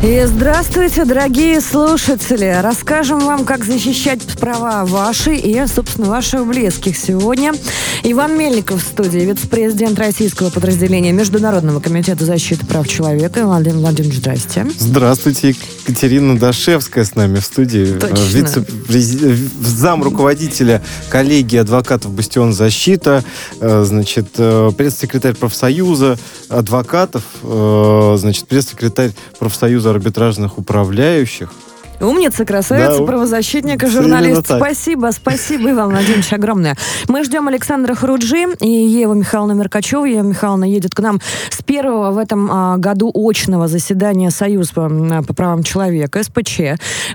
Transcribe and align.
И 0.00 0.22
здравствуйте, 0.26 1.04
дорогие 1.04 1.60
слушатели! 1.60 2.56
Расскажем 2.62 3.18
вам, 3.18 3.44
как 3.44 3.64
защищать 3.64 4.20
права 4.38 4.84
ваши 4.84 5.34
и, 5.34 5.66
собственно, 5.66 6.08
ваших 6.08 6.46
близких 6.46 6.96
сегодня. 6.96 7.52
Иван 8.04 8.38
Мельников 8.38 8.80
в 8.80 8.86
студии, 8.86 9.18
вице-президент 9.18 9.98
российского 9.98 10.50
подразделения 10.50 11.10
Международного 11.10 11.80
комитета 11.80 12.24
защиты 12.24 12.64
прав 12.64 12.86
человека. 12.86 13.44
Владимир 13.44 13.78
Владимирович, 13.78 14.18
здрасте. 14.18 14.66
Здравствуйте, 14.78 15.56
Екатерина 15.82 16.38
Дашевская 16.38 17.04
с 17.04 17.16
нами 17.16 17.40
в 17.40 17.44
студии. 17.44 17.98
Точно. 17.98 18.64
Вице 18.88 19.38
зам 19.60 20.04
руководителя 20.04 20.80
коллегии 21.08 21.58
адвокатов 21.58 22.12
«Бастион 22.12 22.52
защита», 22.52 23.24
э, 23.60 23.82
значит, 23.84 24.28
э, 24.36 24.70
пресс-секретарь 24.76 25.34
профсоюза 25.34 26.18
адвокатов, 26.48 27.24
э, 27.42 28.16
значит, 28.16 28.46
пресс-секретарь 28.46 29.10
профсоюза 29.40 29.87
арбитражных 29.90 30.58
управляющих. 30.58 31.50
Умница, 32.00 32.44
красавица, 32.44 33.00
да, 33.00 33.04
правозащитник 33.04 33.82
и 33.82 33.88
журналист. 33.88 34.46
Спасибо, 34.46 35.10
спасибо, 35.12 35.72
Иван 35.72 35.90
Владимирович, 35.90 36.32
огромное. 36.32 36.76
Мы 37.08 37.24
ждем 37.24 37.48
Александра 37.48 37.96
Харуджи 37.96 38.46
и 38.60 38.70
Еву 38.70 39.14
Михайловну 39.14 39.54
Меркачеву. 39.54 40.04
Ева 40.04 40.22
Михайловна 40.22 40.62
едет 40.64 40.94
к 40.94 41.00
нам 41.00 41.18
с 41.50 41.60
первого 41.64 42.12
в 42.12 42.18
этом 42.18 42.48
а, 42.52 42.76
году 42.76 43.10
очного 43.12 43.66
заседания 43.66 44.30
Союза 44.30 44.72
по, 44.74 44.88
по 45.26 45.34
правам 45.34 45.64
человека, 45.64 46.22
СПЧ. 46.22 46.60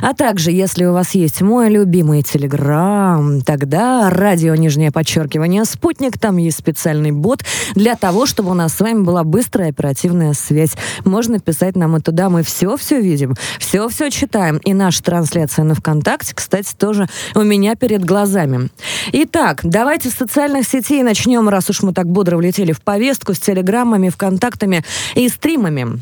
А 0.00 0.14
также, 0.14 0.52
если 0.52 0.84
у 0.84 0.92
вас 0.92 1.14
есть 1.14 1.42
мой 1.42 1.68
любимый 1.70 2.20
Telegram, 2.20 3.42
тогда 3.44 4.08
радио, 4.10 4.54
нижнее 4.54 4.92
подчеркивание, 4.92 5.64
спутник, 5.64 6.18
там 6.18 6.36
есть 6.36 6.58
специальный 6.58 7.10
бот 7.10 7.42
для 7.74 7.96
того, 7.96 8.26
чтобы 8.26 8.50
у 8.50 8.54
нас 8.54 8.74
с 8.74 8.80
вами 8.80 9.02
была 9.02 9.24
быстрая 9.24 9.70
оперативная 9.70 10.34
связь. 10.34 10.74
Можно 11.04 11.40
писать 11.40 11.74
нам 11.76 11.96
и 11.96 12.00
туда, 12.00 12.30
мы 12.30 12.42
все-все 12.42 13.00
видим, 13.00 13.34
все-все 13.58 14.10
читаем. 14.10 14.58
И 14.58 14.74
наша 14.74 15.02
трансляция 15.02 15.64
на 15.64 15.74
ВКонтакте, 15.74 16.34
кстати, 16.34 16.74
тоже 16.76 17.08
у 17.34 17.42
меня 17.42 17.74
перед 17.76 18.04
глазами. 18.04 18.70
Итак, 19.12 19.60
давайте 19.62 20.10
с 20.10 20.14
социальных 20.14 20.66
сетей 20.66 21.02
начнем, 21.02 21.48
раз 21.48 21.70
уж 21.70 21.82
мы 21.82 21.92
так 21.92 22.06
бодро 22.06 22.36
влетели 22.36 22.72
в 22.72 22.80
повестку, 22.80 23.34
с 23.34 23.38
телеграммами, 23.38 24.08
ВКонтактами 24.08 24.84
и 25.14 25.28
стримами. 25.28 26.00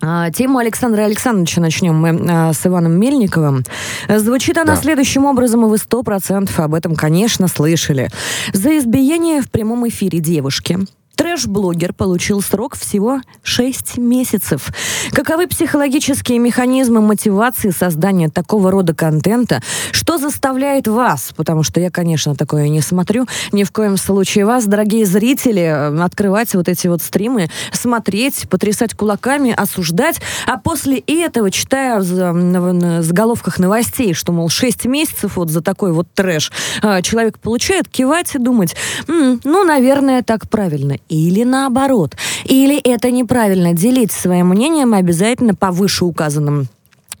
А, 0.00 0.30
тему 0.30 0.58
Александра 0.58 1.02
Александровича 1.02 1.60
начнем 1.60 1.96
мы 1.96 2.26
а, 2.30 2.52
с 2.52 2.64
Иваном 2.64 2.98
Мельниковым. 3.00 3.64
Звучит 4.08 4.56
она 4.56 4.76
да. 4.76 4.80
следующим 4.80 5.24
образом, 5.24 5.66
и 5.66 5.68
вы 5.68 5.78
сто 5.78 6.02
процентов 6.02 6.60
об 6.60 6.74
этом, 6.74 6.94
конечно, 6.94 7.48
слышали. 7.48 8.08
За 8.52 8.78
избиение 8.78 9.42
в 9.42 9.50
прямом 9.50 9.88
эфире 9.88 10.20
девушки 10.20 10.78
Трэш-блогер 11.18 11.92
получил 11.94 12.40
срок 12.40 12.76
всего 12.76 13.20
6 13.42 13.98
месяцев. 13.98 14.68
Каковы 15.10 15.48
психологические 15.48 16.38
механизмы 16.38 17.00
мотивации 17.00 17.70
создания 17.70 18.28
такого 18.28 18.70
рода 18.70 18.94
контента? 18.94 19.60
Что 19.90 20.18
заставляет 20.18 20.86
вас, 20.86 21.32
потому 21.36 21.64
что 21.64 21.80
я, 21.80 21.90
конечно, 21.90 22.36
такое 22.36 22.68
не 22.68 22.80
смотрю, 22.80 23.26
ни 23.50 23.64
в 23.64 23.72
коем 23.72 23.96
случае. 23.96 24.44
Вас, 24.44 24.66
дорогие 24.66 25.04
зрители, 25.06 26.00
открывать 26.00 26.54
вот 26.54 26.68
эти 26.68 26.86
вот 26.86 27.02
стримы, 27.02 27.50
смотреть, 27.72 28.48
потрясать 28.48 28.94
кулаками, 28.94 29.50
осуждать, 29.50 30.20
а 30.46 30.56
после 30.56 31.00
этого, 31.00 31.50
читая 31.50 31.98
в 31.98 33.02
заголовках 33.02 33.58
новостей, 33.58 34.14
что, 34.14 34.30
мол, 34.30 34.48
6 34.48 34.84
месяцев 34.84 35.36
вот 35.36 35.50
за 35.50 35.62
такой 35.62 35.92
вот 35.92 36.06
трэш 36.14 36.52
а, 36.80 37.02
человек 37.02 37.40
получает, 37.40 37.88
кивать 37.88 38.36
и 38.36 38.38
думать, 38.38 38.76
ну, 39.08 39.64
наверное, 39.64 40.22
так 40.22 40.48
правильно 40.48 40.96
или 41.08 41.44
наоборот. 41.44 42.16
Или 42.44 42.78
это 42.78 43.10
неправильно. 43.10 43.72
Делиться 43.72 44.20
своим 44.20 44.48
мнением 44.48 44.94
обязательно 44.94 45.54
по 45.54 45.70
вышеуказанным 45.70 46.68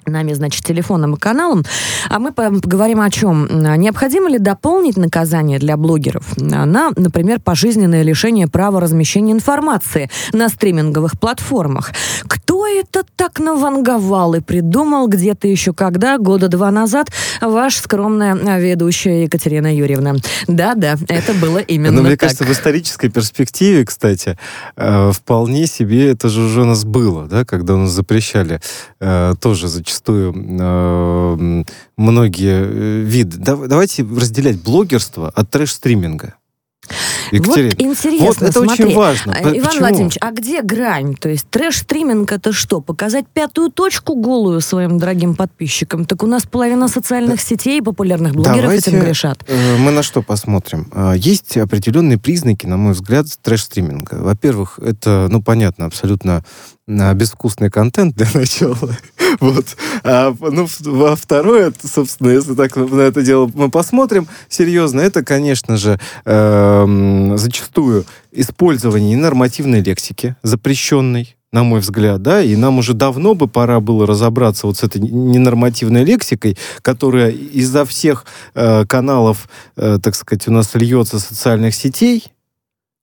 нами, 0.08 0.32
значит, 0.32 0.64
телефоном 0.64 1.14
и 1.14 1.18
каналом. 1.18 1.64
А 2.08 2.18
мы 2.18 2.32
поговорим 2.32 3.00
о 3.00 3.10
чем. 3.10 3.48
Необходимо 3.76 4.28
ли 4.28 4.38
дополнить 4.38 4.96
наказание 4.96 5.58
для 5.58 5.76
блогеров 5.76 6.36
на, 6.36 6.90
например, 6.96 7.40
пожизненное 7.40 8.02
лишение 8.02 8.48
права 8.48 8.80
размещения 8.80 9.32
информации 9.32 10.10
на 10.32 10.48
стриминговых 10.48 11.18
платформах? 11.18 11.92
Кто 12.26 12.66
это 12.66 13.04
так 13.16 13.38
наванговал 13.38 14.34
и 14.34 14.40
придумал 14.40 15.08
где-то 15.08 15.48
еще 15.48 15.72
когда, 15.72 16.18
года 16.18 16.48
два 16.48 16.70
назад, 16.70 17.08
ваша 17.40 17.82
скромная 17.82 18.58
ведущая 18.58 19.24
Екатерина 19.24 19.74
Юрьевна? 19.74 20.16
Да-да, 20.46 20.96
это 21.08 21.34
было 21.34 21.58
именно 21.58 21.96
Но 21.96 22.02
мне 22.02 22.12
так. 22.12 22.20
кажется, 22.20 22.44
в 22.44 22.50
исторической 22.50 23.08
перспективе, 23.08 23.84
кстати, 23.84 24.38
э, 24.76 25.12
вполне 25.12 25.66
себе 25.66 26.10
это 26.10 26.28
же 26.28 26.42
уже 26.42 26.62
у 26.62 26.64
нас 26.64 26.84
было, 26.84 27.26
да, 27.26 27.44
когда 27.44 27.74
у 27.74 27.78
нас 27.78 27.90
запрещали 27.90 28.60
э, 29.00 29.34
тоже 29.40 29.68
зачастую 29.68 29.97
зачастую 29.98 30.34
э, 30.34 31.64
многие 31.96 32.64
э, 32.64 33.00
виды. 33.02 33.38
давайте 33.38 34.02
разделять 34.02 34.62
блогерство 34.62 35.30
от 35.34 35.50
трэш-стриминга. 35.50 36.34
Екатерина. 37.30 37.74
Вот 37.76 37.82
интересно, 37.82 38.26
вот 38.26 38.42
это 38.42 38.52
смотри, 38.52 38.84
очень 38.84 38.96
важно. 38.96 39.32
Иван 39.32 39.60
Почему? 39.60 39.80
Владимирович, 39.80 40.16
а 40.22 40.30
где 40.30 40.62
грань? 40.62 41.14
То 41.14 41.28
есть 41.28 41.46
трэш-стриминг 41.50 42.32
это 42.32 42.52
что? 42.54 42.80
Показать 42.80 43.26
пятую 43.28 43.70
точку 43.70 44.14
голую 44.14 44.62
своим 44.62 44.96
дорогим 44.96 45.34
подписчикам? 45.34 46.06
Так 46.06 46.22
у 46.22 46.26
нас 46.26 46.44
половина 46.44 46.88
социальных 46.88 47.36
да. 47.36 47.42
сетей 47.42 47.82
популярных 47.82 48.32
блогеров 48.32 48.62
Давайте, 48.62 48.90
этим 48.90 49.00
грешат. 49.00 49.44
Э, 49.46 49.76
мы 49.76 49.90
на 49.90 50.02
что 50.02 50.22
посмотрим? 50.22 50.90
Есть 51.16 51.58
определенные 51.58 52.16
признаки, 52.16 52.64
на 52.64 52.78
мой 52.78 52.94
взгляд, 52.94 53.26
трэш-стриминга. 53.42 54.22
Во-первых, 54.22 54.78
это, 54.82 55.28
ну, 55.30 55.42
понятно, 55.42 55.84
абсолютно 55.84 56.42
безвкусный 56.88 57.70
контент 57.70 58.16
для 58.16 58.26
начала. 58.34 58.96
вот. 59.40 59.76
А, 60.02 60.34
ну, 60.40 60.66
во 60.80 61.16
второе, 61.16 61.72
собственно, 61.82 62.30
если 62.30 62.54
так 62.54 62.74
на 62.76 63.00
это 63.02 63.22
дело 63.22 63.50
мы 63.54 63.70
посмотрим 63.70 64.26
серьезно, 64.48 65.00
это, 65.00 65.22
конечно 65.22 65.76
же, 65.76 66.00
э, 66.24 67.34
зачастую 67.36 68.06
использование 68.32 69.16
ненормативной 69.16 69.82
лексики, 69.82 70.36
запрещенной, 70.42 71.36
на 71.52 71.62
мой 71.62 71.80
взгляд, 71.80 72.22
да, 72.22 72.42
и 72.42 72.56
нам 72.56 72.78
уже 72.78 72.92
давно 72.92 73.34
бы 73.34 73.48
пора 73.48 73.80
было 73.80 74.06
разобраться 74.06 74.66
вот 74.66 74.76
с 74.78 74.82
этой 74.82 75.00
ненормативной 75.00 76.04
лексикой, 76.04 76.58
которая 76.82 77.30
изо 77.30 77.84
всех 77.86 78.26
э, 78.54 78.84
каналов, 78.86 79.48
э, 79.76 79.98
так 80.02 80.14
сказать, 80.14 80.46
у 80.48 80.52
нас 80.52 80.74
льется 80.74 81.18
социальных 81.18 81.74
сетей, 81.74 82.24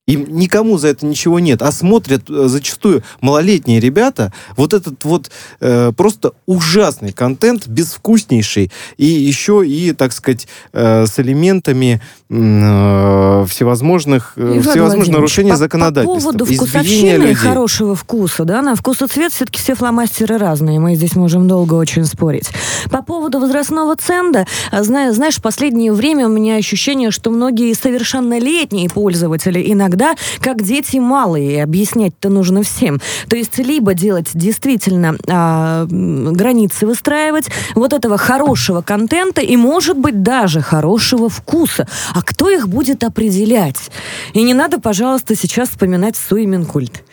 им 0.07 0.25
никому 0.29 0.77
за 0.77 0.89
это 0.89 1.05
ничего 1.05 1.39
нет. 1.39 1.63
А 1.63 1.71
смотрят 1.71 2.29
э, 2.29 2.47
зачастую 2.47 3.01
малолетние 3.21 3.79
ребята 3.79 4.31
вот 4.55 4.73
этот 4.73 5.03
вот 5.03 5.31
э, 5.61 5.91
просто 5.97 6.33
ужасный 6.45 7.11
контент, 7.11 7.67
безвкуснейший, 7.67 8.71
и 8.97 9.05
еще 9.05 9.65
и, 9.65 9.93
так 9.93 10.13
сказать, 10.13 10.47
э, 10.73 11.07
с 11.07 11.19
элементами 11.19 12.01
э, 12.29 13.45
всевозможных, 13.49 14.33
э, 14.35 14.61
всевозможных 14.61 15.15
нарушений 15.15 15.51
по, 15.51 15.57
законодательства. 15.57 16.13
По 16.13 16.21
поводу 16.21 16.45
вкусовщины 16.45 17.33
хорошего 17.33 17.95
вкуса, 17.95 18.45
да, 18.45 18.61
на 18.61 18.75
вкус 18.75 19.01
и 19.01 19.07
цвет 19.07 19.33
все-таки 19.33 19.59
все 19.59 19.73
фломастеры 19.73 20.37
разные, 20.37 20.79
мы 20.79 20.95
здесь 20.95 21.15
можем 21.15 21.47
долго 21.47 21.73
очень 21.73 22.05
спорить. 22.05 22.49
По 22.91 23.01
поводу 23.01 23.39
возрастного 23.39 23.95
ценда, 23.95 24.45
а, 24.71 24.83
знаешь, 24.83 25.37
в 25.37 25.41
последнее 25.41 25.91
время 25.91 26.27
у 26.27 26.31
меня 26.31 26.57
ощущение, 26.57 27.09
что 27.09 27.31
многие 27.31 27.73
совершеннолетние 27.73 28.87
пользователи 28.87 29.63
иногда 29.65 29.94
тогда 29.95 30.15
как 30.41 30.61
дети 30.61 30.97
малые, 30.97 31.63
объяснять-то 31.63 32.29
нужно 32.29 32.63
всем. 32.63 32.99
То 33.29 33.37
есть 33.37 33.57
либо 33.57 33.93
делать 33.93 34.27
действительно 34.33 35.15
а, 35.27 35.85
границы 35.89 36.85
выстраивать, 36.85 37.45
вот 37.75 37.93
этого 37.93 38.17
хорошего 38.17 38.81
контента 38.81 39.41
и, 39.41 39.55
может 39.55 39.97
быть, 39.97 40.21
даже 40.21 40.61
хорошего 40.61 41.29
вкуса. 41.29 41.87
А 42.13 42.21
кто 42.21 42.49
их 42.49 42.67
будет 42.67 43.03
определять? 43.05 43.89
И 44.33 44.43
не 44.43 44.53
надо, 44.53 44.79
пожалуйста, 44.81 45.35
сейчас 45.35 45.69
вспоминать 45.69 46.17
Суиминкульт. 46.17 47.03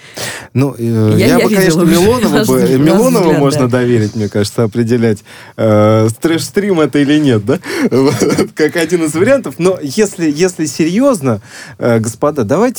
Ну, 0.52 0.74
э, 0.76 1.14
я, 1.16 1.26
я, 1.26 1.38
я 1.38 1.48
бы, 1.48 1.54
конечно, 1.54 1.82
Милонова, 1.82 2.44
бы, 2.44 2.78
Милонова 2.78 3.22
взгляд, 3.22 3.38
можно 3.38 3.68
да. 3.68 3.78
доверить, 3.78 4.16
мне 4.16 4.28
кажется, 4.28 4.64
определять, 4.64 5.18
э, 5.56 6.08
трэш-стрим 6.20 6.80
это 6.80 6.98
или 6.98 7.18
нет, 7.18 7.44
да? 7.44 7.58
как 8.54 8.76
один 8.76 9.04
из 9.04 9.14
вариантов. 9.14 9.54
Но 9.58 9.78
если, 9.80 10.30
если 10.30 10.66
серьезно, 10.66 11.40
э, 11.78 12.00
господа, 12.00 12.44
давайте, 12.44 12.71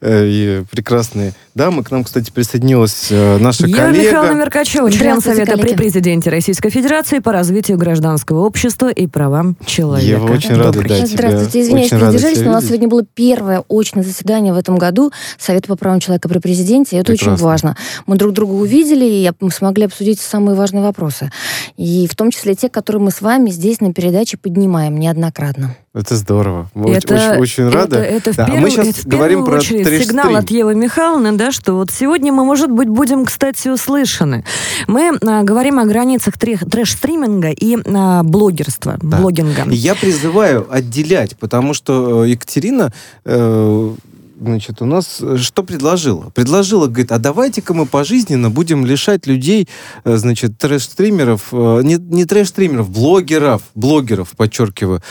э, 0.00 0.64
прекрасные 0.70 1.32
дамы, 1.54 1.82
к 1.82 1.90
нам, 1.90 2.04
кстати, 2.04 2.30
присоединилась 2.30 3.08
э, 3.10 3.38
наша 3.38 3.66
Я 3.66 3.76
коллега. 3.76 4.08
Михаила 4.08 4.34
Меркачева, 4.34 4.90
член 4.90 5.20
Совета 5.20 5.52
коллеги. 5.52 5.68
при 5.68 5.76
президенте 5.76 6.30
Российской 6.30 6.70
Федерации 6.70 7.18
по 7.18 7.32
развитию 7.32 7.76
гражданского 7.76 8.44
общества 8.46 8.90
и 8.90 9.06
правам 9.06 9.56
человека. 9.66 10.24
Я 10.26 10.32
очень 10.32 10.54
рада, 10.54 10.82
да, 10.82 11.06
Здравствуйте, 11.06 11.60
извиняюсь, 11.60 11.90
задержались, 11.90 12.40
но 12.40 12.50
у 12.50 12.52
нас 12.52 12.64
сегодня 12.64 12.88
было 12.88 13.02
первое 13.02 13.64
очное 13.68 14.04
заседание 14.04 14.52
в 14.52 14.56
этом 14.56 14.76
году 14.76 15.12
Совета 15.38 15.68
по 15.68 15.76
правам 15.76 16.00
человека 16.00 16.28
при 16.28 16.38
президенте, 16.38 16.96
и 16.96 17.00
это 17.00 17.12
Прекрасно. 17.12 17.34
очень 17.34 17.42
важно. 17.44 17.76
Мы 18.06 18.16
друг 18.16 18.32
друга 18.32 18.52
увидели, 18.52 19.04
и 19.04 19.30
мы 19.40 19.50
смогли 19.50 19.86
обсудить 19.86 20.20
самые 20.20 20.54
важные 20.54 20.82
вопросы. 20.82 21.30
И 21.76 22.06
в 22.10 22.14
том 22.14 22.30
числе 22.30 22.54
те, 22.54 22.68
которые 22.68 23.02
мы 23.02 23.10
с 23.10 23.20
вами 23.20 23.50
здесь 23.50 23.80
на 23.80 23.92
передаче 23.92 24.36
поднимаем 24.36 24.98
неоднократно. 24.98 25.76
Это 25.94 26.14
здорово. 26.14 26.70
Мы 26.74 26.92
это, 26.92 27.14
очень, 27.14 27.40
очень 27.40 27.68
рады. 27.68 27.96
Это, 27.96 28.30
это 28.30 28.36
да. 28.36 28.44
в 28.44 28.46
первую, 28.46 28.58
а 28.58 28.60
мы 28.60 28.70
сейчас 28.70 28.88
это 28.88 29.00
в 29.00 29.10
говорим 29.42 29.44
про 29.44 29.58
очередь 29.58 30.02
сигнал 30.04 30.36
от 30.36 30.50
Евы 30.50 30.74
Михайловны, 30.74 31.32
да, 31.32 31.52
что 31.52 31.74
вот 31.74 31.90
сегодня 31.90 32.32
мы, 32.32 32.44
может 32.44 32.70
быть, 32.70 32.88
будем, 32.88 33.24
кстати, 33.24 33.68
услышаны. 33.68 34.44
Мы 34.86 35.18
а, 35.22 35.42
говорим 35.42 35.78
о 35.78 35.84
границах 35.84 36.34
трэш-стриминга 36.38 37.50
и 37.50 37.78
а, 37.84 38.22
блогерства, 38.22 38.98
да. 39.02 39.18
блогинга. 39.18 39.64
Я 39.70 39.94
призываю 39.94 40.66
отделять, 40.70 41.36
потому 41.36 41.74
что 41.74 42.24
э, 42.24 42.30
Екатерина 42.30 42.92
э, 43.24 43.94
значит, 44.40 44.80
у 44.82 44.84
нас 44.84 45.18
э, 45.20 45.36
что 45.36 45.62
предложила? 45.62 46.30
Предложила, 46.30 46.86
говорит, 46.86 47.12
а 47.12 47.18
давайте-ка 47.18 47.74
мы 47.74 47.86
пожизненно 47.86 48.50
будем 48.50 48.86
лишать 48.86 49.26
людей, 49.26 49.68
э, 50.04 50.16
значит, 50.16 50.58
трэш-стримеров, 50.58 51.48
э, 51.52 51.80
не, 51.82 51.96
не 51.96 52.24
трэш-стримеров, 52.24 52.88
блогеров, 52.88 53.62
блогеров, 53.74 54.30
подчеркиваю, 54.36 55.02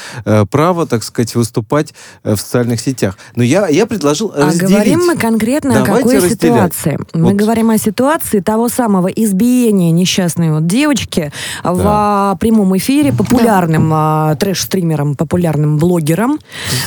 право, 0.52 0.86
так 0.88 1.04
сказать, 1.04 1.36
выступать 1.36 1.94
в 2.24 2.38
социальных 2.38 2.80
сетях. 2.82 3.18
Но 3.36 3.44
я, 3.44 3.68
я 3.68 3.86
предложил 3.86 4.32
а 4.36 4.48
разделить. 4.48 4.70
говорим 4.70 5.00
мы 5.08 5.18
конкретно 5.18 5.74
давайте 5.74 5.92
о 5.92 5.96
какой 5.96 6.16
разделять. 6.18 6.42
ситуации? 6.42 6.98
Вот. 6.98 7.16
Мы 7.16 7.34
говорим 7.34 7.70
о 7.70 7.78
ситуации 7.78 8.40
того 8.40 8.70
самого 8.70 9.08
избиения 9.08 9.92
несчастной 9.92 10.52
вот 10.52 10.68
девочки 10.68 11.32
да. 11.64 11.74
в 11.74 12.38
прямом 12.40 12.78
эфире 12.78 13.14
популярным 13.14 13.90
да. 13.90 14.36
трэш-стримером, 14.40 15.16
популярным 15.16 15.78
блогером. 15.78 16.40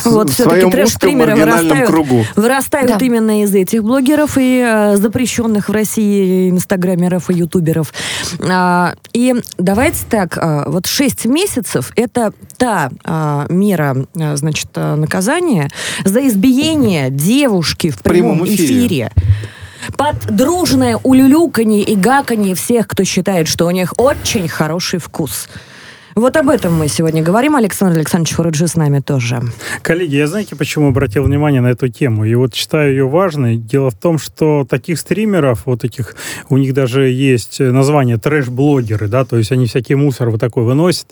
В, 0.03 0.09
вот 0.11 0.29
все-таки 0.29 0.69
трэш-стримеры 0.69 1.35
вырастают, 1.35 1.87
кругу 1.87 2.25
вырастают 2.35 2.97
да. 2.97 3.05
именно 3.05 3.43
из 3.43 3.53
этих 3.53 3.83
блогеров 3.83 4.37
и 4.37 4.63
э, 4.65 4.97
запрещенных 4.97 5.69
в 5.69 5.71
России 5.71 6.49
инстаграмеров 6.49 7.29
и 7.29 7.35
ютуберов. 7.35 7.93
А, 8.39 8.95
и 9.13 9.35
давайте 9.57 9.99
так, 10.09 10.37
а, 10.37 10.69
вот 10.69 10.85
6 10.85 11.25
месяцев 11.25 11.91
это 11.95 12.33
та 12.57 12.91
а, 13.03 13.45
мера, 13.49 14.05
а, 14.19 14.35
значит, 14.35 14.69
а, 14.75 14.95
наказания 14.95 15.69
за 16.03 16.27
избиение 16.27 17.09
девушки 17.09 17.89
в 17.89 17.99
прямом, 17.99 18.39
прямом 18.39 18.47
эфире. 18.47 18.85
эфире 18.85 19.11
под 19.97 20.27
дружное 20.27 20.97
улюлюканье 20.97 21.83
и 21.83 21.95
гаканье 21.95 22.55
всех, 22.55 22.87
кто 22.87 23.03
считает, 23.03 23.47
что 23.47 23.65
у 23.65 23.71
них 23.71 23.93
очень 23.97 24.47
хороший 24.47 24.99
вкус. 24.99 25.47
Вот 26.15 26.35
об 26.35 26.49
этом 26.49 26.73
мы 26.73 26.87
сегодня 26.87 27.23
говорим. 27.23 27.55
Александр 27.55 27.97
Александрович 27.97 28.35
Фуруджи 28.35 28.67
с 28.67 28.75
нами 28.75 28.99
тоже. 28.99 29.41
Коллеги, 29.81 30.15
я 30.15 30.27
знаете, 30.27 30.55
почему 30.55 30.89
обратил 30.89 31.23
внимание 31.23 31.61
на 31.61 31.67
эту 31.67 31.87
тему? 31.87 32.25
И 32.25 32.35
вот 32.35 32.53
считаю 32.53 32.91
ее 32.91 33.07
важной. 33.07 33.55
Дело 33.55 33.91
в 33.91 33.95
том, 33.95 34.17
что 34.17 34.65
таких 34.69 34.99
стримеров, 34.99 35.65
вот 35.65 35.81
таких, 35.81 36.15
у 36.49 36.57
них 36.57 36.73
даже 36.73 37.07
есть 37.07 37.59
название 37.59 38.17
трэш-блогеры, 38.17 39.07
да, 39.07 39.23
то 39.23 39.37
есть 39.37 39.51
они 39.51 39.67
всякий 39.67 39.95
мусор 39.95 40.29
вот 40.29 40.39
такой 40.39 40.63
выносят 40.63 41.07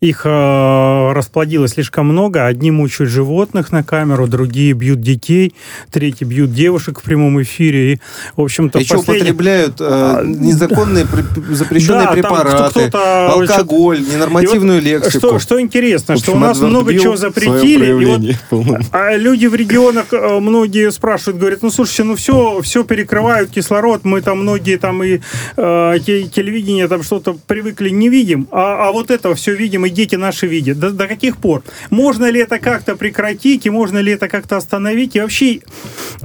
их 0.00 0.22
э, 0.24 1.12
расплодилось 1.12 1.72
слишком 1.72 2.06
много. 2.06 2.46
Одни 2.46 2.70
мучают 2.70 3.10
животных 3.10 3.70
на 3.70 3.84
камеру, 3.84 4.26
другие 4.26 4.72
бьют 4.72 5.02
детей, 5.02 5.54
третьи 5.90 6.24
бьют 6.24 6.54
девушек 6.54 7.00
в 7.00 7.02
прямом 7.02 7.42
эфире. 7.42 7.92
И, 7.92 8.00
в 8.34 8.40
общем-то, 8.40 8.78
Еще 8.78 8.96
последний... 8.96 9.30
употребляют 9.30 9.76
э, 9.78 10.22
незаконные 10.24 11.06
запрещенные 11.50 12.06
да, 12.06 12.12
препараты, 12.12 12.90
алкоголь, 12.94 14.00
ненормативную 14.00 14.78
и 14.78 14.84
лексику. 14.84 15.18
Что, 15.18 15.38
что 15.38 15.60
интересно, 15.60 16.14
общем, 16.14 16.24
что 16.24 16.32
у 16.32 16.38
нас 16.38 16.58
много 16.60 16.98
чего 16.98 17.16
запретили. 17.16 17.90
И 17.90 18.36
вот, 18.50 18.80
а 18.92 19.14
люди 19.16 19.46
в 19.46 19.54
регионах, 19.54 20.06
э, 20.12 20.40
многие 20.40 20.90
спрашивают, 20.92 21.38
говорят, 21.38 21.60
ну, 21.60 21.70
слушайте, 21.70 22.04
ну, 22.04 22.16
все, 22.16 22.62
все 22.62 22.84
перекрывают 22.84 23.50
кислород, 23.50 24.06
мы 24.06 24.22
там 24.22 24.38
многие 24.40 24.78
там 24.78 25.04
и 25.04 25.20
э, 25.58 25.98
телевидение 26.06 26.88
там 26.88 27.02
что-то 27.02 27.36
привыкли 27.46 27.90
не 27.90 28.08
видим, 28.08 28.48
а, 28.50 28.88
а 28.88 28.92
вот 28.92 29.10
это 29.10 29.34
все 29.34 29.54
видим 29.54 29.84
и 29.84 29.89
дети 29.90 30.16
наши 30.16 30.46
видят. 30.46 30.78
До, 30.78 30.90
до 30.90 31.06
каких 31.06 31.36
пор? 31.36 31.62
Можно 31.90 32.30
ли 32.30 32.40
это 32.40 32.58
как-то 32.58 32.96
прекратить, 32.96 33.66
и 33.66 33.70
можно 33.70 33.98
ли 33.98 34.12
это 34.12 34.28
как-то 34.28 34.56
остановить? 34.56 35.16
И 35.16 35.20
вообще, 35.20 35.60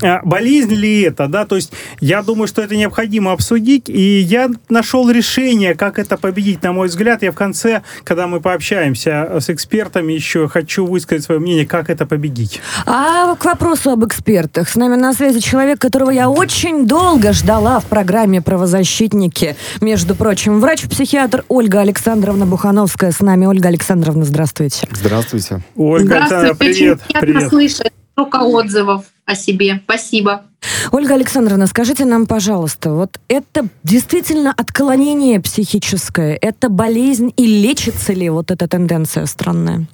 а, 0.01 0.21
болезнь 0.23 0.73
ли 0.73 1.01
это, 1.01 1.27
да? 1.27 1.45
То 1.45 1.55
есть 1.55 1.71
я 1.99 2.21
думаю, 2.21 2.47
что 2.47 2.61
это 2.61 2.75
необходимо 2.75 3.31
обсудить, 3.31 3.89
и 3.89 4.19
я 4.19 4.49
нашел 4.69 5.09
решение, 5.09 5.75
как 5.75 5.99
это 5.99 6.17
победить, 6.17 6.63
на 6.63 6.73
мой 6.73 6.87
взгляд. 6.87 7.23
Я 7.23 7.31
в 7.31 7.35
конце, 7.35 7.83
когда 8.03 8.27
мы 8.27 8.41
пообщаемся 8.41 9.39
с 9.39 9.49
экспертами, 9.49 10.13
еще 10.13 10.47
хочу 10.47 10.85
высказать 10.85 11.23
свое 11.23 11.39
мнение, 11.39 11.65
как 11.65 11.89
это 11.89 12.05
победить. 12.05 12.61
А 12.85 13.35
к 13.35 13.45
вопросу 13.45 13.91
об 13.91 14.05
экспертах. 14.05 14.69
С 14.69 14.75
нами 14.75 14.95
на 14.95 15.13
связи 15.13 15.39
человек, 15.39 15.79
которого 15.79 16.11
я 16.11 16.29
очень 16.29 16.87
долго 16.87 17.33
ждала 17.33 17.79
в 17.79 17.85
программе 17.85 18.41
«Правозащитники». 18.41 19.55
Между 19.81 20.15
прочим, 20.15 20.59
врач-психиатр 20.59 21.43
Ольга 21.47 21.81
Александровна 21.81 22.45
Бухановская 22.45 23.11
с 23.11 23.19
нами. 23.19 23.45
Ольга 23.55 23.69
Александровна, 23.69 24.25
здравствуйте. 24.25 24.85
Здравствуйте. 24.91 25.61
Ольга 25.77 26.25
здравствуйте. 26.25 26.55
привет. 26.55 26.97
Очень 26.97 27.07
приятно 27.07 27.21
привет. 27.21 27.49
слышать 27.49 27.93
столько 28.11 28.35
отзывов 28.41 29.05
о 29.23 29.33
себе. 29.33 29.79
Спасибо. 29.85 30.43
Ольга 30.91 31.13
Александровна, 31.13 31.65
скажите 31.67 32.03
нам, 32.03 32.25
пожалуйста, 32.27 32.91
вот 32.91 33.17
это 33.29 33.69
действительно 33.83 34.53
отклонение 34.57 35.39
психическое, 35.39 36.37
это 36.41 36.67
болезнь 36.67 37.33
и 37.37 37.45
лечится 37.45 38.11
ли 38.11 38.29
вот 38.29 38.51
эта 38.51 38.67
тенденция 38.67 39.25
странная? 39.25 39.87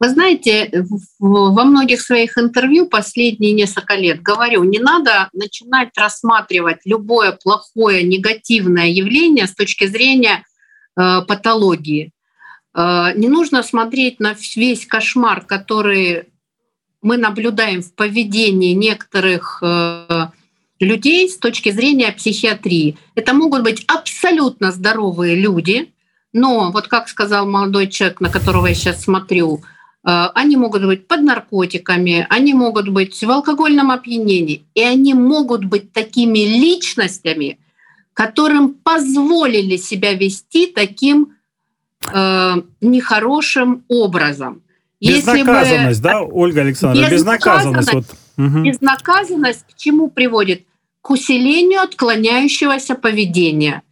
Вы 0.00 0.08
знаете, 0.08 0.86
во 1.18 1.64
многих 1.64 2.00
своих 2.00 2.38
интервью 2.38 2.86
последние 2.86 3.52
несколько 3.52 3.94
лет 3.94 4.22
говорю, 4.22 4.64
не 4.64 4.78
надо 4.78 5.28
начинать 5.34 5.90
рассматривать 5.98 6.78
любое 6.86 7.32
плохое, 7.32 8.02
негативное 8.04 8.86
явление 8.86 9.46
с 9.46 9.54
точки 9.54 9.86
зрения 9.86 10.42
патологии. 10.96 12.12
Э, 12.76 13.12
не 13.14 13.28
нужно 13.28 13.62
смотреть 13.62 14.20
на 14.20 14.36
весь 14.54 14.86
кошмар, 14.86 15.44
который 15.44 16.24
мы 17.02 17.16
наблюдаем 17.16 17.82
в 17.82 17.94
поведении 17.94 18.72
некоторых 18.72 19.62
э, 19.62 20.28
людей 20.80 21.28
с 21.28 21.38
точки 21.38 21.70
зрения 21.70 22.12
психиатрии. 22.12 22.98
Это 23.14 23.32
могут 23.32 23.62
быть 23.62 23.84
абсолютно 23.86 24.72
здоровые 24.72 25.36
люди, 25.36 25.92
но 26.32 26.70
вот 26.70 26.88
как 26.88 27.08
сказал 27.08 27.46
молодой 27.46 27.86
человек, 27.86 28.20
на 28.20 28.28
которого 28.28 28.66
я 28.66 28.74
сейчас 28.74 29.04
смотрю, 29.04 29.62
они 30.02 30.56
могут 30.56 30.84
быть 30.84 31.08
под 31.08 31.22
наркотиками, 31.22 32.26
они 32.30 32.54
могут 32.54 32.88
быть 32.90 33.20
в 33.20 33.28
алкогольном 33.28 33.90
опьянении, 33.90 34.64
и 34.74 34.82
они 34.82 35.14
могут 35.14 35.64
быть 35.64 35.92
такими 35.92 36.40
личностями, 36.40 37.58
которым 38.16 38.72
позволили 38.72 39.76
себя 39.76 40.14
вести 40.14 40.68
таким 40.68 41.36
э, 42.10 42.54
нехорошим 42.80 43.84
образом. 43.88 44.62
Безнаказанность, 45.02 46.00
бы, 46.00 46.08
да, 46.08 46.22
Ольга 46.22 46.62
Александровна? 46.62 47.10
Безнаказанность. 47.10 47.92
Безнаказанность, 47.92 48.16
вот. 48.38 48.46
угу. 48.46 48.64
безнаказанность 48.64 49.66
к 49.70 49.76
чему 49.76 50.08
приводит? 50.08 50.64
К 51.02 51.10
усилению 51.10 51.82
отклоняющегося 51.82 52.94
поведения. 52.94 53.82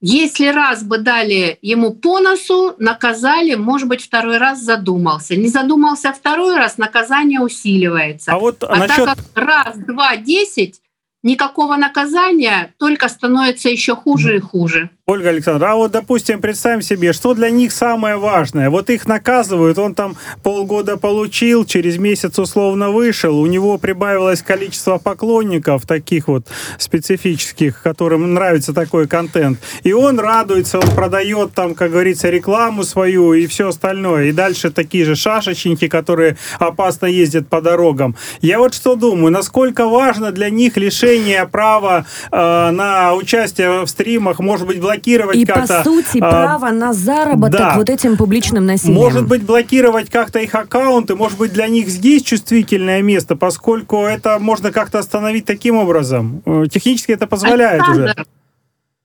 Если 0.00 0.46
раз 0.46 0.82
бы 0.82 0.96
дали 0.96 1.58
ему 1.60 1.92
по 1.92 2.18
носу, 2.18 2.76
наказали, 2.78 3.56
может 3.56 3.88
быть, 3.88 4.02
второй 4.02 4.38
раз 4.38 4.62
задумался. 4.62 5.36
Не 5.36 5.48
задумался 5.48 6.14
второй 6.14 6.56
раз, 6.56 6.78
наказание 6.78 7.40
усиливается. 7.40 8.32
А, 8.32 8.38
вот 8.38 8.64
а 8.64 8.74
насчет... 8.74 9.04
так 9.04 9.18
как 9.34 9.44
раз, 9.44 9.76
два, 9.76 10.16
десять, 10.16 10.80
никакого 11.26 11.76
наказания, 11.76 12.72
только 12.78 13.08
становится 13.08 13.68
еще 13.68 13.94
хуже 13.94 14.36
и 14.36 14.40
хуже. 14.40 14.90
Ольга 15.08 15.28
Александровна, 15.28 15.74
а 15.74 15.76
вот, 15.76 15.92
допустим, 15.92 16.40
представим 16.40 16.82
себе, 16.82 17.12
что 17.12 17.32
для 17.32 17.48
них 17.48 17.70
самое 17.70 18.16
важное. 18.16 18.70
Вот 18.70 18.90
их 18.90 19.06
наказывают, 19.06 19.78
он 19.78 19.94
там 19.94 20.16
полгода 20.42 20.96
получил, 20.96 21.64
через 21.64 21.96
месяц 21.96 22.40
условно 22.40 22.90
вышел, 22.90 23.38
у 23.38 23.46
него 23.46 23.78
прибавилось 23.78 24.42
количество 24.42 24.98
поклонников 24.98 25.86
таких 25.86 26.26
вот 26.26 26.48
специфических, 26.78 27.82
которым 27.82 28.34
нравится 28.34 28.72
такой 28.72 29.06
контент. 29.06 29.60
И 29.84 29.92
он 29.92 30.18
радуется, 30.18 30.80
он 30.80 30.90
продает 30.90 31.52
там, 31.52 31.76
как 31.76 31.92
говорится, 31.92 32.28
рекламу 32.28 32.82
свою 32.82 33.32
и 33.32 33.46
все 33.46 33.68
остальное. 33.68 34.24
И 34.24 34.32
дальше 34.32 34.72
такие 34.72 35.04
же 35.04 35.14
шашечники, 35.14 35.86
которые 35.86 36.36
опасно 36.58 37.06
ездят 37.06 37.48
по 37.48 37.60
дорогам. 37.60 38.16
Я 38.40 38.58
вот 38.58 38.74
что 38.74 38.96
думаю, 38.96 39.30
насколько 39.30 39.86
важно 39.86 40.32
для 40.32 40.50
них 40.50 40.76
лишение 40.76 41.46
права 41.46 42.06
э, 42.32 42.70
на 42.72 43.14
участие 43.14 43.84
в 43.84 43.86
стримах, 43.86 44.40
может 44.40 44.66
быть, 44.66 44.80
блокировать 44.96 45.36
И, 45.36 45.44
как-то... 45.44 45.78
по 45.78 45.84
сути, 45.84 46.18
а, 46.18 46.30
право 46.30 46.70
на 46.70 46.92
заработок 46.92 47.58
да. 47.58 47.74
вот 47.76 47.90
этим 47.90 48.16
публичным 48.16 48.66
насилием. 48.66 48.96
Может 48.96 49.26
быть, 49.26 49.42
блокировать 49.42 50.10
как-то 50.10 50.38
их 50.38 50.54
аккаунты, 50.54 51.14
может 51.14 51.38
быть, 51.38 51.52
для 51.52 51.68
них 51.68 51.88
здесь 51.88 52.22
чувствительное 52.22 53.02
место, 53.02 53.36
поскольку 53.36 54.04
это 54.04 54.38
можно 54.38 54.72
как-то 54.72 54.98
остановить 54.98 55.44
таким 55.44 55.76
образом. 55.76 56.42
Э, 56.44 56.64
технически 56.70 57.12
это 57.12 57.26
позволяет 57.26 57.82
Александр, 57.82 58.02
уже. 58.04 58.26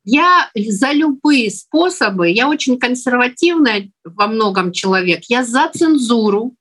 Я 0.03 0.49
за 0.55 0.91
любые 0.93 1.51
способы, 1.51 2.29
я 2.29 2.49
очень 2.49 2.79
консервативная 2.79 3.89
во 4.03 4.27
многом 4.27 4.71
человек, 4.71 5.25
я 5.27 5.43
за 5.43 5.69
цензуру, 5.69 6.55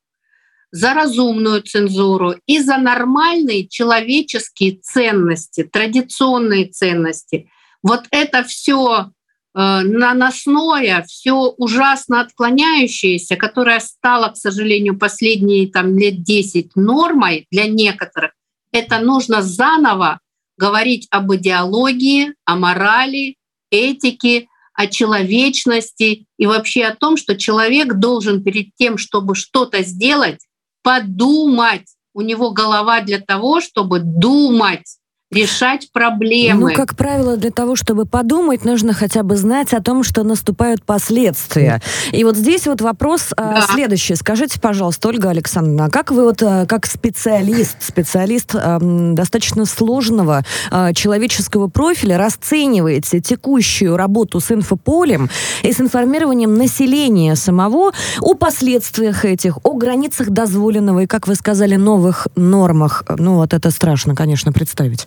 за 0.72 0.94
разумную 0.94 1.62
цензуру 1.62 2.34
и 2.46 2.60
за 2.60 2.76
нормальные 2.76 3.66
человеческие 3.66 4.78
ценности, 4.82 5.64
традиционные 5.64 6.66
ценности. 6.66 7.50
Вот 7.82 8.04
это 8.10 8.44
все 8.44 9.10
наносное, 9.54 11.02
все 11.09 11.35
ужасно 11.35 12.21
отклоняющееся, 12.21 13.37
которое 13.37 13.80
стало, 13.80 14.28
к 14.28 14.37
сожалению, 14.37 14.99
последние 14.99 15.69
там, 15.69 15.99
лет 15.99 16.23
10 16.23 16.76
нормой 16.76 17.47
для 17.50 17.66
некоторых, 17.66 18.33
это 18.73 19.00
нужно 19.00 19.42
заново 19.42 20.21
говорить 20.57 21.09
об 21.11 21.35
идеологии, 21.35 22.35
о 22.45 22.57
морали, 22.57 23.37
этике, 23.71 24.47
о 24.75 24.87
человечности 24.87 26.26
и 26.38 26.47
вообще 26.47 26.85
о 26.85 26.95
том, 26.95 27.16
что 27.16 27.37
человек 27.37 27.95
должен 27.95 28.42
перед 28.42 28.75
тем, 28.76 28.99
чтобы 28.99 29.35
что-то 29.35 29.83
сделать, 29.83 30.40
подумать. 30.83 31.87
У 32.12 32.23
него 32.23 32.50
голова 32.50 33.00
для 33.00 33.21
того, 33.21 33.61
чтобы 33.61 34.00
думать 34.00 35.00
решать 35.30 35.92
проблемы. 35.92 36.70
Ну, 36.70 36.75
как 36.75 36.96
правило, 36.96 37.37
для 37.37 37.52
того, 37.52 37.76
чтобы 37.76 38.04
подумать, 38.04 38.64
нужно 38.64 38.92
хотя 38.92 39.22
бы 39.22 39.37
знать 39.37 39.72
о 39.72 39.80
том, 39.80 40.02
что 40.02 40.25
наступают 40.25 40.82
последствия. 40.84 41.80
И 42.10 42.25
вот 42.25 42.37
здесь 42.37 42.66
вот 42.66 42.80
вопрос 42.80 43.28
а, 43.37 43.54
да. 43.54 43.62
следующий. 43.62 44.16
Скажите, 44.16 44.60
пожалуйста, 44.60 45.08
Ольга 45.08 45.30
Александровна, 45.30 45.84
а 45.84 45.90
как 45.90 46.10
вы 46.10 46.25
вот 46.25 46.42
а, 46.42 46.66
как 46.66 46.87
специалист, 46.87 47.76
специалист 47.80 48.54
а, 48.54 48.78
достаточно 48.80 49.66
сложного 49.66 50.44
а, 50.70 50.92
человеческого 50.92 51.68
профиля 51.68 52.18
расцениваете 52.18 53.20
текущую 53.20 53.96
работу 53.96 54.40
с 54.40 54.50
инфополем 54.50 55.30
и 55.62 55.72
с 55.72 55.80
информированием 55.80 56.54
населения 56.54 57.37
самого 57.37 57.92
о 58.20 58.34
последствиях 58.34 59.25
этих, 59.25 59.58
о 59.62 59.75
границах 59.75 60.30
дозволенного 60.30 61.00
и, 61.00 61.06
как 61.06 61.28
вы 61.28 61.37
сказали, 61.37 61.76
новых 61.76 62.26
нормах? 62.34 63.04
Ну, 63.16 63.37
вот 63.37 63.54
это 63.54 63.70
страшно, 63.70 64.16
конечно, 64.16 64.52
представить. 64.52 65.06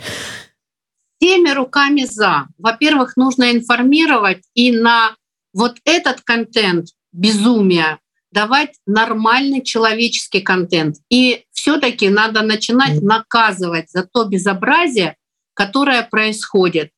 Всеми 1.19 1.51
руками 1.51 2.03
за. 2.03 2.47
Во-первых, 2.57 3.15
нужно 3.15 3.51
информировать 3.51 4.43
и 4.53 4.71
на 4.71 5.15
вот 5.53 5.77
этот 5.85 6.21
контент 6.21 6.87
безумия 7.11 7.99
давать 8.31 8.71
нормальный 8.85 9.63
человеческий 9.63 10.41
контент. 10.41 10.97
И 11.09 11.45
все-таки 11.51 12.09
надо 12.09 12.41
начинать 12.41 13.01
наказывать 13.01 13.89
за 13.91 14.03
то 14.03 14.25
безобразие, 14.25 15.15
которое 15.53 16.01
происходит. 16.03 16.89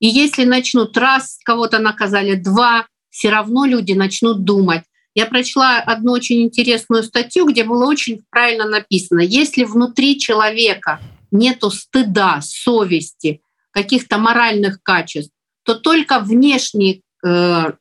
И 0.00 0.08
если 0.08 0.44
начнут 0.44 0.96
раз 0.96 1.38
кого-то 1.44 1.78
наказали, 1.78 2.34
два, 2.34 2.86
все 3.10 3.30
равно 3.30 3.66
люди 3.66 3.92
начнут 3.92 4.42
думать. 4.42 4.82
Я 5.14 5.26
прочла 5.26 5.78
одну 5.78 6.12
очень 6.12 6.42
интересную 6.42 7.02
статью, 7.02 7.46
где 7.46 7.64
было 7.64 7.86
очень 7.86 8.24
правильно 8.30 8.66
написано, 8.66 9.20
если 9.20 9.64
внутри 9.64 10.18
человека 10.18 11.00
нету 11.32 11.70
стыда, 11.70 12.40
совести, 12.42 13.42
каких-то 13.72 14.18
моральных 14.18 14.82
качеств, 14.82 15.32
то 15.64 15.74
только 15.74 16.20
внешние 16.20 17.02
э, 17.24 17.72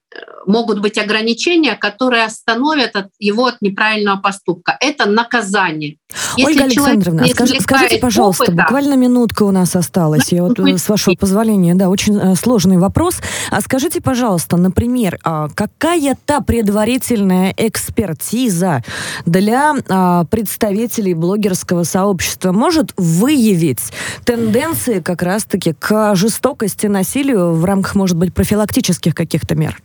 могут 0.45 0.79
быть 0.79 0.97
ограничения, 0.97 1.75
которые 1.75 2.25
остановят 2.25 2.95
от 2.95 3.07
его 3.19 3.47
от 3.47 3.61
неправильного 3.61 4.17
поступка. 4.17 4.77
Это 4.79 5.09
наказание. 5.09 5.97
Если 6.37 6.51
Ольга 6.51 6.63
Александровна, 6.65 7.27
скажи, 7.27 7.59
скажите, 7.61 7.97
пожалуйста, 7.97 8.43
опыта, 8.43 8.57
буквально 8.63 8.95
минутка 8.95 9.43
у 9.43 9.51
нас 9.51 9.75
осталась. 9.75 10.31
Я 10.31 10.43
вот, 10.43 10.59
э, 10.59 10.77
с 10.77 10.89
вашего 10.89 11.15
позволения, 11.15 11.75
да, 11.75 11.89
очень 11.89 12.17
э, 12.17 12.35
сложный 12.35 12.77
вопрос. 12.77 13.15
А 13.49 13.61
скажите, 13.61 14.01
пожалуйста, 14.01 14.57
например, 14.57 15.19
а 15.23 15.49
какая 15.49 16.17
та 16.25 16.41
предварительная 16.41 17.53
экспертиза 17.55 18.83
для 19.25 19.75
а, 19.87 20.25
представителей 20.25 21.13
блогерского 21.13 21.83
сообщества 21.83 22.51
может 22.51 22.93
выявить 22.97 23.91
тенденции 24.25 24.99
как 24.99 25.21
раз-таки 25.21 25.73
к 25.73 26.15
жестокости, 26.15 26.87
насилию 26.87 27.53
в 27.53 27.65
рамках, 27.65 27.95
может 27.95 28.17
быть, 28.17 28.33
профилактических 28.33 29.15
каких-то 29.15 29.55
мер? 29.55 29.81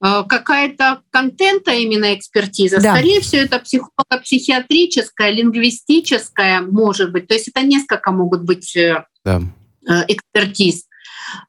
Э, 0.00 0.22
какая-то 0.28 1.02
контента 1.10 1.72
именно 1.72 2.14
экспертиза. 2.14 2.80
Да. 2.80 2.94
Скорее 2.94 3.20
всего, 3.20 3.42
это 3.42 3.58
психолого-психиатрическая, 3.58 5.30
лингвистическая, 5.30 6.60
может 6.60 7.10
быть. 7.10 7.26
То 7.26 7.34
есть 7.34 7.48
это 7.48 7.62
несколько 7.62 8.12
могут 8.12 8.42
быть 8.42 8.76
э, 8.76 9.04
да. 9.24 9.40
Э, 9.88 10.04
экспертиз. 10.08 10.84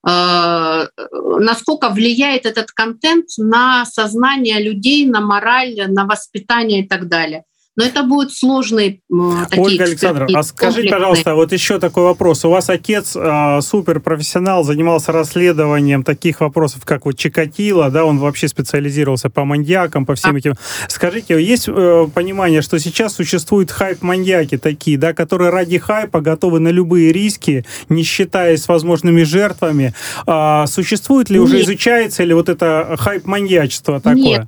Насколько 0.04 1.90
влияет 1.90 2.46
этот 2.46 2.72
контент 2.72 3.28
на 3.38 3.86
сознание 3.86 4.62
людей, 4.62 5.06
на 5.06 5.22
мораль, 5.22 5.76
на 5.88 6.06
воспитание 6.06 6.84
и 6.84 6.88
так 6.88 7.08
далее. 7.08 7.46
Но 7.76 7.86
это 7.86 8.04
будут 8.04 8.34
сложные 8.34 9.00
такие 9.50 9.64
Ольга 9.64 9.84
Александровна, 9.86 10.40
а 10.40 10.44
скажите, 10.44 10.90
пожалуйста, 10.90 11.34
вот 11.36 11.54
еще 11.54 11.80
такой 11.80 12.04
вопрос. 12.04 12.44
У 12.44 12.50
вас 12.50 12.70
отец 12.70 13.16
э, 13.16 13.62
суперпрофессионал, 13.62 14.64
занимался 14.66 15.14
расследованием 15.14 16.04
таких 16.04 16.42
вопросов, 16.42 16.84
как 16.84 17.06
вот 17.06 17.18
Чикатило, 17.18 17.90
да, 17.90 18.04
он 18.04 18.18
вообще 18.18 18.50
специализировался 18.50 19.30
по 19.30 19.46
маньякам, 19.46 20.06
по 20.06 20.16
всем 20.16 20.36
этим. 20.36 20.56
Скажите, 20.90 21.42
есть 21.42 21.70
э, 21.70 22.08
понимание, 22.14 22.62
что 22.62 22.80
сейчас 22.80 23.14
существуют 23.14 23.72
хайп-маньяки 23.72 24.58
такие, 24.58 24.98
да, 24.98 25.14
которые 25.14 25.50
ради 25.50 25.78
хайпа 25.78 26.20
готовы 26.20 26.60
на 26.60 26.70
любые 26.70 27.14
риски, 27.14 27.66
не 27.88 28.04
считаясь 28.04 28.68
возможными 28.68 29.24
жертвами. 29.24 29.94
А, 30.26 30.68
существует 30.68 31.30
ли 31.30 31.40
Нет. 31.40 31.46
уже, 31.46 31.62
изучается 31.62 32.26
ли 32.26 32.34
вот 32.34 32.50
это 32.50 32.96
хайп-маньячество 33.00 34.02
такое? 34.02 34.40
Нет. 34.40 34.48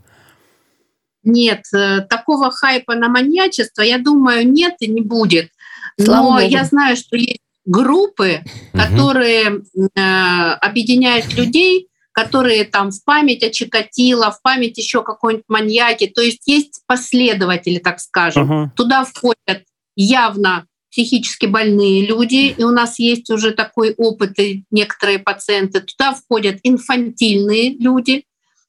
Нет, 1.24 1.64
э, 1.74 2.02
такого 2.02 2.52
хайпа 2.52 2.96
на 2.96 3.08
маньячество, 3.08 3.82
я 3.82 3.98
думаю, 3.98 4.50
нет 4.50 4.76
и 4.80 4.88
не 4.88 5.02
будет. 5.02 5.50
Но 5.98 6.40
я 6.40 6.64
знаю, 6.66 6.96
что 6.96 7.16
есть 7.16 7.42
группы, 7.66 8.42
угу. 8.74 8.82
которые 8.82 9.62
э, 9.96 10.00
объединяют 10.00 11.34
людей, 11.34 11.88
которые 12.12 12.66
там 12.66 12.92
в 12.92 13.04
память 13.06 13.44
о 13.44 13.50
Чикатило, 13.50 14.32
в 14.32 14.42
память 14.42 14.78
еще 14.78 15.04
какой-нибудь 15.04 15.46
маньяки. 15.48 16.08
То 16.08 16.22
есть 16.22 16.42
есть 16.46 16.82
последователи, 16.86 17.80
так 17.80 18.00
скажем. 18.00 18.52
Угу. 18.52 18.72
Туда 18.76 19.06
входят 19.06 19.64
явно 19.96 20.66
психически 20.92 21.46
больные 21.46 22.06
люди, 22.06 22.54
и 22.58 22.64
у 22.64 22.72
нас 22.72 23.00
есть 23.00 23.30
уже 23.30 23.52
такой 23.52 23.94
опыт, 23.94 24.38
и 24.40 24.66
некоторые 24.72 25.20
пациенты. 25.20 25.80
Туда 25.80 26.14
входят 26.14 26.60
инфантильные 26.64 27.78
люди, 27.78 28.26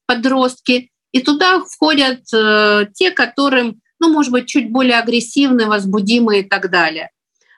подростки, 0.07 0.92
и 1.13 1.21
туда 1.21 1.61
входят 1.61 2.23
э, 2.33 2.87
те, 2.95 3.11
которым, 3.11 3.81
ну, 4.01 4.13
может 4.13 4.33
быть, 4.33 4.49
чуть 4.49 4.71
более 4.71 4.99
агрессивны, 4.99 5.67
возбудимые 5.67 6.43
и 6.43 6.49
так 6.49 6.71
далее. 6.71 7.11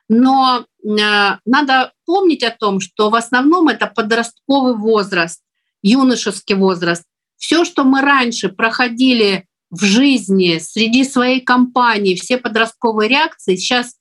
Но 0.09 0.67
э, 0.85 1.37
надо 1.45 1.93
помнить 2.05 2.43
о 2.43 2.51
том, 2.51 2.81
что 2.81 3.11
в 3.11 3.15
основном 3.15 3.69
это 3.69 3.87
подростковый 3.87 4.75
возраст, 4.77 5.41
юношеский 5.83 6.57
возраст. 6.57 7.05
Все, 7.37 7.65
что 7.65 7.85
мы 7.85 8.01
раньше 8.01 8.49
проходили 8.49 9.47
в 9.71 9.85
жизни, 9.85 10.59
среди 10.59 11.05
своей 11.05 11.41
компании, 11.41 12.15
все 12.15 12.39
подростковые 12.39 13.09
реакции, 13.09 13.57
сейчас 13.57 13.95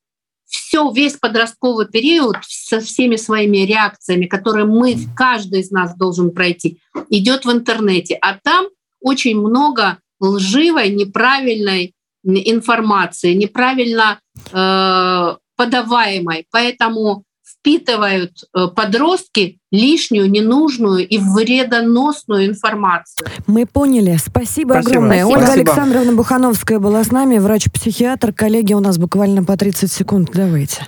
все, 0.46 0.92
весь 0.92 1.18
подростковый 1.18 1.88
период 1.88 2.38
со 2.42 2.80
всеми 2.80 3.16
своими 3.16 3.66
реакциями, 3.66 4.26
которые 4.26 4.66
мы, 4.66 4.98
каждый 5.16 5.62
из 5.62 5.72
нас 5.72 5.96
должен 5.96 6.32
пройти, 6.32 6.80
идет 7.10 7.46
в 7.46 7.52
интернете. 7.52 8.16
А 8.22 8.38
там 8.38 8.68
очень 9.04 9.40
много 9.40 10.00
лживой, 10.20 10.90
неправильной 10.90 11.94
информации, 12.24 13.34
неправильно 13.34 14.20
э, 14.52 15.36
подаваемой. 15.56 16.48
Поэтому 16.52 17.24
впитывают 17.46 18.32
э, 18.56 18.68
подростки 18.76 19.60
лишнюю, 19.72 20.30
ненужную 20.30 21.08
и 21.08 21.18
вредоносную 21.18 22.48
информацию. 22.48 23.28
Мы 23.48 23.66
поняли. 23.66 24.18
Спасибо, 24.18 24.74
Спасибо. 24.74 24.80
огромное. 24.80 25.24
Спасибо. 25.24 25.38
Ольга 25.38 25.46
Спасибо. 25.46 25.72
Александровна 25.72 26.14
Бухановская 26.14 26.80
была 26.80 27.04
с 27.04 27.12
нами, 27.12 27.38
врач-психиатр. 27.38 28.34
Коллеги, 28.34 28.74
у 28.74 28.80
нас 28.80 28.98
буквально 28.98 29.44
по 29.44 29.58
30 29.58 29.92
секунд. 29.92 30.30
Давайте. 30.34 30.88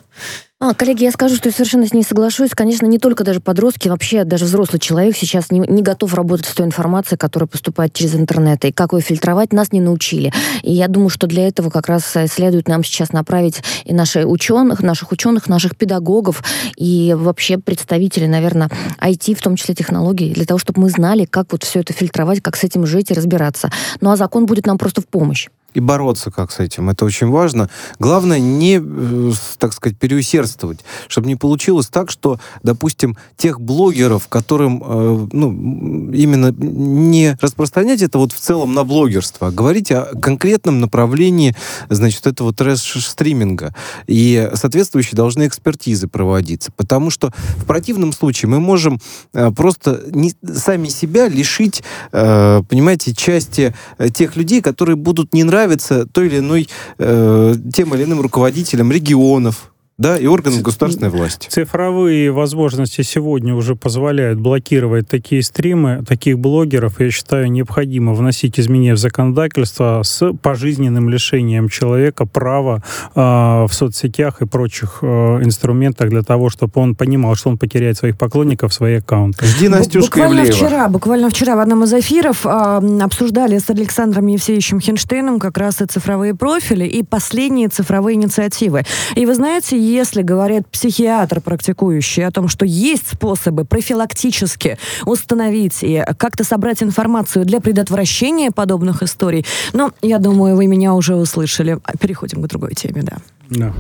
А, 0.67 0.74
коллеги, 0.74 1.03
я 1.03 1.12
скажу, 1.12 1.36
что 1.36 1.50
я 1.50 1.53
совершенно 1.53 1.86
с 1.86 1.93
ней 1.93 2.01
соглашусь. 2.01 2.50
Конечно, 2.55 2.88
не 2.88 2.98
только 2.98 3.24
даже 3.24 3.39
подростки, 3.39 3.88
вообще 3.88 4.24
даже 4.24 4.45
взрослый 4.45 4.79
человек 4.79 5.15
сейчас 5.15 5.51
не, 5.51 5.60
не 5.60 5.84
готов 5.84 6.15
работать 6.15 6.48
с 6.48 6.55
той 6.55 6.65
информацией, 6.65 7.19
которая 7.19 7.48
поступает 7.48 7.93
через 7.93 8.15
интернет. 8.15 8.65
И 8.65 8.72
как 8.72 8.93
ее 8.93 9.01
фильтровать, 9.01 9.53
нас 9.53 9.72
не 9.72 9.79
научили. 9.79 10.34
И 10.63 10.74
я 10.74 10.88
думаю, 10.88 11.10
что 11.10 11.27
для 11.27 11.48
этого 11.48 11.69
как 11.69 11.88
раз 11.88 12.12
следует 12.31 12.67
нам 12.67 12.84
сейчас 12.84 13.13
направить 13.13 13.62
и 13.84 13.93
наших 13.93 14.25
ученых, 14.25 14.81
наших 14.81 15.12
ученых, 15.12 15.48
наших 15.48 15.77
педагогов 15.77 16.43
и 16.77 17.13
вообще 17.15 17.60
представителей, 17.60 18.27
наверное, 18.27 18.72
IT, 19.00 19.36
в 19.36 19.43
том 19.43 19.57
числе 19.57 19.75
технологий, 19.75 20.34
для 20.34 20.45
того, 20.45 20.57
чтобы 20.57 20.81
мы 20.81 20.89
знали, 20.89 21.25
как 21.25 21.51
вот 21.51 21.63
все 21.63 21.81
это 21.81 21.93
фильтровать, 21.93 22.41
как 22.41 22.55
с 22.55 22.63
этим 22.63 22.88
жить 22.88 23.12
и 23.12 23.13
разбираться. 23.13 23.69
Ну 24.01 24.10
а 24.10 24.15
закон 24.15 24.48
будет 24.48 24.65
нам 24.65 24.79
просто 24.79 25.01
в 25.01 25.07
помощь 25.07 25.48
и 25.75 25.82
бороться 25.82 26.32
как 26.32 26.51
с 26.51 26.60
этим. 26.60 26.89
Это 26.89 27.05
очень 27.05 27.27
важно. 27.27 27.70
Главное 28.00 28.39
не, 28.39 28.82
э, 28.82 29.32
так 29.60 29.74
сказать, 29.74 29.98
переусердствовать, 29.98 30.79
чтобы 31.10 31.27
не 31.27 31.36
получилось 31.36 31.88
так, 31.88 32.10
что, 32.10 32.39
допустим, 32.63 33.17
тех 33.36 33.60
блогеров, 33.60 34.27
которым 34.29 34.82
э, 34.82 35.27
ну, 35.34 36.12
именно 36.12 36.51
не 36.58 37.38
распространять 37.41 38.01
это 38.01 38.17
вот 38.17 38.32
в 38.32 38.39
целом 38.39 38.74
на 38.74 38.86
блогерство, 38.86 39.48
а 39.50 39.51
говорить 39.51 39.91
о 39.91 40.05
конкретном 40.22 40.79
направлении, 40.79 41.55
значит, 41.89 42.25
этого 42.25 42.53
трэш-стриминга. 42.53 43.75
И 44.08 44.50
соответствующие 44.53 45.17
должны 45.17 45.46
экспертизы 45.46 46.08
проводиться. 46.08 46.72
Потому 46.72 47.10
что 47.10 47.34
в 47.58 47.65
противном 47.65 48.13
случае 48.13 48.50
мы 48.50 48.62
можем 48.62 49.01
э, 49.34 49.51
просто 49.51 50.03
не, 50.08 50.34
сами 50.41 50.88
себя 50.88 51.27
лишить, 51.27 51.84
понимаете, 52.12 53.13
части 53.13 53.74
тех 54.13 54.36
людей, 54.36 54.62
которые 54.62 54.96
будут 54.96 55.34
не 55.34 55.44
нравиться 55.44 55.64
нравится 55.65 56.05
той 56.05 56.27
или 56.27 56.38
иной, 56.39 56.69
э, 57.00 57.55
тем 57.74 57.93
или 57.95 58.03
иным 58.03 58.22
руководителям 58.22 58.91
регионов, 58.91 59.72
да, 59.98 60.18
и 60.18 60.28
органам 60.28 60.62
государственной 60.62 61.10
власти. 61.10 61.48
Цифровые 61.48 62.30
возможности 62.30 63.02
сегодня 63.02 63.56
уже 63.56 63.75
позволяют 63.75 64.40
блокировать 64.40 65.08
такие 65.08 65.42
стримы, 65.42 66.04
таких 66.06 66.38
блогеров. 66.38 67.00
Я 67.00 67.12
считаю, 67.12 67.50
необходимо 67.50 68.14
вносить 68.14 68.60
изменения 68.60 68.96
в 68.96 68.98
законодательство 68.98 70.02
с 70.04 70.34
пожизненным 70.42 71.10
лишением 71.10 71.70
человека 71.70 72.25
права 72.25 72.84
э, 73.16 73.22
в 73.22 73.70
соцсетях 73.72 74.42
и 74.42 74.46
прочих 74.46 75.00
э, 75.02 75.06
инструментах 75.42 76.10
для 76.10 76.24
того, 76.24 76.50
чтобы 76.50 76.74
он 76.75 76.96
понимал, 76.96 77.36
что 77.36 77.50
он 77.50 77.58
потеряет 77.58 77.98
своих 77.98 78.18
поклонников, 78.18 78.74
свои 78.74 78.96
аккаунты. 78.96 79.46
Жди 79.46 79.70
Настюшка 79.70 80.18
Буквально 80.18 80.42
Ивлеева. 80.42 80.58
вчера, 80.58 80.88
буквально 80.90 81.30
вчера 81.30 81.56
в 81.56 81.60
одном 81.60 81.86
из 81.86 81.94
эфиров 81.94 82.46
э, 82.46 83.00
обсуждали 83.02 83.60
с 83.60 83.70
Александром 83.70 84.28
Евсеевичем 84.28 84.82
Хинштейном 84.82 85.40
как 85.40 85.58
раз 85.58 85.82
и 85.82 85.86
цифровые 85.86 86.36
профили, 86.36 86.84
и 86.86 87.02
последние 87.02 87.70
цифровые 87.70 88.16
инициативы. 88.16 88.84
И 89.16 89.25
вы 89.25 89.34
знаете, 89.36 89.85
если 89.86 90.22
говорит 90.22 90.68
психиатр 90.68 91.42
практикующий 91.42 92.25
о 92.25 92.32
том, 92.32 92.48
что 92.48 92.65
есть 92.65 93.08
способы 93.13 93.65
профилактически 93.65 94.77
установить 95.06 95.80
и 95.82 96.04
как-то 96.18 96.44
собрать 96.44 96.84
информацию 96.84 97.46
для 97.46 97.60
предотвращения 97.60 98.51
подобных 98.51 99.04
историй, 99.04 99.46
ну, 99.74 99.92
я 100.01 100.20
думаю, 100.20 100.56
вы 100.56 100.68
меня 100.68 100.94
уже 100.94 101.15
услышали. 101.15 101.80
Переходим 102.00 102.42
к 102.42 102.48
другой 102.48 102.74
теме, 102.74 103.04
да. 103.04 103.18
Да. 103.50 103.74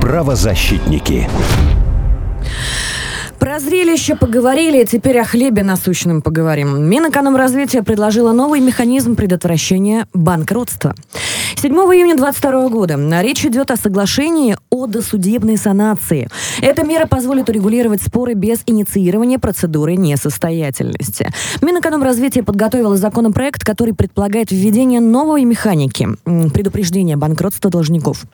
Правозащитники. 0.00 1.28
Про 3.42 3.58
зрелище 3.58 4.14
поговорили, 4.14 4.84
теперь 4.84 5.18
о 5.18 5.24
хлебе 5.24 5.64
насущном 5.64 6.22
поговорим. 6.22 6.80
Минэкономразвития 6.88 7.82
предложила 7.82 8.30
новый 8.30 8.60
механизм 8.60 9.16
предотвращения 9.16 10.06
банкротства. 10.14 10.94
7 11.56 11.72
июня 11.72 12.16
2022 12.16 12.68
года 12.68 13.20
речь 13.20 13.44
идет 13.44 13.72
о 13.72 13.76
соглашении 13.76 14.56
о 14.70 14.86
досудебной 14.86 15.56
санации. 15.56 16.28
Эта 16.60 16.84
мера 16.84 17.06
позволит 17.06 17.48
урегулировать 17.48 18.00
споры 18.00 18.34
без 18.34 18.60
инициирования 18.66 19.40
процедуры 19.40 19.96
несостоятельности. 19.96 21.28
Минэкономразвития 21.62 22.44
подготовила 22.44 22.96
законопроект, 22.96 23.64
который 23.64 23.92
предполагает 23.92 24.52
введение 24.52 25.00
новой 25.00 25.44
механики 25.44 26.06
предупреждения 26.24 27.16
банкротства 27.16 27.72
должников. 27.72 28.24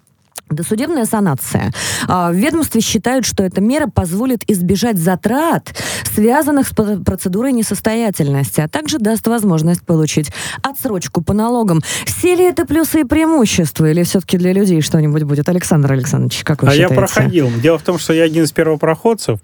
Досудебная 0.50 1.04
санация. 1.04 1.72
А, 2.06 2.30
в 2.30 2.34
ведомстве 2.34 2.80
считают, 2.80 3.26
что 3.26 3.42
эта 3.42 3.60
мера 3.60 3.86
позволит 3.86 4.48
избежать 4.50 4.98
затрат, 4.98 5.74
связанных 6.14 6.68
с 6.68 6.72
процедурой 7.04 7.52
несостоятельности, 7.52 8.60
а 8.60 8.68
также 8.68 8.98
даст 8.98 9.26
возможность 9.26 9.82
получить 9.82 10.30
отсрочку 10.62 11.22
по 11.22 11.34
налогам. 11.34 11.82
Все 12.06 12.34
ли 12.34 12.44
это 12.44 12.64
плюсы 12.64 13.00
и 13.00 13.04
преимущества, 13.04 13.90
или 13.90 14.02
все-таки 14.02 14.38
для 14.38 14.52
людей 14.52 14.80
что-нибудь 14.80 15.24
будет? 15.24 15.48
Александр 15.48 15.92
Александрович, 15.92 16.44
как 16.44 16.62
вы 16.62 16.68
а 16.68 16.70
считаете? 16.72 16.94
я 16.94 16.98
проходил. 16.98 17.50
Дело 17.62 17.78
в 17.78 17.82
том, 17.82 17.98
что 17.98 18.12
я 18.12 18.24
один 18.24 18.44
из 18.44 18.52
первопроходцев. 18.52 19.38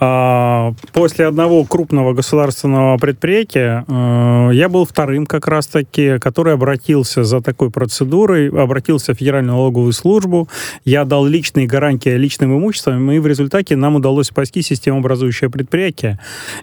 А, 0.00 0.72
после 0.92 1.26
одного 1.26 1.64
крупного 1.64 2.14
государственного 2.14 2.96
предприятия 2.98 3.84
я 3.88 4.68
был 4.68 4.86
вторым 4.86 5.26
как 5.26 5.46
раз-таки, 5.46 6.18
который 6.18 6.54
обратился 6.54 7.24
за 7.24 7.40
такой 7.40 7.70
процедурой, 7.70 8.48
обратился 8.48 9.14
в 9.14 9.18
Федеральную 9.18 9.56
налоговую 9.56 9.92
службу, 9.92 10.35
я 10.84 11.04
дал 11.04 11.26
личные 11.26 11.66
гарантии 11.66 12.10
личным 12.10 12.56
имуществом, 12.56 13.10
и 13.10 13.18
в 13.18 13.26
результате 13.26 13.76
нам 13.76 13.96
удалось 13.96 14.28
спасти 14.28 14.62
системообразующее 14.62 15.50
предприятие. 15.50 16.18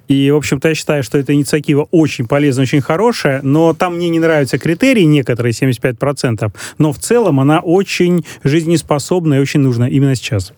И, 0.08 0.32
в 0.32 0.36
общем-то, 0.36 0.70
я 0.70 0.76
считаю, 0.76 1.04
что 1.04 1.18
эта 1.18 1.34
инициатива 1.34 1.88
очень 1.92 2.28
полезная, 2.28 2.64
очень 2.64 2.82
хорошая, 2.82 3.42
но 3.44 3.74
там 3.74 3.96
мне 3.96 4.10
не 4.10 4.20
нравятся 4.20 4.58
критерии 4.58 5.04
некоторые, 5.04 5.54
75%, 5.54 6.52
но 6.78 6.94
в 6.94 7.00
целом 7.00 7.40
она 7.40 7.60
очень 7.60 8.26
жизнеспособна 8.44 9.36
и 9.36 9.40
очень 9.40 9.60
нужна 9.60 9.88
именно 9.88 10.16
сейчас. 10.16 10.54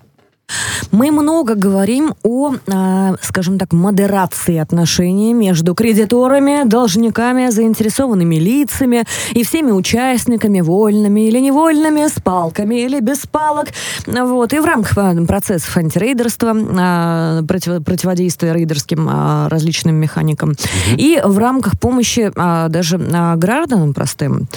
Мы 0.91 1.11
много 1.11 1.55
говорим 1.55 2.13
о, 2.23 2.53
а, 2.67 3.15
скажем 3.21 3.57
так, 3.57 3.73
модерации 3.73 4.57
отношений 4.57 5.33
между 5.33 5.73
кредиторами, 5.73 6.67
должниками, 6.67 7.49
заинтересованными 7.49 8.35
лицами 8.35 9.05
и 9.31 9.43
всеми 9.43 9.71
участниками, 9.71 10.61
вольными 10.61 11.27
или 11.27 11.39
невольными, 11.39 12.07
с 12.07 12.21
палками 12.21 12.75
или 12.75 12.99
без 12.99 13.25
палок. 13.25 13.67
Вот. 14.05 14.53
И 14.53 14.59
в 14.59 14.65
рамках 14.65 14.97
а, 14.97 15.25
процессов 15.25 15.75
антирейдерства, 15.75 16.55
а, 16.55 17.43
против, 17.43 17.83
противодействия 17.83 18.53
рейдерским 18.53 19.09
различным 19.49 19.95
механикам, 19.95 20.51
угу. 20.51 20.57
и 20.97 21.19
в 21.23 21.37
рамках 21.37 21.79
помощи 21.79 22.31
даже 22.69 22.97
гражданам 23.35 23.93
простым. 23.93 24.47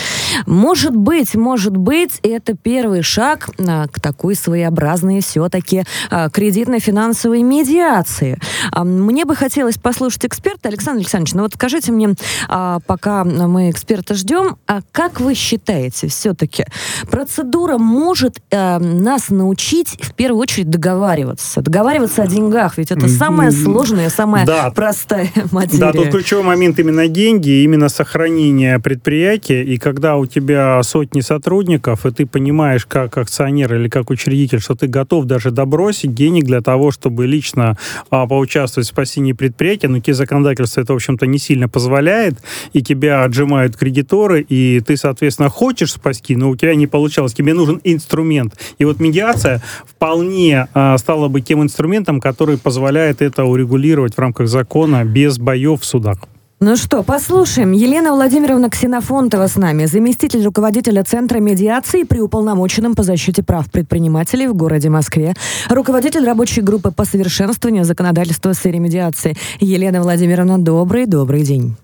Может 0.46 0.94
быть, 0.94 1.34
может 1.34 1.76
быть, 1.76 2.20
это 2.22 2.54
первый 2.54 3.02
шаг 3.02 3.48
к 3.56 4.00
такой 4.00 4.34
своеобразной 4.34 5.20
все-таки 5.20 5.77
а, 6.10 6.28
кредитно-финансовой 6.28 7.42
медиации. 7.42 8.38
А, 8.72 8.84
мне 8.84 9.24
бы 9.24 9.36
хотелось 9.36 9.76
послушать 9.76 10.26
эксперта. 10.26 10.68
Александр 10.68 11.00
Александрович, 11.00 11.34
ну 11.34 11.42
вот 11.42 11.54
скажите 11.54 11.92
мне, 11.92 12.14
а, 12.48 12.80
пока 12.86 13.24
мы 13.24 13.70
эксперта 13.70 14.14
ждем, 14.14 14.56
а 14.66 14.80
как 14.92 15.20
вы 15.20 15.34
считаете, 15.34 16.08
все-таки 16.08 16.64
процедура 17.10 17.78
может 17.78 18.36
нас 18.50 19.30
научить 19.30 19.98
в 20.00 20.14
первую 20.14 20.40
очередь 20.40 20.70
договариваться? 20.70 21.60
Договариваться 21.60 22.22
о 22.22 22.26
деньгах, 22.26 22.78
ведь 22.78 22.90
это 22.90 23.08
самая 23.08 23.50
сложная, 23.50 24.10
самая 24.10 24.46
да. 24.46 24.70
простая 24.70 25.30
материя. 25.52 25.78
Да, 25.78 25.92
тут 25.92 26.10
ключевой 26.10 26.44
момент 26.44 26.78
именно 26.78 27.08
деньги, 27.08 27.62
именно 27.62 27.88
сохранение 27.88 28.78
предприятия, 28.78 29.62
и 29.62 29.78
когда 29.78 30.16
у 30.16 30.26
тебя 30.26 30.82
сотни 30.82 31.20
сотрудников, 31.20 32.06
и 32.06 32.10
ты 32.10 32.26
понимаешь, 32.26 32.86
как 32.86 33.16
акционер 33.18 33.74
или 33.74 33.88
как 33.88 34.10
учредитель, 34.10 34.60
что 34.60 34.74
ты 34.74 34.86
готов 34.86 35.24
даже 35.24 35.50
добавить 35.50 35.67
бросить 35.68 36.14
денег 36.14 36.44
для 36.44 36.60
того, 36.60 36.90
чтобы 36.90 37.26
лично 37.26 37.76
а, 38.10 38.26
поучаствовать 38.26 38.86
в 38.86 38.90
спасении 38.90 39.32
предприятия, 39.32 39.88
но 39.88 40.00
тебе 40.00 40.14
законодательство 40.14 40.80
это, 40.80 40.92
в 40.92 40.96
общем-то, 40.96 41.26
не 41.26 41.38
сильно 41.38 41.68
позволяет, 41.68 42.34
и 42.72 42.82
тебя 42.82 43.24
отжимают 43.24 43.76
кредиторы, 43.76 44.40
и 44.40 44.80
ты, 44.80 44.96
соответственно, 44.96 45.48
хочешь 45.48 45.92
спасти, 45.92 46.36
но 46.36 46.50
у 46.50 46.56
тебя 46.56 46.74
не 46.74 46.86
получалось, 46.86 47.34
тебе 47.34 47.54
нужен 47.54 47.80
инструмент. 47.84 48.54
И 48.78 48.84
вот 48.84 49.00
медиация 49.00 49.62
вполне 49.86 50.68
а, 50.74 50.96
стала 50.98 51.28
бы 51.28 51.40
тем 51.40 51.62
инструментом, 51.62 52.20
который 52.20 52.58
позволяет 52.58 53.22
это 53.22 53.44
урегулировать 53.44 54.14
в 54.14 54.18
рамках 54.18 54.48
закона 54.48 55.04
без 55.04 55.38
боев 55.38 55.82
в 55.82 55.84
судах. 55.84 56.18
Ну 56.60 56.74
что, 56.74 57.04
послушаем. 57.04 57.70
Елена 57.70 58.12
Владимировна 58.12 58.68
Ксенофонтова 58.68 59.46
с 59.46 59.54
нами, 59.54 59.84
заместитель 59.84 60.42
руководителя 60.44 61.04
Центра 61.04 61.38
медиации 61.38 62.02
при 62.02 62.18
уполномоченном 62.18 62.96
по 62.96 63.04
защите 63.04 63.44
прав 63.44 63.70
предпринимателей 63.70 64.48
в 64.48 64.54
городе 64.54 64.90
Москве, 64.90 65.34
руководитель 65.70 66.24
рабочей 66.24 66.62
группы 66.62 66.90
по 66.90 67.04
совершенствованию 67.04 67.84
законодательства 67.84 68.52
в 68.52 68.56
сфере 68.56 68.80
медиации. 68.80 69.36
Елена 69.60 70.02
Владимировна, 70.02 70.58
добрый-добрый 70.58 71.42
день. 71.42 71.76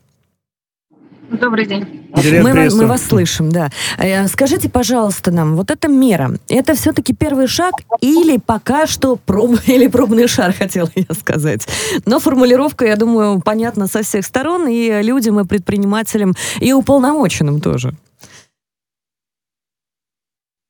Добрый 1.40 1.66
день. 1.66 2.10
Мы, 2.14 2.52
мы 2.70 2.86
вас 2.86 3.02
слышим, 3.02 3.50
да. 3.50 3.70
Э, 3.98 4.26
скажите, 4.28 4.68
пожалуйста, 4.68 5.30
нам, 5.30 5.56
вот 5.56 5.70
эта 5.70 5.88
мера, 5.88 6.32
это 6.48 6.74
все-таки 6.74 7.14
первый 7.14 7.46
шаг 7.46 7.74
или 8.00 8.38
пока 8.38 8.86
что 8.86 9.16
проб, 9.16 9.58
или 9.66 9.88
пробный 9.88 10.28
шар, 10.28 10.52
хотела 10.52 10.90
я 10.94 11.14
сказать. 11.14 11.66
Но 12.06 12.20
формулировка, 12.20 12.86
я 12.86 12.96
думаю, 12.96 13.40
понятна 13.40 13.86
со 13.86 14.02
всех 14.02 14.24
сторон, 14.24 14.68
и 14.68 15.02
людям, 15.02 15.40
и 15.40 15.44
предпринимателям, 15.44 16.34
и 16.60 16.72
уполномоченным 16.72 17.60
тоже. 17.60 17.92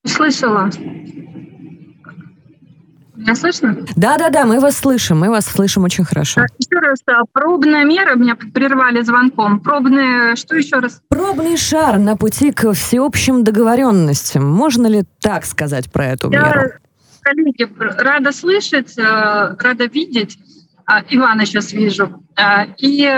Слышала. 0.07 0.71
Меня 3.25 3.37
слышно? 3.37 3.75
Да, 3.97 4.19
да, 4.19 4.29
да, 4.29 4.45
мы 4.45 4.61
вас 4.61 4.77
слышим, 4.77 5.19
мы 5.21 5.31
вас 5.31 5.47
слышим 5.47 5.83
очень 5.85 6.05
хорошо. 6.05 6.43
Еще 6.59 6.79
раз, 6.79 6.99
пробная 7.33 7.83
мера, 7.85 8.17
меня 8.17 8.37
прервали 8.37 9.01
звонком. 9.01 9.61
Пробная, 9.61 10.37
что 10.37 10.57
еще 10.57 10.77
раз? 10.77 11.01
Пробный 11.09 11.57
шар 11.57 11.99
на 11.99 12.19
пути 12.19 12.53
к 12.53 12.71
всеобщим 12.75 13.43
договоренностям. 13.43 14.47
Можно 14.47 14.89
ли 14.89 15.05
так 15.23 15.47
сказать 15.47 15.91
про 15.91 16.05
эту 16.09 16.31
Я, 16.31 16.41
меру? 16.43 16.71
Коллеги, 17.23 17.67
рада 17.79 18.31
слышать, 18.31 18.99
э, 18.99 19.03
рада 19.03 19.87
видеть. 19.87 20.39
А, 20.85 21.03
Ивана 21.09 21.47
сейчас 21.47 21.73
вижу. 21.73 22.23
А, 22.37 22.67
и 22.77 23.11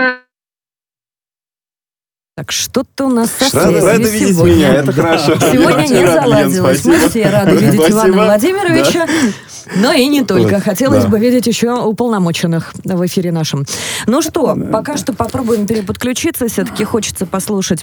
так 2.37 2.51
что-то 2.51 3.07
у 3.07 3.09
нас 3.09 3.31
со 3.31 3.57
Рада, 3.57 3.81
рада 3.83 3.97
видеть 3.97 4.29
сегодня. 4.29 4.53
меня, 4.53 4.73
это 4.75 4.91
хорошо. 4.93 5.39
Сегодня 5.39 5.87
не 5.87 6.05
заладилось. 6.05 6.85
Мы 6.85 7.09
все 7.09 7.29
рады 7.31 7.55
видеть 7.55 7.89
Ивана 7.89 8.13
Владимировича. 8.13 9.07
Но 9.77 9.91
и 9.91 10.05
не 10.05 10.23
только. 10.23 10.59
Хотелось 10.59 11.07
бы 11.07 11.17
видеть 11.17 11.47
еще 11.47 11.73
уполномоченных 11.81 12.75
в 12.83 13.05
эфире 13.07 13.31
нашем. 13.31 13.65
Ну 14.05 14.21
что, 14.21 14.55
пока 14.71 14.97
что 14.97 15.13
попробуем 15.13 15.65
переподключиться. 15.65 16.47
Все-таки 16.47 16.83
хочется 16.83 17.25
послушать 17.25 17.81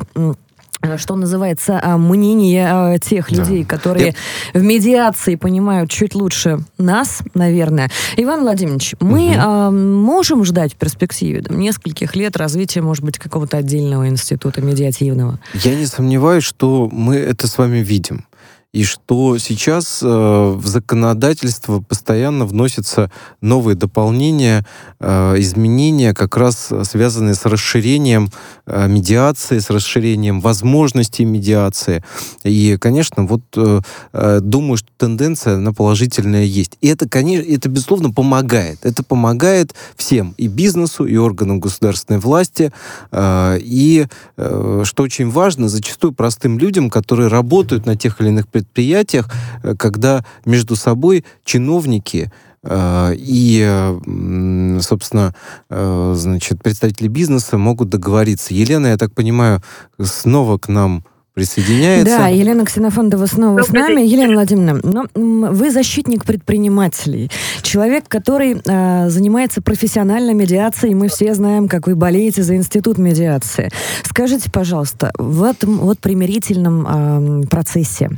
что 0.98 1.16
называется, 1.16 1.80
а, 1.82 1.98
мнение 1.98 2.68
а, 2.70 2.98
тех 2.98 3.30
людей, 3.30 3.62
да. 3.62 3.68
которые 3.68 4.14
Я... 4.54 4.60
в 4.60 4.62
медиации 4.62 5.36
понимают 5.36 5.90
чуть 5.90 6.14
лучше 6.14 6.60
нас, 6.78 7.20
наверное. 7.34 7.90
Иван 8.16 8.40
Владимирович, 8.40 8.94
мы 9.00 9.30
угу. 9.30 9.38
а, 9.38 9.70
можем 9.70 10.44
ждать 10.44 10.74
в 10.74 10.76
перспективе 10.76 11.42
там, 11.42 11.58
нескольких 11.58 12.16
лет 12.16 12.36
развития, 12.36 12.80
может 12.80 13.04
быть, 13.04 13.18
какого-то 13.18 13.56
отдельного 13.56 14.08
института 14.08 14.60
медиативного? 14.60 15.38
Я 15.54 15.74
не 15.74 15.86
сомневаюсь, 15.86 16.44
что 16.44 16.88
мы 16.92 17.16
это 17.16 17.46
с 17.46 17.58
вами 17.58 17.78
видим 17.78 18.24
и 18.74 18.82
что 18.82 19.38
сейчас 19.38 20.00
э, 20.02 20.06
в 20.06 20.66
законодательство 20.66 21.78
постоянно 21.80 22.44
вносятся 22.44 23.08
новые 23.40 23.76
дополнения, 23.76 24.66
э, 24.98 25.34
изменения, 25.38 26.12
как 26.12 26.36
раз 26.36 26.72
связанные 26.82 27.36
с 27.36 27.44
расширением 27.44 28.30
э, 28.66 28.88
медиации, 28.88 29.60
с 29.60 29.70
расширением 29.70 30.40
возможностей 30.40 31.24
медиации. 31.24 32.02
И, 32.42 32.76
конечно, 32.80 33.24
вот 33.26 33.42
э, 33.56 33.80
э, 34.12 34.40
думаю, 34.42 34.76
что 34.76 34.88
тенденция 34.98 35.58
на 35.58 35.72
положительная 35.72 36.42
есть. 36.42 36.76
И 36.80 36.88
это, 36.88 37.08
конечно, 37.08 37.48
это, 37.48 37.68
безусловно, 37.68 38.10
помогает. 38.10 38.80
Это 38.82 39.04
помогает 39.04 39.72
всем, 39.94 40.34
и 40.36 40.48
бизнесу, 40.48 41.04
и 41.04 41.16
органам 41.16 41.60
государственной 41.60 42.18
власти, 42.18 42.72
э, 43.12 43.58
и, 43.60 44.08
э, 44.36 44.82
что 44.82 45.04
очень 45.04 45.30
важно, 45.30 45.68
зачастую 45.68 46.12
простым 46.12 46.58
людям, 46.58 46.90
которые 46.90 47.28
работают 47.28 47.86
на 47.86 47.96
тех 47.96 48.20
или 48.20 48.30
иных 48.30 48.48
предприятиях, 48.48 48.63
предприятиях, 48.64 49.28
э, 49.62 49.74
когда 49.76 50.24
между 50.44 50.76
собой 50.76 51.24
чиновники 51.44 52.32
э, 52.62 53.14
и, 53.16 54.80
собственно, 54.80 55.34
э, 55.68 56.14
значит, 56.16 56.62
представители 56.62 57.08
бизнеса 57.08 57.58
могут 57.58 57.90
договориться. 57.90 58.54
Елена, 58.54 58.88
я 58.88 58.96
так 58.96 59.12
понимаю, 59.12 59.62
снова 60.00 60.58
к 60.58 60.68
нам 60.68 61.04
присоединяется. 61.34 62.16
Да, 62.16 62.28
Елена 62.28 62.64
Ксенофондова 62.64 63.26
снова 63.26 63.60
Добрый 63.60 63.82
с 63.82 63.88
нами. 63.88 64.00
День. 64.02 64.10
Елена 64.10 64.32
Владимировна, 64.34 65.08
ну, 65.14 65.52
вы 65.52 65.70
защитник 65.70 66.24
предпринимателей, 66.24 67.30
человек, 67.62 68.04
который 68.08 68.62
э, 68.64 69.10
занимается 69.10 69.60
профессиональной 69.60 70.34
медиацией, 70.34 70.94
мы 70.94 71.08
все 71.08 71.34
знаем, 71.34 71.68
как 71.68 71.86
вы 71.86 71.96
болеете 71.96 72.42
за 72.42 72.56
институт 72.56 72.98
медиации. 72.98 73.70
Скажите, 74.04 74.50
пожалуйста, 74.50 75.12
в 75.18 75.42
этом 75.42 75.78
вот 75.78 75.98
примирительном 75.98 77.42
э, 77.42 77.46
процессе 77.48 78.10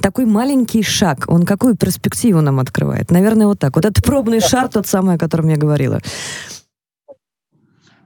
такой 0.00 0.24
маленький 0.24 0.82
шаг, 0.82 1.24
он 1.28 1.44
какую 1.44 1.76
перспективу 1.76 2.40
нам 2.40 2.60
открывает? 2.60 3.10
Наверное, 3.10 3.46
вот 3.46 3.58
так. 3.58 3.76
Вот 3.76 3.84
этот 3.84 4.02
пробный 4.02 4.40
шар, 4.40 4.68
тот 4.68 4.86
самый, 4.86 5.16
о 5.16 5.18
котором 5.18 5.48
я 5.48 5.56
говорила. 5.56 6.00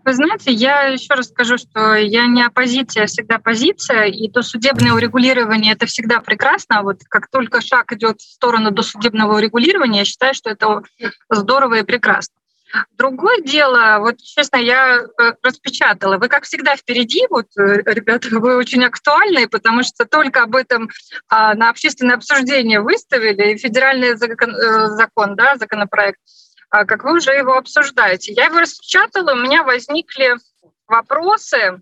Вы 0.08 0.14
знаете, 0.14 0.50
я 0.52 0.84
еще 0.84 1.12
раз 1.12 1.28
скажу, 1.28 1.58
что 1.58 1.94
я 1.94 2.26
не 2.28 2.42
оппозиция, 2.42 3.02
а 3.02 3.06
всегда 3.06 3.38
позиция, 3.38 4.04
и 4.04 4.30
то 4.30 4.40
судебное 4.40 4.94
урегулирование 4.94 5.74
это 5.74 5.84
всегда 5.84 6.20
прекрасно. 6.20 6.78
А 6.78 6.82
вот 6.82 7.00
как 7.10 7.28
только 7.28 7.60
шаг 7.60 7.92
идет 7.92 8.18
в 8.18 8.32
сторону 8.32 8.70
досудебного 8.70 9.36
урегулирования, 9.36 9.98
я 9.98 10.04
считаю, 10.06 10.32
что 10.32 10.48
это 10.48 10.80
здорово 11.28 11.80
и 11.80 11.82
прекрасно. 11.82 12.34
Другое 12.96 13.42
дело, 13.42 13.98
вот 13.98 14.16
честно, 14.16 14.56
я 14.56 14.96
э, 14.96 15.32
распечатала. 15.42 16.16
Вы, 16.16 16.28
как 16.28 16.44
всегда, 16.44 16.74
впереди, 16.74 17.26
вот, 17.28 17.48
э, 17.58 17.82
ребята, 17.84 18.28
вы 18.30 18.56
очень 18.56 18.84
актуальны, 18.84 19.46
потому 19.46 19.82
что 19.82 20.06
только 20.06 20.42
об 20.42 20.56
этом 20.56 20.88
а, 21.28 21.54
на 21.54 21.68
общественное 21.68 22.16
обсуждение 22.16 22.80
выставили, 22.80 23.52
и 23.52 23.58
федеральный 23.58 24.16
закон, 24.16 24.54
э, 24.54 25.34
да, 25.34 25.56
законопроект 25.56 26.18
как 26.70 27.04
вы 27.04 27.16
уже 27.16 27.32
его 27.32 27.56
обсуждаете. 27.56 28.32
Я 28.32 28.46
его 28.46 28.60
распечатала, 28.60 29.32
у 29.32 29.36
меня 29.36 29.62
возникли 29.62 30.36
вопросы, 30.86 31.80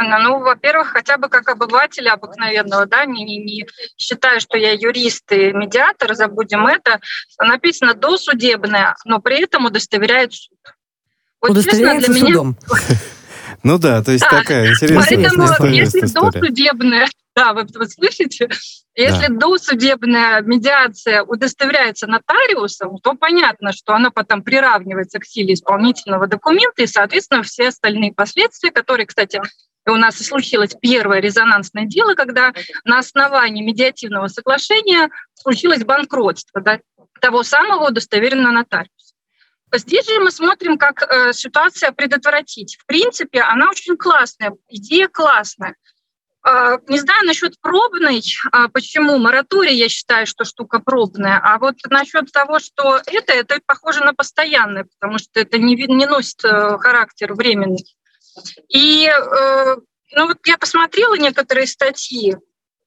ну, 0.00 0.38
во-первых, 0.38 0.88
хотя 0.88 1.16
бы 1.16 1.28
как 1.28 1.48
обывателя 1.48 2.12
обыкновенного, 2.12 2.86
да, 2.86 3.04
не, 3.04 3.24
не, 3.24 3.38
не 3.38 3.66
считаю, 3.96 4.40
что 4.40 4.56
я 4.56 4.72
юрист 4.72 5.30
и 5.32 5.52
медиатор, 5.52 6.14
забудем 6.14 6.66
это. 6.66 7.00
Написано 7.40 7.94
досудебное, 7.94 8.94
но 9.04 9.20
при 9.20 9.42
этом 9.42 9.64
удостоверяет 9.64 10.32
суд. 10.34 10.58
Вот, 11.40 11.50
Удостоверяется 11.50 12.12
честно, 12.12 12.14
для 12.14 12.26
судом. 12.26 12.56
Меня... 12.66 12.98
Ну 13.64 13.76
да, 13.76 14.04
то 14.04 14.12
есть 14.12 14.22
да. 14.22 14.38
такая 14.38 14.70
интересная 14.70 15.32
Поэтому, 15.34 15.66
если 15.66 16.00
досудебное, 16.02 17.08
да, 17.38 17.52
вы, 17.52 17.66
слышите, 17.88 18.48
если 18.96 19.28
да. 19.28 19.34
досудебная 19.34 20.40
медиация 20.40 21.22
удостоверяется 21.22 22.08
нотариусом, 22.08 22.98
то 22.98 23.14
понятно, 23.14 23.72
что 23.72 23.94
она 23.94 24.10
потом 24.10 24.42
приравнивается 24.42 25.20
к 25.20 25.24
силе 25.24 25.54
исполнительного 25.54 26.26
документа, 26.26 26.82
и, 26.82 26.88
соответственно, 26.88 27.44
все 27.44 27.68
остальные 27.68 28.12
последствия, 28.12 28.72
которые, 28.72 29.06
кстати, 29.06 29.40
у 29.86 29.94
нас 29.94 30.16
случилось 30.18 30.74
первое 30.80 31.20
резонансное 31.20 31.86
дело, 31.86 32.14
когда 32.14 32.52
на 32.84 32.98
основании 32.98 33.64
медиативного 33.64 34.26
соглашения 34.26 35.08
случилось 35.34 35.84
банкротство 35.84 36.60
да, 36.60 36.80
того 37.20 37.44
самого 37.44 37.88
удостоверенного 37.88 38.52
нотариуса. 38.52 39.14
Здесь 39.72 40.08
же 40.08 40.18
мы 40.18 40.32
смотрим, 40.32 40.76
как 40.76 41.02
э, 41.02 41.32
ситуация 41.32 41.92
предотвратить. 41.92 42.76
В 42.80 42.86
принципе, 42.86 43.42
она 43.42 43.70
очень 43.70 43.96
классная, 43.96 44.54
идея 44.68 45.08
классная. 45.08 45.76
А, 46.48 46.78
не 46.88 46.98
знаю 46.98 47.26
насчет 47.26 47.60
пробной, 47.60 48.22
а, 48.52 48.68
почему 48.68 49.18
мораторий, 49.18 49.76
я 49.76 49.90
считаю, 49.90 50.26
что 50.26 50.44
штука 50.44 50.78
пробная, 50.78 51.38
а 51.44 51.58
вот 51.58 51.74
насчет 51.90 52.32
того, 52.32 52.58
что 52.58 53.02
это, 53.04 53.34
это 53.34 53.60
похоже 53.66 54.00
на 54.00 54.14
постоянное, 54.14 54.84
потому 54.84 55.18
что 55.18 55.40
это 55.40 55.58
не, 55.58 55.74
не 55.74 56.06
носит 56.06 56.42
э, 56.44 56.78
характер 56.78 57.34
временный. 57.34 57.84
И 58.70 59.06
э, 59.06 59.76
ну 60.12 60.26
вот 60.26 60.38
я 60.46 60.56
посмотрела 60.56 61.18
некоторые 61.18 61.66
статьи, 61.66 62.34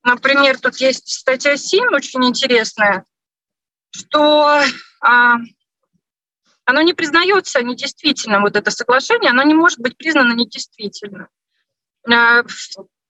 например, 0.03 0.59
тут 0.59 0.77
есть 0.77 1.09
статья 1.09 1.55
7, 1.55 1.93
очень 1.93 2.25
интересная, 2.25 3.05
что 3.91 4.59
а, 5.01 5.35
оно 6.65 6.81
не 6.81 6.95
признается 6.95 7.61
недействительным, 7.61 8.41
вот 8.41 8.55
это 8.55 8.71
соглашение, 8.71 9.29
оно 9.29 9.43
не 9.43 9.53
может 9.53 9.77
быть 9.77 9.97
признано 9.97 10.33
недействительным 10.33 11.27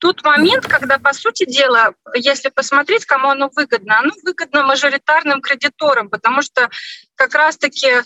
Тут 0.01 0.23
момент, 0.23 0.65
когда, 0.65 0.97
по 0.97 1.13
сути 1.13 1.45
дела, 1.45 1.93
если 2.15 2.49
посмотреть, 2.49 3.05
кому 3.05 3.29
оно 3.29 3.51
выгодно, 3.55 3.99
оно 3.99 4.11
выгодно 4.23 4.63
мажоритарным 4.63 5.41
кредиторам, 5.41 6.09
потому 6.09 6.41
что 6.41 6.71
как 7.13 7.35
раз-таки 7.35 7.87
э, 7.87 8.03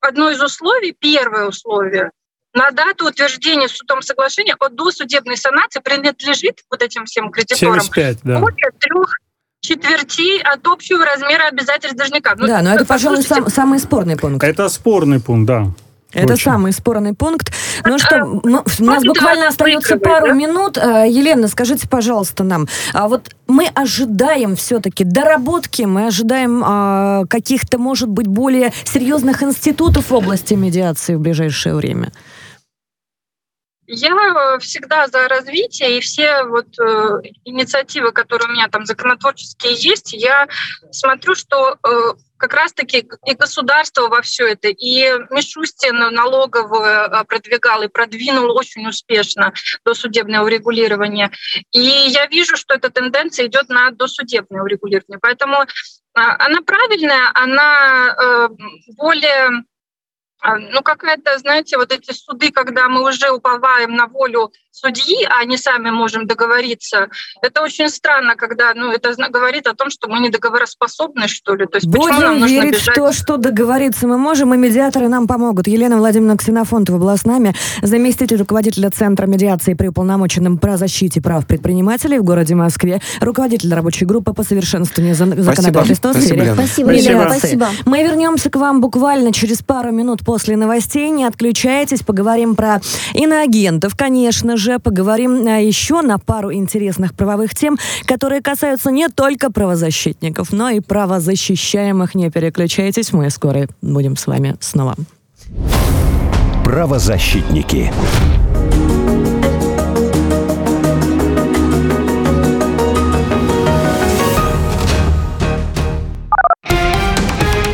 одно 0.00 0.30
из 0.30 0.40
условий, 0.40 0.96
первое 0.98 1.46
условие, 1.46 2.12
на 2.54 2.70
дату 2.70 3.08
утверждения 3.08 3.68
судом 3.68 4.00
соглашения 4.00 4.56
о 4.58 4.70
досудебной 4.70 5.36
санации 5.36 5.80
принадлежит 5.80 6.60
вот 6.70 6.80
этим 6.80 7.04
всем 7.04 7.30
кредиторам 7.30 7.82
75, 7.82 8.18
да. 8.22 8.38
более 8.40 8.70
трех 8.80 9.18
четвертей 9.60 10.40
от 10.40 10.66
общего 10.66 11.04
размера 11.04 11.48
обязательств 11.48 11.98
должника. 11.98 12.34
Ну, 12.38 12.46
да, 12.46 12.62
но 12.62 12.74
это, 12.74 12.86
пожалуй, 12.86 13.22
сам, 13.22 13.50
самый 13.50 13.80
спорный 13.80 14.16
пункт. 14.16 14.42
Это 14.42 14.70
спорный 14.70 15.20
пункт, 15.20 15.46
да. 15.46 15.66
Это 16.16 16.32
Очень. 16.32 16.44
самый 16.44 16.72
спорный 16.72 17.12
пункт. 17.12 17.52
Ну 17.84 17.98
что, 17.98 18.24
мы, 18.24 18.62
у 18.80 18.84
нас 18.84 19.04
буквально 19.04 19.48
остается 19.48 19.98
пару 19.98 20.34
минут. 20.34 20.78
Э, 20.78 21.04
Елена, 21.06 21.46
скажите, 21.46 21.86
пожалуйста, 21.88 22.42
нам, 22.42 22.66
а 22.94 23.08
вот 23.08 23.28
мы 23.46 23.66
ожидаем 23.74 24.56
все-таки 24.56 25.04
доработки, 25.04 25.82
мы 25.82 26.06
ожидаем 26.06 26.62
а, 26.64 27.24
каких-то, 27.28 27.78
может 27.78 28.08
быть, 28.08 28.26
более 28.26 28.72
серьезных 28.84 29.42
институтов 29.42 30.10
в 30.10 30.14
области 30.14 30.54
медиации 30.54 31.14
в 31.16 31.20
ближайшее 31.20 31.74
время? 31.74 32.12
Я 33.86 34.58
всегда 34.58 35.06
за 35.06 35.28
развитие, 35.28 35.98
и 35.98 36.00
все 36.00 36.44
вот 36.44 36.66
э, 36.78 37.20
инициативы, 37.44 38.12
которые 38.12 38.48
у 38.48 38.52
меня 38.52 38.68
там 38.68 38.84
законотворческие 38.84 39.74
есть, 39.74 40.12
я 40.12 40.48
смотрю, 40.90 41.34
что 41.34 41.76
э, 41.82 42.14
как 42.36 42.54
раз-таки 42.54 43.08
и 43.26 43.34
государство 43.34 44.08
во 44.08 44.22
все 44.22 44.46
это, 44.48 44.68
и 44.68 45.04
Мишустин 45.30 45.96
налоговую 45.96 46.84
э, 46.84 47.24
продвигал 47.24 47.82
и 47.82 47.88
продвинул 47.88 48.56
очень 48.56 48.86
успешно 48.86 49.52
досудебное 49.84 50.42
урегулирование. 50.42 51.30
И 51.72 51.80
я 51.80 52.26
вижу, 52.26 52.56
что 52.56 52.74
эта 52.74 52.90
тенденция 52.90 53.46
идет 53.46 53.68
на 53.68 53.90
досудебное 53.90 54.62
урегулирование. 54.62 55.18
Поэтому 55.20 55.64
а, 56.14 56.46
она 56.46 56.60
правильная, 56.62 57.30
она 57.34 58.16
э, 58.18 58.48
более 58.96 59.64
ну, 60.42 60.82
какая-то, 60.82 61.38
знаете, 61.38 61.76
вот 61.76 61.92
эти 61.92 62.12
суды, 62.12 62.50
когда 62.50 62.88
мы 62.88 63.02
уже 63.02 63.30
уповаем 63.30 63.96
на 63.96 64.06
волю 64.06 64.52
судьи, 64.70 65.26
а 65.30 65.44
не 65.44 65.56
сами 65.56 65.90
можем 65.90 66.26
договориться, 66.26 67.08
это 67.42 67.62
очень 67.62 67.88
странно, 67.88 68.36
когда, 68.36 68.74
ну, 68.74 68.92
это 68.92 69.14
говорит 69.30 69.66
о 69.66 69.74
том, 69.74 69.90
что 69.90 70.08
мы 70.08 70.20
не 70.20 70.28
договороспособны, 70.28 71.28
что 71.28 71.54
ли. 71.54 71.66
То 71.66 71.78
есть, 71.78 71.86
Будем 71.86 72.20
нам 72.20 72.46
верить 72.46 72.72
бежать? 72.72 72.88
в 72.88 72.94
то, 72.94 73.12
что 73.12 73.38
договориться 73.38 74.06
мы 74.06 74.18
можем, 74.18 74.52
и 74.52 74.58
медиаторы 74.58 75.08
нам 75.08 75.26
помогут. 75.26 75.66
Елена 75.66 75.96
Владимировна 75.96 76.36
Ксенофонтова 76.36 76.98
была 76.98 77.16
с 77.16 77.24
нами, 77.24 77.54
заместитель 77.80 78.36
руководителя 78.36 78.90
Центра 78.90 79.26
медиации 79.26 79.72
при 79.72 79.88
уполномоченном 79.88 80.58
про 80.58 80.76
защите 80.76 81.22
прав 81.22 81.46
предпринимателей 81.46 82.18
в 82.18 82.24
городе 82.24 82.54
Москве, 82.54 83.00
руководитель 83.20 83.72
рабочей 83.74 84.04
группы 84.04 84.34
по 84.34 84.42
совершенствованию 84.42 85.14
законодательства 85.14 86.12
в 86.12 86.20
сфере 86.20 86.52
Спасибо, 86.52 86.90
Елена. 86.92 87.30
Спасибо. 87.30 87.68
Мы 87.86 88.02
вернемся 88.02 88.50
к 88.50 88.56
вам 88.56 88.80
буквально 88.82 89.32
через 89.32 89.62
пару 89.62 89.90
минут 89.90 90.25
после 90.26 90.56
новостей. 90.56 91.08
Не 91.10 91.24
отключайтесь, 91.24 92.02
поговорим 92.02 92.56
про 92.56 92.80
иноагентов, 93.14 93.96
конечно 93.96 94.56
же, 94.56 94.78
поговорим 94.78 95.46
а, 95.46 95.60
еще 95.60 96.02
на 96.02 96.18
пару 96.18 96.52
интересных 96.52 97.14
правовых 97.14 97.54
тем, 97.54 97.78
которые 98.04 98.42
касаются 98.42 98.90
не 98.90 99.08
только 99.08 99.50
правозащитников, 99.50 100.52
но 100.52 100.68
и 100.68 100.80
правозащищаемых. 100.80 102.14
Не 102.16 102.30
переключайтесь, 102.30 103.12
мы 103.12 103.30
скоро 103.30 103.68
будем 103.80 104.16
с 104.16 104.26
вами 104.26 104.56
снова. 104.60 104.96
Правозащитники. 106.64 107.92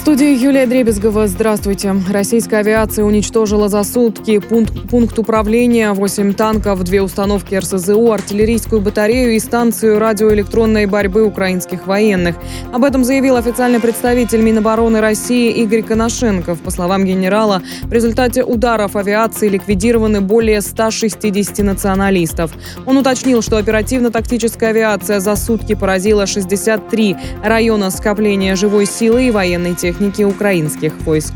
студии 0.00 0.34
Юлия 0.34 0.64
Дребезгова. 0.64 1.26
Здравствуйте. 1.26 1.94
Российская 2.08 2.60
авиация 2.60 3.04
уничтожила 3.04 3.68
за 3.68 3.84
сутки 3.84 4.38
пункт, 4.38 4.72
пункт 4.88 5.18
управления, 5.18 5.92
8 5.92 6.32
танков, 6.32 6.82
две 6.84 7.02
установки 7.02 7.54
РСЗО, 7.54 8.14
артиллерийскую 8.14 8.80
батарею 8.80 9.34
и 9.34 9.38
станцию 9.38 9.98
радиоэлектронной 9.98 10.86
борьбы 10.86 11.22
украинских 11.22 11.86
военных. 11.86 12.36
Об 12.72 12.84
этом 12.84 13.04
заявил 13.04 13.36
официальный 13.36 13.78
представитель 13.78 14.40
Минобороны 14.40 15.02
России 15.02 15.50
Игорь 15.50 15.82
Коношенков. 15.82 16.60
По 16.60 16.70
словам 16.70 17.04
генерала, 17.04 17.60
в 17.82 17.92
результате 17.92 18.42
ударов 18.42 18.96
авиации 18.96 19.48
ликвидированы 19.48 20.22
более 20.22 20.62
160 20.62 21.58
националистов. 21.58 22.52
Он 22.86 22.96
уточнил, 22.96 23.42
что 23.42 23.58
оперативно-тактическая 23.58 24.70
авиация 24.70 25.20
за 25.20 25.36
сутки 25.36 25.74
поразила 25.74 26.26
63 26.26 27.16
района 27.44 27.90
скопления 27.90 28.56
живой 28.56 28.86
силы 28.86 29.28
и 29.28 29.30
военной 29.30 29.74
техники 29.74 29.89
техники 29.90 30.22
украинских 30.22 30.92
войск. 31.04 31.34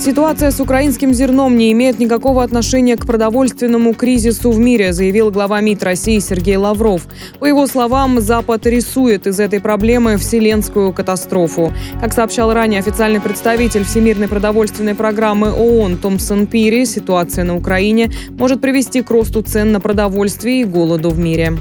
Ситуация 0.00 0.50
с 0.50 0.58
украинским 0.58 1.12
зерном 1.12 1.56
не 1.56 1.70
имеет 1.70 2.00
никакого 2.00 2.42
отношения 2.42 2.96
к 2.96 3.06
продовольственному 3.06 3.94
кризису 3.94 4.50
в 4.50 4.58
мире, 4.58 4.92
заявил 4.92 5.30
глава 5.30 5.60
МИД 5.60 5.82
России 5.84 6.18
Сергей 6.18 6.56
Лавров. 6.56 7.02
По 7.38 7.44
его 7.44 7.66
словам, 7.66 8.20
Запад 8.20 8.66
рисует 8.66 9.26
из 9.26 9.38
этой 9.38 9.60
проблемы 9.60 10.16
вселенскую 10.16 10.92
катастрофу. 10.92 11.72
Как 12.00 12.14
сообщал 12.14 12.52
ранее 12.52 12.80
официальный 12.80 13.20
представитель 13.20 13.84
Всемирной 13.84 14.28
продовольственной 14.28 14.94
программы 14.94 15.52
ООН 15.52 15.98
Томпсон 15.98 16.46
Пири, 16.46 16.84
ситуация 16.86 17.44
на 17.44 17.54
Украине 17.54 18.10
может 18.30 18.60
привести 18.60 19.02
к 19.02 19.10
росту 19.10 19.42
цен 19.42 19.72
на 19.72 19.78
продовольствие 19.78 20.62
и 20.62 20.64
голоду 20.64 21.10
в 21.10 21.18
мире. 21.18 21.52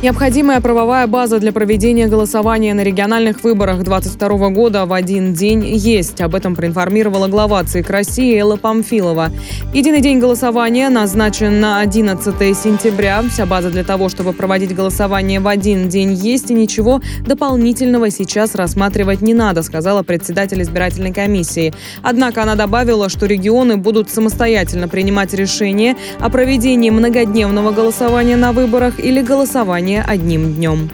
Необходимая 0.00 0.60
правовая 0.60 1.08
база 1.08 1.40
для 1.40 1.52
проведения 1.52 2.06
голосования 2.06 2.72
на 2.72 2.84
региональных 2.84 3.42
выборах 3.42 3.82
2022 3.82 4.50
года 4.50 4.86
в 4.86 4.92
один 4.92 5.34
день 5.34 5.64
есть. 5.66 6.20
Об 6.20 6.36
этом 6.36 6.54
проинформировала 6.54 7.26
глава 7.26 7.64
ЦИК 7.64 7.90
России 7.90 8.38
Элла 8.38 8.54
Памфилова. 8.54 9.32
Единый 9.74 10.00
день 10.00 10.20
голосования 10.20 10.88
назначен 10.88 11.58
на 11.58 11.80
11 11.80 12.32
сентября. 12.56 13.24
Вся 13.28 13.44
база 13.44 13.70
для 13.70 13.82
того, 13.82 14.08
чтобы 14.08 14.32
проводить 14.32 14.72
голосование 14.72 15.40
в 15.40 15.48
один 15.48 15.88
день 15.88 16.12
есть, 16.12 16.52
и 16.52 16.54
ничего 16.54 17.00
дополнительного 17.26 18.10
сейчас 18.10 18.54
рассматривать 18.54 19.20
не 19.20 19.34
надо, 19.34 19.64
сказала 19.64 20.04
председатель 20.04 20.62
избирательной 20.62 21.12
комиссии. 21.12 21.74
Однако 22.04 22.44
она 22.44 22.54
добавила, 22.54 23.08
что 23.08 23.26
регионы 23.26 23.76
будут 23.76 24.10
самостоятельно 24.10 24.86
принимать 24.86 25.34
решение 25.34 25.96
о 26.20 26.30
проведении 26.30 26.90
многодневного 26.90 27.72
голосования 27.72 28.36
на 28.36 28.52
выборах 28.52 29.00
или 29.00 29.22
голосования 29.22 29.87
не 29.88 30.02
одним 30.02 30.52
днем. 30.52 30.90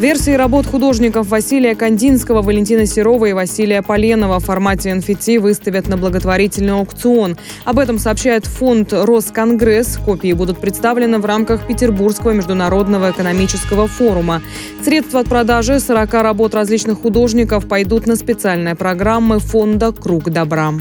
Версии 0.00 0.32
работ 0.32 0.66
художников 0.66 1.28
Василия 1.28 1.76
Кандинского, 1.76 2.42
Валентина 2.42 2.84
Серова 2.84 3.26
и 3.26 3.32
Василия 3.32 3.80
Поленова 3.80 4.40
в 4.40 4.44
формате 4.44 4.90
NFT 4.90 5.38
выставят 5.38 5.88
на 5.88 5.96
благотворительный 5.96 6.74
аукцион. 6.74 7.36
Об 7.64 7.78
этом 7.78 7.98
сообщает 7.98 8.44
фонд 8.44 8.92
«Росконгресс». 8.92 9.98
Копии 10.04 10.32
будут 10.32 10.58
представлены 10.58 11.18
в 11.18 11.24
рамках 11.24 11.66
Петербургского 11.66 12.32
международного 12.32 13.12
экономического 13.12 13.86
форума. 13.86 14.42
Средства 14.84 15.20
от 15.20 15.28
продажи 15.28 15.78
40 15.78 16.12
работ 16.14 16.54
различных 16.54 17.00
художников 17.00 17.68
пойдут 17.68 18.06
на 18.08 18.16
специальные 18.16 18.74
программы 18.74 19.38
фонда 19.38 19.92
«Круг 19.92 20.28
добра». 20.30 20.74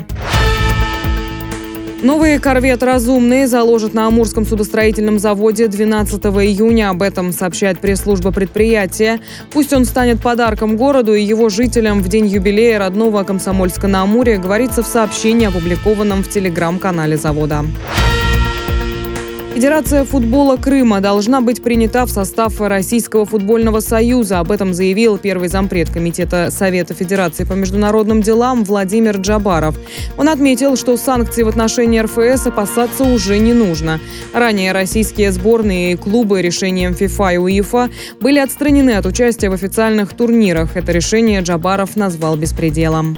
Новый 2.06 2.38
корвет 2.38 2.84
«Разумный» 2.84 3.48
заложат 3.48 3.96
на 3.96 4.06
Амурском 4.06 4.46
судостроительном 4.46 5.18
заводе 5.18 5.68
12 5.68 6.24
июня. 6.24 6.92
Об 6.92 7.02
этом 7.02 7.32
сообщает 7.32 7.80
пресс-служба 7.80 8.32
предприятия. 8.32 9.20
Пусть 9.52 9.74
он 9.74 9.86
станет 9.86 10.22
подарком 10.22 10.78
городу 10.78 11.16
и 11.16 11.24
его 11.24 11.50
жителям 11.50 12.04
в 12.04 12.08
день 12.08 12.28
юбилея 12.28 12.78
родного 12.78 13.24
Комсомольска 13.24 13.88
на 13.88 14.04
Амуре, 14.04 14.38
говорится 14.38 14.84
в 14.84 14.88
сообщении, 14.88 15.48
опубликованном 15.48 16.22
в 16.22 16.30
телеграм-канале 16.30 17.18
завода. 17.18 17.66
Федерация 19.56 20.04
футбола 20.04 20.58
Крыма 20.58 21.00
должна 21.00 21.40
быть 21.40 21.64
принята 21.64 22.06
в 22.06 22.10
состав 22.10 22.60
Российского 22.60 23.24
футбольного 23.26 23.80
союза. 23.80 24.40
Об 24.40 24.52
этом 24.52 24.74
заявил 24.74 25.18
первый 25.18 25.48
зампред 25.48 25.90
Комитета 25.90 26.52
Совета 26.52 26.94
Федерации 26.94 27.46
по 27.46 27.54
международным 27.54 28.22
делам 28.22 28.66
Владимир 28.66 29.16
Джабаров. 29.16 29.80
Он 30.18 30.28
отметил, 30.28 30.76
что 30.76 30.98
санкций 30.98 31.46
в 31.46 31.48
отношении 31.48 32.02
РФС 32.02 32.48
опасаться 32.48 33.06
уже 33.06 33.38
не 33.38 33.54
нужно. 33.54 34.02
Ранее 34.34 34.74
российские 34.74 35.32
сборные 35.32 35.94
и 35.94 35.96
клубы 35.96 36.42
решением 36.42 36.94
ФИФА 36.94 37.36
и 37.36 37.38
УЕФА 37.38 37.90
были 38.20 38.40
отстранены 38.40 38.92
от 38.92 39.06
участия 39.06 39.50
в 39.50 39.54
официальных 39.54 40.14
турнирах. 40.16 40.76
Это 40.76 40.92
решение 40.92 41.40
Джабаров 41.40 41.96
назвал 41.96 42.36
беспределом. 42.36 43.16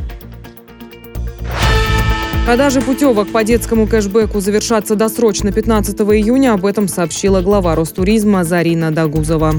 Продажи 2.47 2.79
путевок 2.79 3.29
по 3.33 3.43
детскому 3.43 3.87
кэшбэку 3.87 4.39
завершатся 4.39 4.95
досрочно 4.95 5.51
15 5.51 5.99
июня. 5.99 6.53
Об 6.53 6.65
этом 6.65 6.87
сообщила 6.87 7.41
глава 7.41 7.75
Ростуризма 7.75 8.45
Зарина 8.45 8.89
Дагузова. 8.89 9.55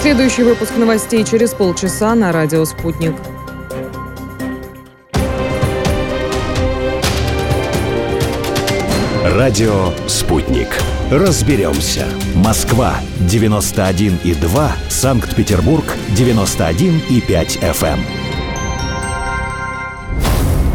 Следующий 0.00 0.44
выпуск 0.44 0.76
новостей 0.76 1.24
через 1.24 1.52
полчаса 1.52 2.14
на 2.14 2.30
радио 2.30 2.64
«Спутник». 2.64 3.16
Радио 9.24 9.90
«Спутник». 10.06 10.68
Разберемся. 11.12 12.06
Москва 12.34 12.94
91,2, 13.20 14.70
Санкт-Петербург 14.88 15.84
91,5 16.16 17.60
FM. 17.60 17.98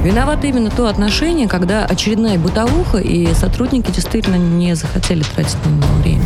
Виновато 0.03 0.45
именно 0.45 0.69
то 0.69 0.85
отношение, 0.85 1.47
когда 1.47 1.85
очередная 1.85 2.37
бытовуха, 2.37 2.99
и 2.99 3.33
сотрудники 3.33 3.89
действительно 3.89 4.35
не 4.35 4.75
захотели 4.75 5.23
тратить 5.23 5.57
на 5.65 5.69
него 5.69 5.93
время. 6.03 6.23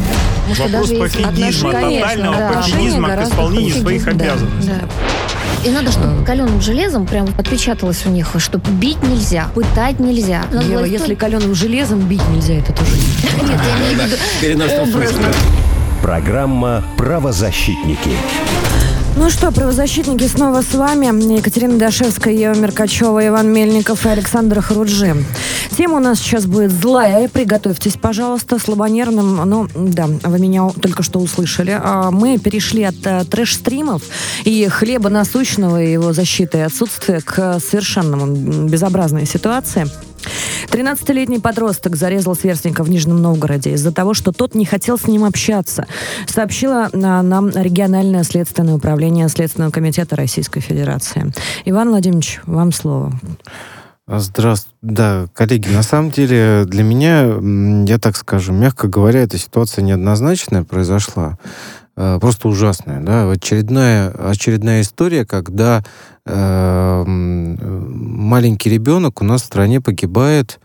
Вопрос 0.59 0.89
пофигизма, 0.89 1.71
тотального 1.71 2.35
да. 2.37 2.51
пофигизма 2.51 3.15
к 3.15 3.23
исполнению 3.23 3.75
своих 3.75 4.07
обязанностей. 4.07 4.73
Да. 4.73 5.30
И 5.63 5.69
надо, 5.69 5.91
чтобы 5.91 6.23
каленым 6.25 6.61
железом 6.61 7.05
прям 7.05 7.27
отпечаталось 7.37 8.05
у 8.05 8.09
них, 8.09 8.29
что 8.37 8.57
бить 8.57 9.01
нельзя, 9.03 9.47
пытать 9.53 9.99
нельзя. 9.99 10.43
Ева, 10.51 10.85
если 10.85 11.15
каленым 11.15 11.53
железом 11.53 11.99
бить 11.99 12.27
нельзя, 12.29 12.55
это 12.55 12.73
тоже 12.73 12.91
Нет, 13.41 13.59
я 14.41 14.53
имею 14.53 14.85
в 14.85 14.95
виду. 14.95 15.25
Программа 16.01 16.83
«Правозащитники». 16.97 18.11
Ну 19.17 19.29
что, 19.29 19.51
правозащитники 19.51 20.25
снова 20.25 20.61
с 20.61 20.73
вами. 20.73 21.35
Екатерина 21.35 21.77
Дашевская, 21.77 22.33
Ева 22.33 22.55
Меркачева, 22.55 23.27
Иван 23.27 23.51
Мельников 23.51 24.05
и 24.05 24.09
Александр 24.09 24.61
Харуджи. 24.61 25.15
Тема 25.77 25.97
у 25.97 25.99
нас 25.99 26.19
сейчас 26.19 26.45
будет 26.45 26.71
злая. 26.71 27.27
Приготовьтесь, 27.27 27.97
пожалуйста, 28.01 28.57
слабонервным. 28.57 29.35
Ну, 29.49 29.67
да, 29.75 30.07
вы 30.07 30.39
меня 30.39 30.69
только 30.69 31.03
что 31.03 31.19
услышали. 31.19 31.77
А, 31.81 32.09
мы 32.09 32.37
перешли 32.37 32.83
от 32.83 33.05
э, 33.05 33.23
трэш-стримов 33.25 34.01
и 34.45 34.67
хлеба 34.67 35.09
насущного 35.09 35.83
и 35.83 35.91
его 35.91 36.13
защиты 36.13 36.59
и 36.59 36.61
отсутствия 36.61 37.21
к 37.21 37.59
совершенному 37.59 38.67
безобразной 38.67 39.25
ситуации– 39.25 39.87
13-летний 40.67 41.39
подросток 41.39 41.95
зарезал 41.95 42.35
сверстника 42.35 42.83
в 42.83 42.89
Нижнем 42.89 43.21
Новгороде 43.21 43.73
из-за 43.73 43.91
того, 43.91 44.13
что 44.13 44.31
тот 44.31 44.55
не 44.55 44.65
хотел 44.65 44.97
с 44.97 45.07
ним 45.07 45.25
общаться, 45.25 45.85
сообщила 46.27 46.89
нам 46.93 47.49
региональное 47.49 48.23
следственное 48.23 48.75
управление 48.75 49.27
Следственного 49.29 49.71
комитета 49.71 50.15
Российской 50.15 50.59
Федерации. 50.61 51.31
Иван 51.65 51.89
Владимирович, 51.89 52.41
вам 52.45 52.71
слово. 52.71 53.13
Здравствуйте. 54.07 54.75
Да, 54.81 55.27
коллеги, 55.33 55.69
на 55.69 55.83
самом 55.83 56.11
деле 56.11 56.63
для 56.65 56.83
меня, 56.83 57.37
я 57.85 57.97
так 57.97 58.17
скажу, 58.17 58.51
мягко 58.51 58.87
говоря, 58.87 59.21
эта 59.21 59.37
ситуация 59.37 59.83
неоднозначная 59.83 60.63
произошла. 60.63 61.37
Э, 62.01 62.17
просто 62.19 62.47
ужасная. 62.47 62.99
Да? 62.99 63.29
Очередная, 63.29 64.09
очередная 64.09 64.81
история, 64.81 65.23
когда 65.23 65.83
э, 66.25 67.03
маленький 67.05 68.71
ребенок 68.71 69.21
у 69.21 69.23
нас 69.23 69.43
в 69.43 69.45
стране 69.45 69.81
погибает, 69.81 70.59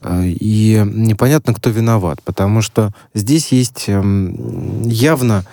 э, 0.00 0.22
и 0.24 0.82
непонятно, 0.86 1.52
кто 1.52 1.68
виноват, 1.68 2.22
потому 2.24 2.62
что 2.62 2.94
здесь 3.12 3.52
есть 3.52 3.84
э, 3.88 4.02
явно 4.84 5.44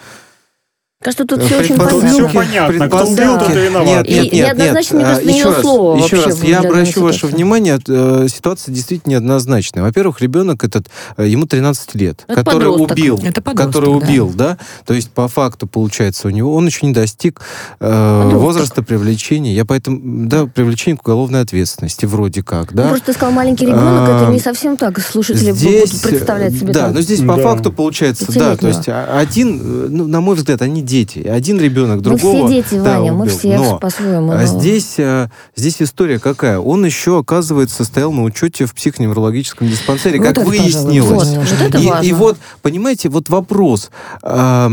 Кажется, 1.05 1.25
тут 1.25 1.43
все 1.43 1.59
очень 1.59 1.77
понятно. 1.77 2.09
Все 2.09 2.29
понятно. 2.29 2.87
Кто 2.87 3.05
убил, 3.05 3.37
тот 3.37 3.49
и 3.51 3.53
виноват. 3.53 4.07
Нет, 4.07 4.07
нет, 4.07 4.33
нет. 4.33 4.57
мне 4.57 4.73
кажется, 4.73 4.97
еще 5.21 5.49
раз, 5.49 5.61
слово 5.61 6.03
еще 6.03 6.19
раз, 6.19 6.43
я 6.43 6.61
обращу 6.61 7.03
ваше 7.03 7.27
внимание, 7.27 7.79
э, 7.87 8.25
ситуация 8.27 8.73
действительно 8.73 9.11
неоднозначная. 9.11 9.83
Во-первых, 9.83 10.19
ребенок 10.21 10.63
этот, 10.63 10.87
э, 11.17 11.27
ему 11.27 11.45
13 11.45 11.93
лет, 11.93 12.23
Это 12.27 12.43
который 12.43 12.71
подросток. 12.71 12.97
убил, 12.97 13.19
Это 13.23 13.41
который 13.41 13.95
убил, 13.95 14.31
да. 14.33 14.57
То 14.83 14.95
есть 14.95 15.11
по 15.11 15.27
факту 15.27 15.67
получается 15.67 16.27
у 16.27 16.31
него, 16.31 16.55
он 16.55 16.65
еще 16.65 16.87
не 16.87 16.91
достиг 16.91 17.39
э, 17.79 18.29
возраста 18.33 18.81
привлечения. 18.81 19.53
Я 19.53 19.65
поэтому, 19.65 19.99
да, 20.27 20.47
привлечения 20.47 20.97
к 20.97 21.01
уголовной 21.01 21.41
ответственности 21.41 22.07
вроде 22.07 22.41
как, 22.41 22.73
да. 22.73 22.85
Ну, 22.85 22.89
просто 22.89 23.13
сказал 23.13 23.31
маленький 23.31 23.67
ребенок, 23.67 24.09
а, 24.09 24.23
это 24.23 24.31
не 24.31 24.39
совсем 24.39 24.75
так. 24.75 24.99
Слушатели 24.99 25.51
здесь, 25.51 25.91
будут 25.91 26.01
представлять 26.01 26.53
себе. 26.55 26.73
Да, 26.73 26.87
но 26.87 27.01
здесь 27.01 27.19
по 27.19 27.37
факту 27.37 27.71
получается, 27.71 28.25
да, 28.31 28.57
то 28.57 28.69
есть 28.69 28.89
а, 28.89 29.19
один, 29.19 29.61
э, 29.61 29.87
ну, 29.91 30.07
на 30.07 30.19
мой 30.19 30.35
взгляд, 30.35 30.63
они 30.63 30.81
дети. 30.95 31.19
Один 31.19 31.59
ребенок 31.59 32.01
другого... 32.01 32.43
Мы 32.43 32.47
все 32.47 32.61
дети, 32.61 32.75
да, 32.81 32.99
Ваня, 32.99 33.13
мы 33.13 33.27
все 33.27 33.57
но, 33.57 33.77
по-своему. 33.79 34.31
А 34.31 34.45
здесь, 34.45 34.95
а, 34.97 35.29
здесь 35.55 35.81
история 35.81 36.19
какая? 36.19 36.59
Он 36.59 36.85
еще, 36.85 37.19
оказывается, 37.19 37.83
стоял 37.83 38.11
на 38.13 38.23
учете 38.23 38.65
в 38.65 38.73
психоневрологическом 38.73 39.67
диспансере, 39.67 40.19
вот 40.19 40.27
как 40.27 40.45
выяснилось. 40.45 41.35
Вот, 41.35 41.49
вот 41.49 41.61
это 41.61 41.77
и, 41.77 41.87
важно. 41.87 42.07
и 42.07 42.13
вот, 42.13 42.37
понимаете, 42.61 43.09
вот 43.09 43.29
вопрос 43.29 43.89
а, 44.21 44.69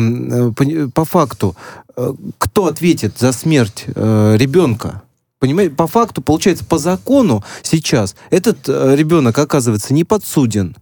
по 0.94 1.04
факту, 1.04 1.56
э, 1.96 2.12
кто 2.38 2.66
ответит 2.66 3.18
за 3.18 3.32
смерть 3.32 3.84
э, 3.86 4.36
ребенка? 4.38 5.02
Понимаете, 5.42 5.74
по 5.74 5.88
факту, 5.88 6.22
получается, 6.22 6.64
по 6.64 6.78
закону 6.78 7.42
сейчас 7.62 8.14
этот 8.30 8.58
э, 8.68 8.94
ребенок 8.94 9.36
оказывается 9.36 9.92
не 9.92 10.04
подсуден. 10.04 10.76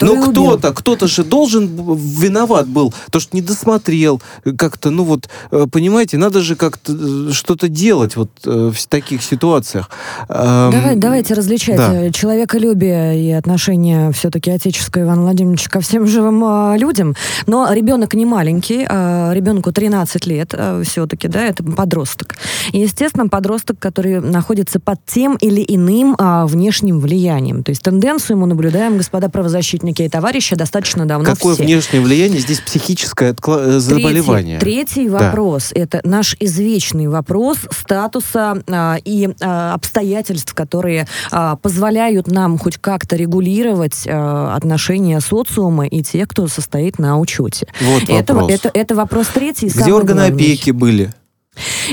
Но 0.00 0.30
кто-то, 0.30 0.72
кто-то 0.72 1.06
же 1.06 1.24
должен 1.24 1.68
виноват 1.96 2.66
был, 2.66 2.94
то 3.10 3.20
что 3.20 3.36
не 3.36 3.42
досмотрел 3.42 4.22
как-то, 4.56 4.90
ну 4.90 5.04
вот, 5.04 5.28
э, 5.50 5.66
понимаете, 5.70 6.16
надо 6.16 6.40
же 6.40 6.56
как-то 6.56 6.92
э, 6.92 7.32
что-то 7.32 7.68
делать 7.68 8.16
вот 8.16 8.30
э, 8.46 8.70
в 8.74 8.86
таких 8.86 9.22
ситуациях. 9.22 9.90
Давай, 10.28 10.96
давайте 10.96 11.34
различать 11.34 11.76
да. 11.76 12.10
человеколюбие 12.12 13.20
и 13.20 13.32
отношение 13.32 14.10
все-таки 14.12 14.50
отеческое 14.50 15.04
Ивана 15.04 15.22
Владимировича 15.22 15.68
ко 15.68 15.80
всем 15.80 16.06
живым 16.06 16.76
людям. 16.76 17.14
Но 17.46 17.70
ребенок 17.72 18.14
не 18.14 18.24
маленький, 18.24 18.80
ребенку 18.80 19.70
13 19.72 20.26
лет 20.26 20.54
все-таки, 20.84 21.28
да, 21.28 21.44
это 21.44 21.62
подросток. 21.62 22.36
И, 22.72 22.80
естественно, 22.80 23.28
подросток, 23.28 23.78
который 23.78 24.03
находится 24.06 24.80
под 24.80 25.04
тем 25.06 25.36
или 25.36 25.64
иным 25.66 26.14
а, 26.18 26.46
внешним 26.46 27.00
влиянием. 27.00 27.62
То 27.62 27.70
есть 27.70 27.82
тенденцию 27.82 28.38
мы 28.38 28.46
наблюдаем, 28.46 28.96
господа 28.96 29.28
правозащитники, 29.28 29.64
защитники 29.64 30.02
и 30.02 30.08
товарищи 30.08 30.54
достаточно 30.56 31.06
давно 31.06 31.24
Какое 31.34 31.54
все. 31.54 31.64
внешнее 31.64 32.02
влияние? 32.02 32.40
Здесь 32.40 32.60
психическое 32.60 33.30
откла... 33.30 33.78
заболевание. 33.80 34.58
Третий, 34.58 34.94
третий 34.94 35.08
да. 35.08 35.26
вопрос. 35.26 35.72
Это 35.74 36.00
наш 36.04 36.36
извечный 36.40 37.08
вопрос 37.08 37.58
статуса 37.70 38.62
а, 38.68 38.96
и 39.04 39.30
а, 39.40 39.74
обстоятельств, 39.74 40.54
которые 40.54 41.06
а, 41.30 41.56
позволяют 41.56 42.28
нам 42.28 42.58
хоть 42.58 42.78
как-то 42.78 43.16
регулировать 43.16 44.04
а, 44.06 44.54
отношения 44.54 45.20
социума 45.20 45.86
и 45.86 46.02
тех, 46.02 46.28
кто 46.28 46.46
состоит 46.46 46.98
на 46.98 47.18
учете. 47.18 47.66
Вот 47.80 48.04
это, 48.08 48.34
вопрос. 48.34 48.52
Это, 48.52 48.70
это 48.74 48.94
вопрос 48.94 49.28
третий. 49.28 49.68
Где 49.68 49.92
органы 49.92 50.20
главный. 50.20 50.36
опеки 50.36 50.70
были? 50.70 51.12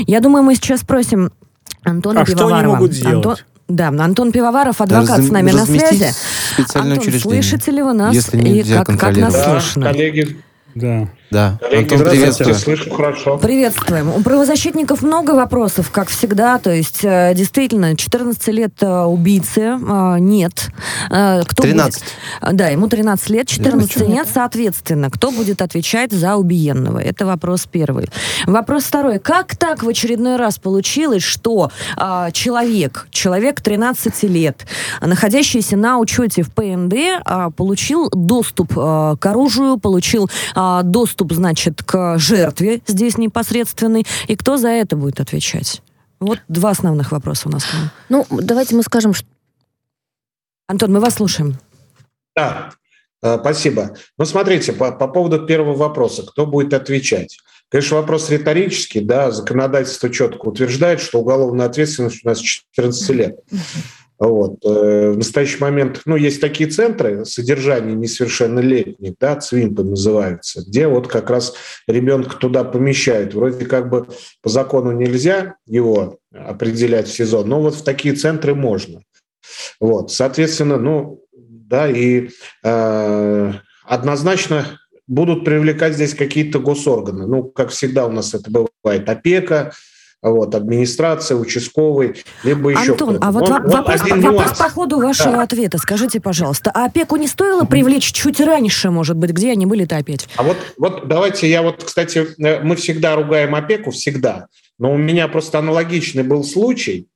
Я 0.06 0.20
думаю, 0.20 0.42
мы 0.42 0.54
сейчас 0.54 0.80
спросим 0.80 1.30
Антона 1.84 2.20
а 2.20 2.24
Пивоварова. 2.24 2.48
что 2.48 2.56
они 2.56 2.66
могут 2.66 2.92
сделать? 2.92 3.16
Антон... 3.16 3.36
Да, 3.68 3.88
Антон 3.88 4.32
Пивоваров, 4.32 4.80
адвокат 4.80 5.18
да, 5.18 5.22
с 5.22 5.30
нами 5.30 5.50
на 5.50 5.64
связи. 5.64 6.12
Антон, 6.74 7.12
слышите 7.20 7.70
ли 7.70 7.82
вы 7.82 7.92
нас 7.92 8.14
Если 8.14 8.38
и 8.38 8.64
как, 8.64 8.86
как 8.98 9.16
нас 9.16 9.32
да, 9.32 9.60
слышно? 9.60 9.86
коллеги, 9.86 10.36
да. 10.74 11.08
Да. 11.32 11.58
Коллеги, 11.62 11.94
Антон, 11.94 12.10
приветствую. 12.10 12.54
Слышу 12.54 12.90
хорошо. 12.90 13.38
Приветствуем. 13.38 14.10
У 14.14 14.20
правозащитников 14.22 15.00
много 15.00 15.30
вопросов, 15.30 15.90
как 15.90 16.10
всегда. 16.10 16.58
То 16.58 16.70
есть, 16.70 17.00
э, 17.04 17.32
действительно, 17.34 17.96
14 17.96 18.48
лет 18.48 18.74
э, 18.82 19.04
убийцы 19.04 19.60
э, 19.60 20.16
нет. 20.18 20.68
Кто 21.08 21.62
13. 21.62 22.02
Будет? 22.02 22.56
Да, 22.56 22.68
ему 22.68 22.86
13 22.86 23.30
лет, 23.30 23.48
14 23.48 24.00
ну, 24.00 24.06
нет. 24.08 24.28
Соответственно, 24.32 25.08
кто 25.08 25.30
будет 25.30 25.62
отвечать 25.62 26.12
за 26.12 26.36
убиенного? 26.36 26.98
Это 26.98 27.24
вопрос 27.24 27.66
первый. 27.70 28.10
Вопрос 28.46 28.84
второй. 28.84 29.18
Как 29.18 29.56
так 29.56 29.82
в 29.82 29.88
очередной 29.88 30.36
раз 30.36 30.58
получилось, 30.58 31.22
что 31.22 31.70
человек, 32.32 33.06
человек 33.10 33.60
13 33.62 34.22
лет, 34.24 34.66
находящийся 35.00 35.76
на 35.76 35.98
учете 35.98 36.42
в 36.42 36.52
ПНД, 36.52 37.24
получил 37.56 38.10
доступ 38.10 38.74
к 38.74 39.26
оружию, 39.26 39.78
получил 39.78 40.30
доступ 40.82 41.21
доступ, 41.22 41.32
значит, 41.32 41.82
к 41.82 42.18
жертве 42.18 42.80
здесь 42.86 43.18
непосредственный, 43.18 44.04
и 44.28 44.36
кто 44.36 44.56
за 44.56 44.68
это 44.68 44.96
будет 44.96 45.20
отвечать? 45.20 45.82
Вот 46.20 46.38
два 46.48 46.70
основных 46.70 47.12
вопроса 47.12 47.48
у 47.48 47.52
нас. 47.52 47.66
Ну, 48.08 48.26
давайте 48.30 48.76
мы 48.76 48.82
скажем, 48.82 49.14
что... 49.14 49.26
Антон, 50.68 50.92
мы 50.92 51.00
вас 51.00 51.14
слушаем. 51.14 51.58
Да, 52.36 52.70
э, 53.22 53.38
спасибо. 53.40 53.96
Ну, 54.18 54.24
смотрите, 54.24 54.72
по, 54.72 54.92
по 54.92 55.08
поводу 55.08 55.46
первого 55.46 55.76
вопроса, 55.76 56.22
кто 56.22 56.46
будет 56.46 56.72
отвечать? 56.74 57.38
Конечно, 57.68 57.96
вопрос 57.96 58.30
риторический, 58.30 59.00
да, 59.00 59.30
законодательство 59.30 60.10
четко 60.10 60.46
утверждает, 60.46 61.00
что 61.00 61.20
уголовная 61.20 61.66
ответственность 61.66 62.24
у 62.24 62.28
нас 62.28 62.38
14 62.38 63.10
лет. 63.10 63.40
Вот. 64.22 64.64
Э, 64.64 65.10
в 65.10 65.16
настоящий 65.16 65.58
момент, 65.58 66.02
ну, 66.04 66.14
есть 66.14 66.40
такие 66.40 66.70
центры 66.70 67.24
содержания 67.24 67.94
несовершеннолетних, 67.94 69.14
да, 69.18 69.34
ЦВИМПы 69.34 69.82
называются, 69.82 70.62
где 70.64 70.86
вот 70.86 71.08
как 71.08 71.28
раз 71.28 71.54
ребенка 71.88 72.36
туда 72.36 72.62
помещают. 72.62 73.34
Вроде 73.34 73.66
как 73.66 73.90
бы 73.90 74.06
по 74.40 74.48
закону 74.48 74.92
нельзя 74.92 75.56
его 75.66 76.20
определять 76.32 77.08
в 77.08 77.12
СИЗО, 77.12 77.42
но 77.42 77.60
вот 77.60 77.74
в 77.74 77.82
такие 77.82 78.14
центры 78.14 78.54
можно. 78.54 79.02
Вот, 79.80 80.12
соответственно, 80.12 80.76
ну, 80.76 81.24
да, 81.32 81.90
и 81.90 82.28
э, 82.62 83.52
однозначно 83.84 84.78
будут 85.08 85.44
привлекать 85.44 85.94
здесь 85.94 86.14
какие-то 86.14 86.60
госорганы. 86.60 87.26
Ну, 87.26 87.42
как 87.42 87.70
всегда 87.70 88.06
у 88.06 88.12
нас 88.12 88.34
это 88.34 88.48
бывает, 88.52 89.08
опека, 89.08 89.72
вот, 90.22 90.54
администрация, 90.54 91.36
участковый, 91.36 92.22
либо 92.44 92.70
еще 92.70 92.92
Антон, 92.92 93.18
а 93.20 93.32
вот, 93.32 93.48
вот 93.48 93.62
вопрос, 93.72 94.00
вопрос 94.08 94.58
по 94.58 94.68
ходу 94.70 95.00
вашего 95.00 95.32
да. 95.32 95.42
ответа. 95.42 95.78
Скажите, 95.78 96.20
пожалуйста, 96.20 96.70
а 96.72 96.86
опеку 96.86 97.16
не 97.16 97.26
стоило 97.26 97.64
привлечь 97.64 98.12
чуть 98.12 98.40
раньше, 98.40 98.90
может 98.90 99.16
быть, 99.16 99.30
где 99.30 99.50
они 99.50 99.66
были-то 99.66 99.96
опять? 99.96 100.28
А 100.36 100.44
вот, 100.44 100.56
вот 100.78 101.08
давайте 101.08 101.50
я 101.50 101.62
вот, 101.62 101.82
кстати, 101.82 102.28
э, 102.38 102.60
мы 102.62 102.76
всегда 102.76 103.16
ругаем 103.16 103.54
опеку, 103.54 103.90
всегда, 103.90 104.46
но 104.78 104.92
у 104.92 104.96
меня 104.96 105.26
просто 105.26 105.58
аналогичный 105.58 106.22
был 106.22 106.44
случай, 106.44 107.08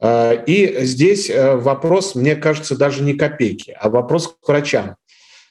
э, 0.00 0.44
и 0.44 0.84
здесь 0.84 1.30
э, 1.30 1.56
вопрос, 1.56 2.14
мне 2.14 2.36
кажется, 2.36 2.76
даже 2.76 3.02
не 3.02 3.14
копейки, 3.14 3.74
а 3.80 3.88
вопрос 3.88 4.28
к 4.28 4.46
врачам. 4.46 4.96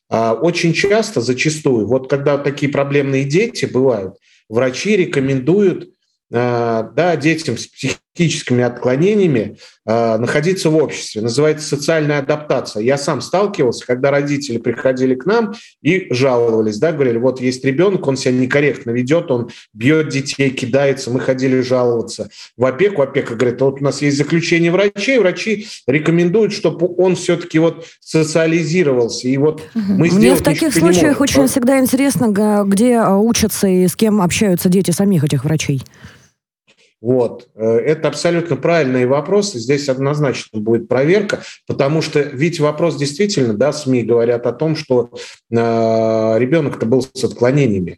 Очень 0.09 0.73
часто, 0.73 1.21
зачастую, 1.21 1.87
вот 1.87 2.09
когда 2.09 2.37
такие 2.37 2.69
проблемные 2.69 3.23
дети 3.23 3.63
бывают, 3.63 4.17
врачи 4.49 4.97
рекомендуют 4.97 5.91
да, 6.31 7.15
детям 7.17 7.57
с 7.57 7.67
психическими 7.67 8.63
отклонениями 8.63 9.57
э, 9.85 10.17
находиться 10.17 10.69
в 10.69 10.75
обществе. 10.75 11.21
Называется 11.21 11.67
социальная 11.67 12.19
адаптация. 12.19 12.83
Я 12.83 12.97
сам 12.97 13.21
сталкивался, 13.21 13.85
когда 13.85 14.11
родители 14.11 14.57
приходили 14.57 15.15
к 15.15 15.25
нам 15.25 15.53
и 15.81 16.07
жаловались, 16.13 16.77
да, 16.77 16.91
говорили, 16.91 17.17
вот 17.17 17.41
есть 17.41 17.63
ребенок, 17.63 18.05
он 18.07 18.17
себя 18.17 18.33
некорректно 18.33 18.91
ведет, 18.91 19.31
он 19.31 19.49
бьет 19.73 20.09
детей, 20.09 20.49
кидается. 20.49 21.09
Мы 21.09 21.19
ходили 21.19 21.61
жаловаться 21.61 22.29
в 22.57 22.65
опеку. 22.65 23.01
Опека 23.01 23.35
говорит, 23.35 23.61
вот 23.61 23.81
у 23.81 23.83
нас 23.83 24.01
есть 24.01 24.17
заключение 24.17 24.71
врачей, 24.71 25.17
врачи 25.19 25.67
рекомендуют, 25.87 26.53
чтобы 26.53 26.93
он 26.97 27.15
все-таки 27.15 27.59
вот 27.59 27.85
социализировался. 27.99 29.27
И 29.27 29.37
вот 29.37 29.63
мы 29.73 30.09
Мне 30.11 30.35
в 30.35 30.43
таких 30.43 30.73
случаях 30.73 31.21
очень 31.21 31.47
всегда 31.47 31.79
интересно, 31.79 32.65
где 32.65 32.97
а, 32.97 33.17
учатся 33.17 33.67
и 33.67 33.87
с 33.87 33.95
кем 33.95 34.21
общаются 34.21 34.69
дети 34.69 34.91
самих 34.91 35.23
этих 35.23 35.45
врачей. 35.45 35.81
Вот. 37.01 37.49
Э, 37.55 37.77
это 37.77 38.07
абсолютно 38.07 38.55
правильный 38.55 39.07
вопрос, 39.07 39.55
и 39.55 39.59
здесь 39.59 39.89
однозначно 39.89 40.59
будет 40.59 40.87
проверка, 40.87 41.41
потому 41.67 42.01
что 42.01 42.19
ведь 42.19 42.59
вопрос 42.59 42.95
действительно, 42.95 43.53
да, 43.53 43.73
СМИ 43.73 44.03
говорят 44.03 44.45
о 44.45 44.53
том, 44.53 44.75
что 44.75 45.09
э, 45.11 45.55
ребенок-то 46.37 46.85
был 46.85 47.01
с 47.01 47.23
отклонениями. 47.23 47.97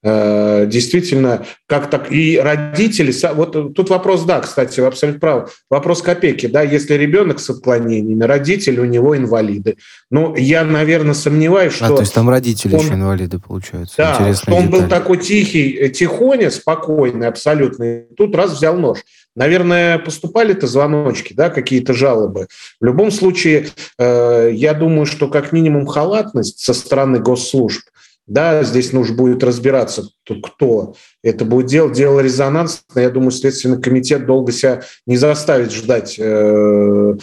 Э, 0.00 0.64
действительно, 0.66 1.44
как 1.66 1.90
так, 1.90 2.12
и 2.12 2.38
родители, 2.38 3.12
вот 3.34 3.74
тут 3.74 3.90
вопрос, 3.90 4.22
да, 4.22 4.38
кстати, 4.38 4.78
вы 4.78 4.86
абсолютно 4.86 5.18
правы, 5.18 5.48
вопрос 5.68 6.02
копейки, 6.02 6.46
да, 6.46 6.62
если 6.62 6.94
ребенок 6.94 7.40
с 7.40 7.50
отклонениями, 7.50 8.22
родители 8.22 8.78
у 8.78 8.84
него 8.84 9.16
инвалиды, 9.16 9.76
ну, 10.08 10.36
я, 10.36 10.62
наверное, 10.62 11.14
сомневаюсь, 11.14 11.72
а, 11.72 11.76
что... 11.76 11.86
А, 11.86 11.96
то 11.96 12.00
есть 12.02 12.14
там 12.14 12.30
родители 12.30 12.76
он, 12.76 12.84
еще 12.84 12.94
инвалиды, 12.94 13.40
получаются. 13.40 13.96
Да, 13.96 14.12
Интересная 14.12 14.34
что 14.34 14.54
он 14.54 14.66
деталь. 14.66 14.80
был 14.82 14.88
такой 14.88 15.18
тихий, 15.18 15.72
э, 15.72 15.88
тихоня, 15.88 16.52
спокойный 16.52 17.26
абсолютно, 17.26 18.02
тут 18.16 18.36
раз 18.36 18.52
взял 18.52 18.76
нож. 18.76 19.00
Наверное, 19.34 19.98
поступали-то 19.98 20.68
звоночки, 20.68 21.32
да, 21.32 21.50
какие-то 21.50 21.92
жалобы. 21.92 22.46
В 22.80 22.84
любом 22.84 23.10
случае, 23.10 23.70
э, 23.98 24.50
я 24.52 24.74
думаю, 24.74 25.06
что 25.06 25.26
как 25.26 25.50
минимум 25.50 25.86
халатность 25.86 26.60
со 26.60 26.72
стороны 26.72 27.18
госслужб– 27.18 27.82
да, 28.28 28.62
здесь 28.62 28.92
нужно 28.92 29.16
будет 29.16 29.42
разбираться, 29.42 30.04
кто 30.22 30.94
это 31.22 31.44
будет 31.46 31.66
делать. 31.66 31.94
Дело 31.94 32.20
резонансное. 32.20 33.04
Я 33.04 33.10
думаю, 33.10 33.30
Следственный 33.30 33.80
комитет 33.80 34.26
долго 34.26 34.52
себя 34.52 34.82
не 35.06 35.16
заставит 35.16 35.72
ждать 35.72 36.16
э, 36.18 37.16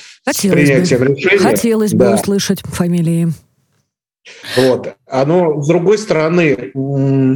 бы. 1.00 1.06
решения. 1.06 1.38
Хотелось 1.38 1.92
да. 1.92 2.10
бы 2.10 2.16
услышать 2.16 2.62
фамилии. 2.62 3.28
Вот. 4.58 4.96
Оно, 5.06 5.62
с 5.62 5.68
другой 5.68 6.00
стороны, 6.00 6.72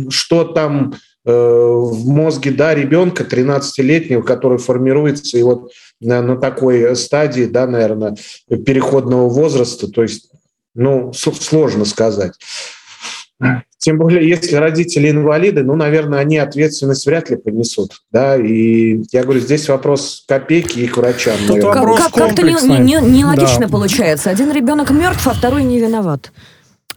что 0.09 0.45
там 0.45 0.95
э, 1.23 1.31
в 1.31 2.07
мозге 2.07 2.49
да, 2.49 2.73
ребенка 2.73 3.23
13-летнего, 3.23 4.23
который 4.23 4.57
формируется 4.57 5.37
и 5.37 5.43
вот 5.43 5.71
на, 6.01 6.23
на 6.23 6.37
такой 6.37 6.95
стадии, 6.95 7.45
да, 7.45 7.67
наверное, 7.67 8.17
переходного 8.47 9.29
возраста, 9.29 9.87
то 9.87 10.01
есть, 10.01 10.31
ну, 10.73 11.13
сложно 11.13 11.85
сказать. 11.85 12.33
Тем 13.77 13.97
более, 13.97 14.27
если 14.27 14.55
родители 14.57 15.09
инвалиды, 15.09 15.63
ну, 15.63 15.75
наверное, 15.75 16.19
они 16.19 16.37
ответственность 16.37 17.05
вряд 17.05 17.29
ли 17.29 17.37
понесут. 17.37 18.01
Да? 18.11 18.35
И 18.35 19.01
я 19.11 19.23
говорю, 19.23 19.39
здесь 19.39 19.69
вопрос 19.69 20.25
копейки 20.27 20.79
и 20.79 20.87
к 20.87 20.97
врачам. 20.97 21.37
Тут 21.47 21.63
вопрос 21.63 22.01
как, 22.01 22.13
как-то 22.13 22.41
нелогично 22.41 22.77
не, 22.77 22.99
не, 22.99 23.67
получается. 23.69 24.29
Один 24.29 24.51
ребенок 24.51 24.91
мертв, 24.91 25.25
а 25.27 25.33
второй 25.33 25.63
не 25.63 25.79
виноват. 25.79 26.33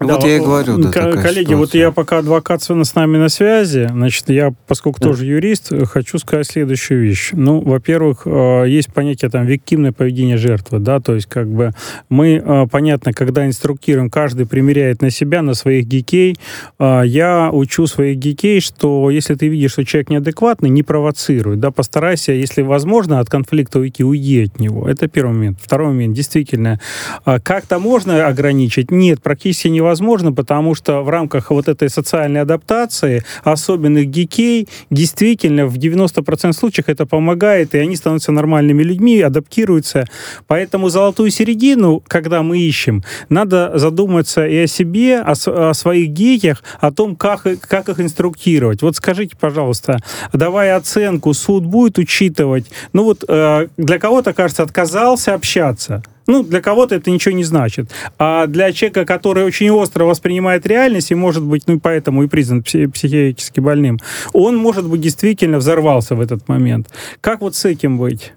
Да, 0.06 0.14
вот 0.16 0.24
я 0.24 0.36
и 0.36 0.40
говорю. 0.40 0.78
Да, 0.78 0.90
коллеги, 0.90 1.20
ситуация. 1.20 1.56
вот 1.56 1.74
я 1.74 1.90
пока 1.92 2.18
адвокат 2.18 2.62
с 2.62 2.94
нами 2.94 3.18
на 3.18 3.28
связи, 3.28 3.88
значит, 3.90 4.28
я, 4.28 4.52
поскольку 4.66 5.00
да. 5.00 5.08
тоже 5.08 5.26
юрист, 5.26 5.72
хочу 5.86 6.18
сказать 6.18 6.46
следующую 6.46 7.02
вещь. 7.02 7.30
Ну, 7.32 7.60
во-первых, 7.60 8.22
э, 8.26 8.64
есть 8.68 8.92
понятие 8.92 9.30
там 9.30 9.46
виктимное 9.46 9.92
поведение 9.92 10.36
жертвы, 10.36 10.78
да, 10.78 11.00
то 11.00 11.14
есть 11.14 11.26
как 11.26 11.48
бы 11.48 11.72
мы, 12.08 12.42
э, 12.44 12.66
понятно, 12.70 13.12
когда 13.12 13.46
инструктируем, 13.46 14.10
каждый 14.10 14.46
примеряет 14.46 15.02
на 15.02 15.10
себя, 15.10 15.42
на 15.42 15.54
своих 15.54 15.86
гикей. 15.86 16.36
Э, 16.78 17.02
я 17.04 17.50
учу 17.52 17.86
своих 17.86 18.18
гикей, 18.18 18.60
что 18.60 19.10
если 19.10 19.34
ты 19.34 19.48
видишь, 19.48 19.72
что 19.72 19.84
человек 19.84 20.10
неадекватный, 20.10 20.70
не 20.70 20.82
провоцируй, 20.82 21.56
да, 21.56 21.70
постарайся, 21.70 22.32
если 22.32 22.62
возможно, 22.62 23.20
от 23.20 23.28
конфликта 23.28 23.78
уйти, 23.78 24.04
уйди 24.04 24.44
от 24.44 24.60
него. 24.60 24.88
Это 24.88 25.08
первый 25.08 25.32
момент. 25.34 25.58
Второй 25.60 25.88
момент, 25.88 26.14
действительно, 26.14 26.80
как-то 27.24 27.78
можно 27.78 28.26
ограничить? 28.26 28.90
Нет, 28.90 29.22
практически 29.22 29.68
невозможно 29.68 29.91
невозможно, 29.92 30.32
потому 30.32 30.74
что 30.74 31.02
в 31.02 31.08
рамках 31.10 31.50
вот 31.50 31.68
этой 31.68 31.90
социальной 31.90 32.40
адаптации 32.40 33.24
особенных 33.44 34.06
гикей 34.06 34.68
действительно 34.90 35.66
в 35.66 35.76
90% 35.76 36.52
случаев 36.52 36.88
это 36.88 37.06
помогает, 37.06 37.74
и 37.74 37.78
они 37.78 37.96
становятся 37.96 38.32
нормальными 38.32 38.82
людьми, 38.82 39.20
адаптируются. 39.20 40.06
Поэтому 40.46 40.88
золотую 40.88 41.30
середину, 41.30 42.02
когда 42.08 42.42
мы 42.42 42.58
ищем, 42.58 43.02
надо 43.28 43.72
задуматься 43.74 44.46
и 44.46 44.64
о 44.64 44.66
себе, 44.66 45.20
о, 45.20 45.32
о 45.70 45.74
своих 45.74 46.12
детях, 46.12 46.62
о 46.80 46.90
том, 46.90 47.16
как, 47.16 47.42
как 47.60 47.88
их 47.88 48.00
инструктировать. 48.00 48.82
Вот 48.82 48.96
скажите, 48.96 49.36
пожалуйста, 49.38 49.98
давая 50.32 50.76
оценку, 50.76 51.34
суд 51.34 51.64
будет 51.64 51.98
учитывать, 51.98 52.66
ну 52.92 53.04
вот 53.04 53.24
э, 53.28 53.68
для 53.76 53.98
кого-то, 53.98 54.32
кажется, 54.32 54.62
отказался 54.62 55.34
общаться, 55.34 56.02
ну, 56.26 56.42
для 56.42 56.60
кого-то 56.60 56.94
это 56.94 57.10
ничего 57.10 57.34
не 57.34 57.44
значит. 57.44 57.90
А 58.18 58.46
для 58.46 58.72
человека, 58.72 59.04
который 59.04 59.44
очень 59.44 59.70
остро 59.70 60.04
воспринимает 60.04 60.66
реальность 60.66 61.10
и, 61.10 61.14
может 61.14 61.42
быть, 61.42 61.64
ну, 61.66 61.80
поэтому 61.80 62.24
и 62.24 62.28
признан 62.28 62.62
психически 62.62 63.60
больным, 63.60 63.98
он, 64.32 64.56
может 64.56 64.86
быть, 64.86 65.00
действительно 65.00 65.58
взорвался 65.58 66.14
в 66.14 66.20
этот 66.20 66.48
момент. 66.48 66.88
Как 67.20 67.40
вот 67.40 67.54
с 67.56 67.64
этим 67.64 67.98
быть? 67.98 68.32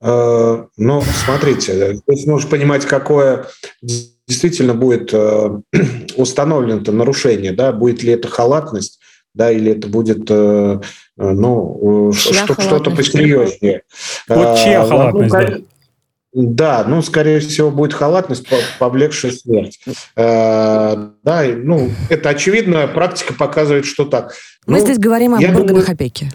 Э, 0.00 0.64
ну, 0.76 1.02
смотрите, 1.24 2.00
здесь 2.06 2.26
нужно 2.26 2.50
понимать, 2.50 2.84
какое 2.84 3.46
действительно 4.26 4.74
будет 4.74 5.12
э, 5.12 5.60
установлено 6.16 6.80
нарушение, 6.92 7.52
да, 7.52 7.72
будет 7.72 8.02
ли 8.02 8.12
это 8.12 8.28
халатность, 8.28 9.00
да, 9.36 9.50
или 9.52 9.72
это 9.72 9.86
будет 9.88 10.26
э, 10.30 10.80
Э, 11.18 11.30
ну, 11.32 12.12
что-то 12.12 12.90
посерьезнее. 12.90 13.82
Вот 14.28 14.58
чья 14.58 14.82
а, 14.82 14.86
халатность, 14.86 15.32
да? 15.32 15.58
Да, 16.32 16.84
ну, 16.86 17.00
скорее 17.00 17.40
всего, 17.40 17.70
будет 17.70 17.94
халатность, 17.94 18.46
повлекшая 18.78 19.32
смерть. 19.32 19.80
Э, 20.16 21.08
да, 21.22 21.44
ну, 21.54 21.90
это 22.10 22.28
очевидно, 22.28 22.86
практика 22.88 23.32
показывает, 23.32 23.86
что 23.86 24.04
так. 24.04 24.34
Мы 24.66 24.78
ну, 24.78 24.84
здесь 24.84 24.98
говорим 24.98 25.34
об 25.34 25.42
органах 25.42 25.66
думаю... 25.66 25.90
опеки. 25.90 26.30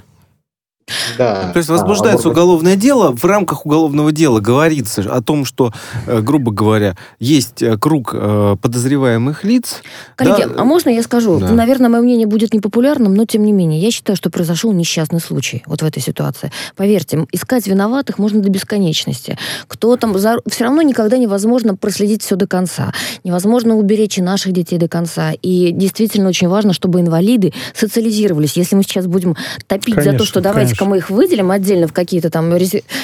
Да. 1.18 1.52
То 1.52 1.58
есть 1.58 1.70
возбуждается 1.70 2.28
а, 2.28 2.32
уголовное 2.32 2.76
дело, 2.76 3.16
в 3.16 3.24
рамках 3.26 3.66
уголовного 3.66 4.12
дела 4.12 4.40
говорится 4.40 5.02
о 5.02 5.22
том, 5.22 5.46
что, 5.46 5.72
э, 6.08 6.22
грубо 6.22 6.52
говоря, 6.52 6.96
есть 7.20 7.62
э, 7.62 7.78
круг 7.78 8.12
э, 8.14 8.56
подозреваемых 8.62 9.44
лиц. 9.44 9.82
Коллеги, 10.16 10.44
да? 10.44 10.62
а 10.62 10.64
можно 10.64 10.90
я 10.90 11.04
скажу? 11.04 11.40
Да. 11.40 11.52
Наверное, 11.52 11.90
мое 11.90 12.02
мнение 12.02 12.28
будет 12.28 12.54
непопулярным, 12.54 13.14
но 13.14 13.26
тем 13.26 13.44
не 13.44 13.52
менее, 13.52 13.80
я 13.80 13.92
считаю, 13.92 14.16
что 14.16 14.30
произошел 14.30 14.72
несчастный 14.72 15.20
случай 15.20 15.64
вот 15.66 15.82
в 15.82 15.86
этой 15.86 16.02
ситуации. 16.02 16.52
Поверьте, 16.76 17.26
искать 17.32 17.68
виноватых 17.68 18.18
можно 18.18 18.42
до 18.42 18.50
бесконечности. 18.50 19.38
Кто 19.68 19.96
там... 19.98 20.18
За... 20.18 20.38
Все 20.50 20.64
равно 20.64 20.82
никогда 20.82 21.18
невозможно 21.18 21.76
проследить 21.76 22.24
все 22.24 22.36
до 22.36 22.48
конца. 22.48 22.94
Невозможно 23.24 23.76
уберечь 23.76 24.18
и 24.18 24.22
наших 24.22 24.54
детей 24.54 24.78
до 24.78 24.88
конца. 24.88 25.32
И 25.42 25.72
действительно 25.72 26.30
очень 26.30 26.48
важно, 26.48 26.74
чтобы 26.74 27.02
инвалиды 27.02 27.54
социализировались. 27.74 28.58
Если 28.58 28.76
мы 28.76 28.84
сейчас 28.84 29.08
будем 29.08 29.36
топить 29.68 29.96
конечно, 29.96 30.12
за 30.14 30.18
то, 30.18 30.26
что 30.26 30.42
давайте 30.42 30.76
давайте 30.82 30.86
мы 30.86 30.98
их 30.98 31.10
выделим 31.10 31.52
отдельно 31.52 31.88
в 31.88 31.94
какие-то 31.94 32.30
там, 32.30 32.52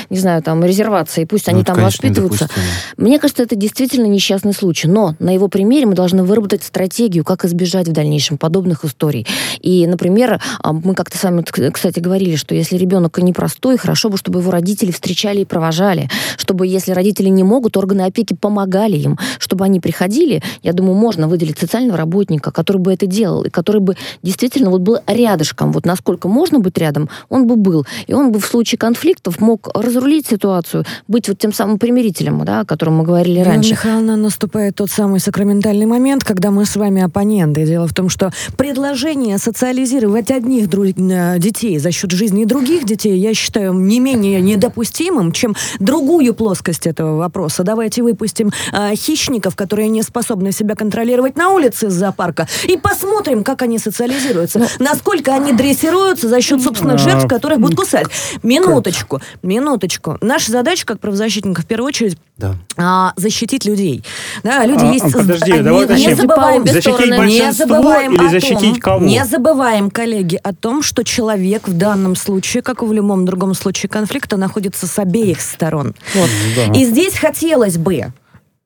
не 0.10 0.20
знаю, 0.20 0.42
там 0.42 0.64
резервации, 0.64 1.26
пусть 1.26 1.48
ну, 1.48 1.54
они 1.54 1.64
там 1.64 1.76
конечно, 1.76 2.08
воспитываются. 2.08 2.50
Мне 2.98 3.20
кажется, 3.20 3.44
это 3.44 3.56
действительно 3.56 4.06
несчастный 4.06 4.54
случай. 4.54 4.88
Но 4.88 5.16
на 5.20 5.34
его 5.34 5.48
примере 5.48 5.86
мы 5.86 5.94
должны 5.94 6.24
выработать 6.24 6.64
стратегию, 6.64 7.24
как 7.24 7.46
избежать 7.46 7.88
в 7.88 7.92
дальнейшем 7.92 8.38
подобных 8.38 8.86
историй. 8.86 9.26
И, 9.62 9.86
например, 9.88 10.42
а, 10.62 10.74
мы 10.74 10.96
как-то 10.96 11.18
сами, 11.18 11.44
кстати, 11.72 12.00
говорили, 12.00 12.36
что 12.36 12.56
если 12.56 12.78
ребенок 12.78 13.18
непростой, 13.18 13.78
хорошо 13.78 14.10
бы, 14.10 14.18
чтобы 14.18 14.40
его 14.40 14.52
родители 14.52 14.92
встречали 14.92 15.42
и 15.42 15.46
провожали, 15.46 16.10
чтобы, 16.38 16.68
если 16.68 16.92
родители 16.92 17.30
не 17.30 17.44
могут, 17.44 17.78
органы 17.78 18.04
опеки 18.04 18.34
помогали 18.34 18.98
им, 18.98 19.18
чтобы 19.40 19.66
они 19.66 19.80
приходили, 19.80 20.42
я 20.64 20.74
думаю, 20.74 20.96
можно 20.96 21.28
выделить 21.28 21.58
социального 21.58 21.98
работника, 21.98 22.52
который 22.52 22.78
бы 22.78 22.94
это 22.94 23.06
делал, 23.06 23.44
и 23.44 23.50
который 23.50 23.82
бы 23.82 23.96
действительно 24.24 24.70
вот 24.70 24.82
был 24.82 25.00
рядышком, 25.08 25.72
вот 25.72 25.86
насколько 25.86 26.28
можно 26.28 26.60
быть 26.60 26.78
рядом, 26.78 27.10
он 27.30 27.48
бы 27.48 27.56
был. 27.56 27.67
И 28.08 28.14
он 28.14 28.32
бы 28.32 28.40
в 28.40 28.46
случае 28.46 28.80
конфликтов 28.80 29.40
мог 29.40 29.70
разрулить 29.74 30.28
ситуацию, 30.28 30.86
быть 31.08 31.28
вот 31.28 31.38
тем 31.38 31.54
самым 31.54 31.80
примирителем, 31.80 32.44
да, 32.46 32.62
о 32.62 32.66
котором 32.66 32.98
мы 32.98 33.04
говорили 33.04 33.40
Елена 33.40 33.52
раньше. 33.52 33.72
Михайловна, 33.72 34.16
наступает 34.16 34.76
тот 34.76 34.90
самый 34.90 35.20
сакраментальный 35.20 35.86
момент, 35.86 36.24
когда 36.24 36.52
мы 36.52 36.66
с 36.66 36.76
вами 36.76 37.02
оппоненты. 37.02 37.66
Дело 37.66 37.88
в 37.88 37.94
том, 37.94 38.10
что 38.10 38.32
предложение 38.58 39.38
социализировать 39.38 40.32
одних 40.32 40.70
друг... 40.70 40.88
Э, 40.98 41.38
детей 41.40 41.78
за 41.80 41.92
счет 41.92 42.12
жизни 42.12 42.46
других 42.46 42.86
детей, 42.86 43.18
я 43.18 43.34
считаю, 43.34 43.74
не 43.74 44.00
менее 44.00 44.42
недопустимым, 44.42 45.32
чем 45.32 45.56
другую 45.80 46.34
плоскость 46.34 46.88
этого 46.88 47.18
вопроса. 47.18 47.64
Давайте 47.64 48.04
выпустим 48.04 48.52
э, 48.72 48.96
хищников, 48.96 49.56
которые 49.56 49.90
не 49.90 50.04
способны 50.04 50.52
себя 50.52 50.76
контролировать 50.76 51.36
на 51.36 51.50
улице 51.50 51.88
из 51.88 51.94
зоопарка, 51.94 52.48
и 52.66 52.78
посмотрим, 52.78 53.44
как 53.44 53.62
они 53.62 53.80
социализируются. 53.80 54.60
Ну, 54.60 54.66
Насколько 54.80 55.34
они 55.34 55.54
дрессируются 55.54 56.28
за 56.28 56.42
счет 56.42 56.62
собственных 56.62 57.00
жертв, 57.00 57.28
которые 57.28 57.47
которых 57.48 57.60
будут 57.60 57.78
кусать. 57.78 58.08
Минуточку, 58.44 59.22
минуточку. 59.42 60.18
Наша 60.22 60.52
задача, 60.52 60.86
как 60.86 61.00
правозащитников, 61.00 61.64
в 61.64 61.68
первую 61.68 61.88
очередь, 61.88 62.18
да. 62.38 62.56
а, 62.78 63.14
защитить 63.16 63.66
людей. 63.66 64.04
Да, 64.44 64.66
люди 64.66 64.84
а, 64.84 64.92
есть... 64.92 65.14
Подожди, 65.14 65.52
а, 65.52 65.64
давай 65.64 65.88
не, 65.88 66.06
не 66.06 66.16
забываем, 66.16 66.68
защитить 66.68 67.10
не 67.26 67.52
забываем 67.54 68.14
или 68.16 68.28
защитить 68.28 68.74
том, 68.74 68.80
кого? 68.80 69.06
Не 69.06 69.26
забываем, 69.26 69.90
коллеги, 69.90 70.40
о 70.44 70.54
том, 70.54 70.84
что 70.84 71.04
человек 71.04 71.68
в 71.68 71.78
данном 71.78 72.16
случае, 72.16 72.64
как 72.64 72.82
и 72.82 72.86
в 72.86 72.94
любом 72.94 73.26
другом 73.26 73.54
случае 73.54 73.90
конфликта, 73.90 74.38
находится 74.38 74.88
с 74.88 75.00
обеих 75.00 75.42
сторон. 75.42 75.96
Вот. 76.14 76.30
Да. 76.56 76.74
И 76.74 76.86
здесь 76.86 77.18
хотелось 77.18 77.78
бы 77.78 78.12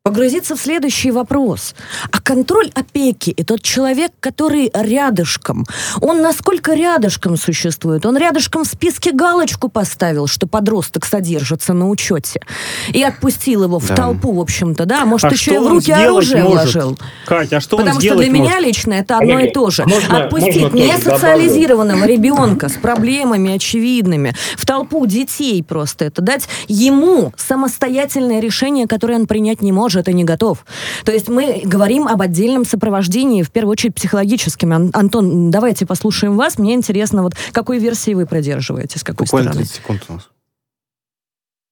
погрузиться 0.04 0.56
в 0.56 0.60
следующий 0.60 1.12
вопрос. 1.12 1.76
А 2.12 2.20
контроль 2.20 2.72
опеки 2.74 3.30
и 3.30 3.44
тот 3.44 3.62
человек, 3.62 4.12
который 4.20 4.72
рядышком, 4.74 5.68
он 6.02 6.24
насколько 6.24 6.74
рядышком 6.74 7.38
существует? 7.38 8.04
Он 8.08 8.18
рядышком 8.18 8.64
в 8.64 8.68
списке 8.68 9.12
галочку 9.12 9.70
поставил, 9.70 10.26
что 10.26 10.48
подросток 10.48 11.06
содержится 11.06 11.74
на 11.74 11.88
учете, 11.88 12.42
и 12.90 13.04
отпустил 13.04 13.66
его 13.66 13.78
в 13.78 13.88
да. 13.90 13.96
толпу, 13.96 14.34
в 14.34 14.40
общем-то, 14.40 14.86
да? 14.86 15.06
Может, 15.06 15.32
а 15.32 15.34
еще 15.34 15.56
и 15.56 15.58
в 15.60 15.68
руки 15.68 15.92
оружие 15.92 16.44
может? 16.44 16.74
вложил. 16.74 17.00
Катя, 17.28 17.58
а 17.58 17.62
что 17.62 17.78
Потому 17.78 17.98
он 17.98 18.02
что 18.02 18.16
для 18.16 18.30
меня 18.30 18.56
может? 18.56 18.66
лично 18.66 18.94
это 18.94 19.20
одно 19.20 19.40
и 19.40 19.52
то 19.52 19.70
же. 19.70 19.86
Можно, 19.86 20.24
Отпустить 20.24 20.64
можно 20.64 20.78
несоциализированного 20.78 22.06
ребенка 22.06 22.70
с 22.70 22.74
проблемами 22.74 23.54
очевидными 23.54 24.34
в 24.58 24.66
толпу 24.66 25.06
детей 25.06 25.62
просто 25.64 26.06
это 26.06 26.24
дать 26.24 26.48
ему 26.68 27.34
самостоятельное 27.38 28.40
решение, 28.40 28.88
которое 28.88 29.20
он 29.20 29.28
принять 29.28 29.62
не 29.62 29.72
может 29.72 29.91
может 29.92 30.08
и 30.08 30.14
не 30.14 30.24
готов. 30.24 30.66
То 31.04 31.12
есть 31.12 31.28
мы 31.28 31.62
говорим 31.66 32.08
об 32.08 32.22
отдельном 32.22 32.66
сопровождении, 32.66 33.44
в 33.44 33.52
первую 33.52 33.74
очередь 33.74 33.96
психологическим. 33.96 34.92
Антон, 34.94 35.52
давайте 35.52 35.86
послушаем 35.86 36.38
вас. 36.38 36.58
Мне 36.58 36.74
интересно, 36.74 37.24
вот 37.24 37.34
какой 37.52 37.78
версии 37.80 38.14
вы 38.14 38.26
продерживаетесь, 38.26 39.04
какой 39.04 39.26
Буквально 39.26 39.52
стороны? 39.52 39.66
30 39.66 39.76
секунд 39.76 40.06
у 40.08 40.14
нас. 40.14 40.30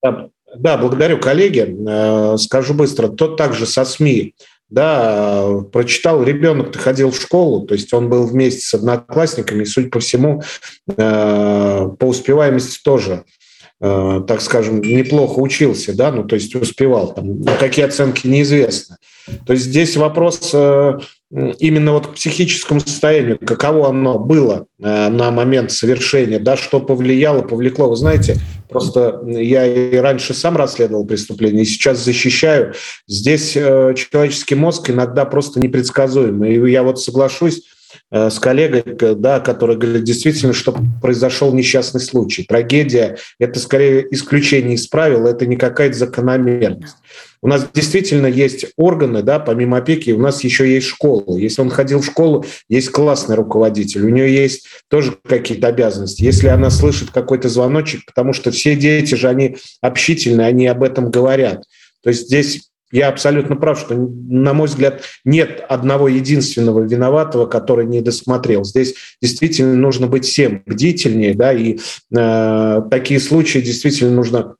Да, 0.03 0.29
да, 0.55 0.77
благодарю, 0.77 1.19
коллеги. 1.19 1.77
Э, 1.87 2.37
скажу 2.37 2.73
быстро. 2.73 3.07
Тот 3.07 3.37
также 3.37 3.65
со 3.65 3.85
СМИ 3.85 4.33
да, 4.69 5.47
прочитал, 5.71 6.23
ребенок-то 6.23 6.77
ходил 6.77 7.09
в 7.09 7.15
школу, 7.15 7.65
то 7.65 7.73
есть 7.73 7.91
он 7.91 8.07
был 8.07 8.27
вместе 8.27 8.61
с 8.61 8.73
одноклассниками, 8.75 9.63
и, 9.63 9.65
судя 9.65 9.89
по 9.89 9.99
всему, 9.99 10.43
э, 10.95 11.89
по 11.97 12.05
успеваемости 12.05 12.79
тоже 12.83 13.23
Э, 13.81 14.21
так 14.27 14.41
скажем, 14.41 14.81
неплохо 14.81 15.39
учился, 15.39 15.95
да, 15.95 16.11
ну, 16.11 16.25
то 16.25 16.35
есть 16.35 16.53
успевал, 16.53 17.13
там, 17.13 17.41
какие 17.61 17.85
оценки 17.85 18.27
неизвестно. 18.27 18.97
То 19.45 19.53
есть 19.53 19.67
здесь 19.67 19.95
вопрос 19.95 20.51
э, 20.53 20.99
именно 21.29 21.93
вот 21.93 22.07
к 22.07 22.13
психическому 22.15 22.81
состоянию, 22.81 23.39
каково 23.39 23.87
оно 23.87 24.19
было 24.19 24.65
э, 24.79 25.07
на 25.07 25.31
момент 25.31 25.71
совершения, 25.71 26.39
да, 26.39 26.57
что 26.57 26.81
повлияло, 26.81 27.41
повлекло. 27.41 27.89
Вы 27.89 27.95
знаете, 27.95 28.35
просто 28.67 29.21
я 29.25 29.65
и 29.65 29.95
раньше 29.95 30.33
сам 30.33 30.57
расследовал 30.57 31.05
преступления, 31.05 31.61
и 31.61 31.65
сейчас 31.65 32.03
защищаю. 32.03 32.73
Здесь 33.07 33.53
человеческий 33.53 34.55
мозг 34.55 34.89
иногда 34.89 35.23
просто 35.23 35.61
непредсказуемый. 35.61 36.55
И 36.55 36.71
я 36.71 36.83
вот 36.83 36.99
соглашусь, 36.99 37.63
с 38.11 38.39
коллегой, 38.39 38.83
да, 39.15 39.39
который 39.39 39.77
говорит, 39.77 40.03
действительно, 40.03 40.53
что 40.53 40.75
произошел 41.01 41.53
несчастный 41.53 42.01
случай. 42.01 42.43
Трагедия– 42.43 43.17
это 43.39 43.59
скорее 43.59 44.07
исключение 44.11 44.75
из 44.75 44.87
правил, 44.87 45.27
это 45.27 45.45
не 45.45 45.55
какая-то 45.55 45.97
закономерность. 45.97 46.95
У 47.41 47.47
нас 47.47 47.67
действительно 47.73 48.27
есть 48.27 48.65
органы, 48.75 49.23
да, 49.23 49.39
помимо 49.39 49.77
опеки, 49.77 50.11
у 50.11 50.19
нас 50.19 50.43
еще 50.43 50.69
есть 50.69 50.87
школа. 50.87 51.37
Если 51.37 51.61
он 51.61 51.69
ходил 51.69 52.01
в 52.01 52.05
школу, 52.05 52.45
есть 52.67 52.89
классный 52.89 53.35
руководитель, 53.35 54.05
у 54.05 54.09
нее 54.09 54.33
есть 54.33 54.65
тоже 54.89 55.15
какие-то 55.25 55.67
обязанности. 55.67 56.23
Если 56.23 56.47
она 56.47 56.69
слышит 56.69 57.11
какой-то 57.11 57.47
звоночек, 57.47 58.05
потому 58.05 58.33
что 58.33 58.51
все 58.51 58.75
дети 58.75 59.15
же, 59.15 59.29
они 59.29 59.57
общительные, 59.81 60.47
они 60.47 60.67
об 60.67 60.83
этом 60.83 61.11
говорят. 61.11 61.63
То 62.03 62.09
есть 62.09 62.27
здесь 62.27 62.69
я 62.91 63.09
абсолютно 63.09 63.55
прав, 63.55 63.79
что, 63.79 63.95
на 63.95 64.53
мой 64.53 64.67
взгляд, 64.67 65.03
нет 65.23 65.63
одного 65.67 66.07
единственного 66.07 66.81
виноватого, 66.81 67.45
который 67.45 67.85
не 67.85 68.01
досмотрел. 68.01 68.63
Здесь 68.63 68.95
действительно 69.21 69.75
нужно 69.75 70.07
быть 70.07 70.25
всем 70.25 70.63
бдительнее, 70.65 71.33
да, 71.35 71.53
и 71.53 71.79
э, 72.15 72.81
такие 72.89 73.19
случаи 73.19 73.59
действительно 73.59 74.11
нужно 74.11 74.55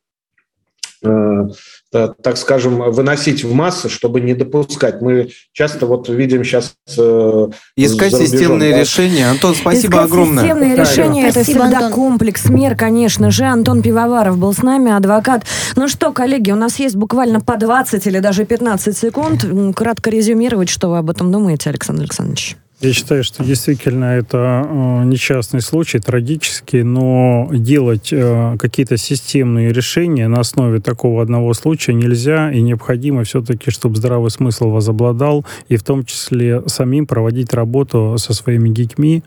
э, 1.03 1.47
так 1.91 2.37
скажем, 2.37 2.91
выносить 2.91 3.43
в 3.43 3.53
массы, 3.53 3.89
чтобы 3.89 4.21
не 4.21 4.33
допускать. 4.33 5.01
Мы 5.01 5.29
часто 5.53 5.85
вот 5.85 6.07
видим 6.09 6.43
сейчас... 6.43 6.75
Э, 6.97 7.47
Искать 7.75 8.13
системные 8.13 8.73
да? 8.73 8.81
решения. 8.81 9.27
Антон, 9.27 9.55
спасибо 9.55 9.93
Искать 9.93 10.05
огромное. 10.05 10.43
системные 10.43 10.75
да, 10.75 10.83
решения– 10.83 11.27
это 11.29 11.43
всегда 11.43 11.65
Антон. 11.65 11.91
комплекс 11.91 12.47
мер, 12.49 12.75
конечно 12.75 13.31
же. 13.31 13.45
Антон 13.45 13.81
Пивоваров 13.81 14.37
был 14.37 14.53
с 14.53 14.61
нами, 14.61 14.91
адвокат. 14.91 15.45
Ну 15.75 15.87
что, 15.87 16.11
коллеги, 16.11 16.51
у 16.51 16.55
нас 16.55 16.77
есть 16.79 16.95
буквально 16.95 17.41
по 17.41 17.57
20 17.57 18.05
или 18.05 18.19
даже 18.19 18.45
15 18.45 18.95
секунд. 18.95 19.45
Кратко 19.75 20.09
резюмировать, 20.09 20.69
что 20.69 20.89
вы 20.89 20.99
об 20.99 21.09
этом 21.09 21.31
думаете, 21.31 21.69
Александр 21.69 22.03
Александрович. 22.03 22.55
Я 22.81 22.93
считаю, 22.93 23.25
что 23.25 23.43
действительно 23.43 24.05
это 24.05 24.65
э, 24.65 25.03
несчастный 25.03 25.59
случай, 25.59 25.99
трагический, 25.99 26.83
но 26.83 27.49
делать 27.51 28.13
э, 28.13 28.55
какие-то 28.57 28.95
системные 28.95 29.73
решения 29.73 30.29
на 30.29 30.39
основе 30.39 30.79
такого 30.79 31.21
одного 31.21 31.53
случая 31.53 31.93
нельзя, 31.93 32.53
и 32.53 32.61
необходимо 32.61 33.25
все-таки, 33.25 33.69
чтобы 33.69 33.97
здравый 33.97 34.31
смысл 34.31 34.69
возобладал, 34.69 35.45
и 35.67 35.75
в 35.75 35.83
том 35.83 36.05
числе 36.05 36.63
самим 36.67 37.05
проводить 37.05 37.53
работу 37.53 38.15
со 38.17 38.33
своими 38.33 38.69
детьми, 38.69 39.23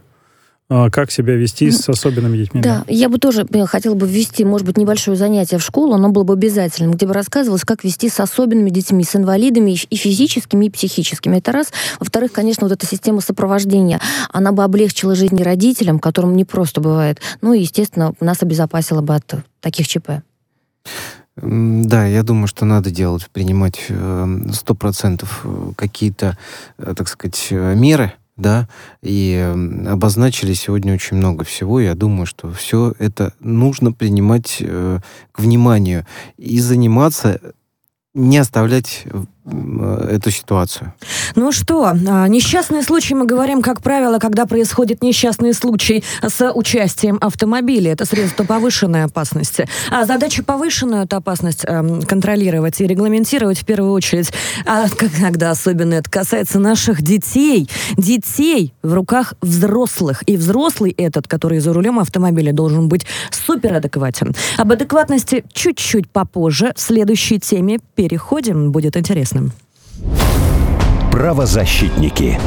как 0.91 1.11
себя 1.11 1.35
вести 1.35 1.71
с 1.71 1.89
особенными 1.89 2.37
детьми. 2.37 2.61
Да, 2.61 2.85
да, 2.87 2.93
я 2.93 3.09
бы 3.09 3.19
тоже 3.19 3.47
э, 3.51 3.67
хотела 3.67 3.95
бы 3.95 4.07
ввести, 4.07 4.45
может 4.45 4.67
быть, 4.67 4.77
небольшое 4.77 5.17
занятие 5.17 5.59
в 5.59 5.63
школу, 5.63 5.95
оно 5.95 6.11
было 6.11 6.25
бы 6.25 6.35
обязательным, 6.35 6.93
где 6.93 7.07
бы 7.07 7.13
рассказывалось, 7.13 7.65
как 7.65 7.85
вести 7.85 8.09
с 8.09 8.21
особенными 8.21 8.71
детьми, 8.71 9.05
с 9.05 9.17
инвалидами 9.17 9.73
и 9.73 9.97
физическими, 9.97 10.67
и 10.67 10.71
психическими. 10.71 11.37
Это 11.39 11.53
раз. 11.53 11.69
Во-вторых, 12.01 12.33
конечно, 12.33 12.67
вот 12.67 12.73
эта 12.73 12.87
система 12.87 13.21
сопровождения, 13.21 14.01
она 14.31 14.53
бы 14.53 14.65
облегчила 14.65 15.15
жизнь 15.15 15.43
родителям, 15.43 15.99
которым 15.99 16.37
не 16.37 16.45
просто 16.45 16.81
бывает. 16.81 17.21
Ну 17.41 17.53
и, 17.53 17.61
естественно, 17.61 18.15
нас 18.21 18.43
обезопасила 18.43 19.03
бы 19.03 19.15
от 19.15 19.35
таких 19.61 19.89
ЧП. 19.89 20.23
Да, 21.37 22.07
я 22.07 22.23
думаю, 22.23 22.47
что 22.47 22.65
надо 22.67 22.91
делать, 22.91 23.29
принимать 23.33 23.87
э, 23.89 24.27
сто 24.53 24.75
процентов 24.75 25.41
э, 25.45 25.73
какие-то, 25.77 26.37
так 26.77 27.09
сказать, 27.09 27.49
меры, 27.51 28.13
да, 28.37 28.69
и 29.03 29.55
обозначили 29.87 30.55
сегодня 30.55 30.95
очень 30.95 31.17
много 31.17 31.45
всего. 31.45 31.81
Я 31.81 31.95
думаю, 31.95 32.27
что 32.27 32.51
все 32.51 32.95
это 32.99 33.35
нужно 33.41 33.93
принимать 33.93 34.59
э, 34.61 35.01
к 35.33 35.39
вниманию 35.39 36.07
и 36.37 36.59
заниматься, 36.61 37.41
не 38.15 38.39
оставлять 38.39 39.05
эту 39.45 40.31
ситуацию. 40.31 40.93
Ну 41.35 41.51
что, 41.51 41.87
а, 41.87 42.29
несчастные 42.29 42.83
случаи 42.83 43.15
мы 43.15 43.27
говорим, 43.27 43.61
как 43.61 43.83
правило, 43.83 44.19
когда 44.19 44.47
происходит 44.47 45.03
несчастный 45.03 45.53
случай 45.53 46.05
с 46.23 46.53
участием 46.53 47.19
автомобиля. 47.21 47.93
Это 47.93 48.05
средство 48.05 48.45
повышенной 48.45 49.05
опасности. 49.05 49.69
А 49.91 50.05
задача 50.05 50.45
повышенную 50.45 51.05
эту 51.05 51.17
опасность 51.17 51.65
э, 51.65 52.01
контролировать 52.07 52.81
и 52.81 52.87
регламентировать 52.87 53.59
в 53.59 53.65
первую 53.65 53.93
очередь, 53.93 54.33
а 54.65 54.89
когда 54.89 55.51
особенно 55.51 55.95
это 55.95 56.09
касается 56.09 56.61
наших 56.61 57.03
детей. 57.03 57.69
Детей 57.97 58.73
в 58.83 58.95
руках 58.95 59.35
взрослых. 59.43 60.23
И 60.27 60.37
взрослый 60.37 60.93
этот, 60.93 61.27
который 61.27 61.59
за 61.59 61.73
рулем 61.73 61.99
автомобиля, 61.99 62.53
должен 62.53 62.89
быть 62.89 63.07
суперадекватен. 63.31 64.35
Об 64.57 64.71
адекватности 64.71 65.45
чуть-чуть 65.53 66.09
попозже. 66.09 66.73
В 66.77 66.81
следующей 66.81 67.41
теме 67.41 67.81
переходим. 67.97 68.71
Будет 68.71 68.97
интересно 68.97 69.32
интересным. 69.33 69.53
Правозащитники. 71.11 72.39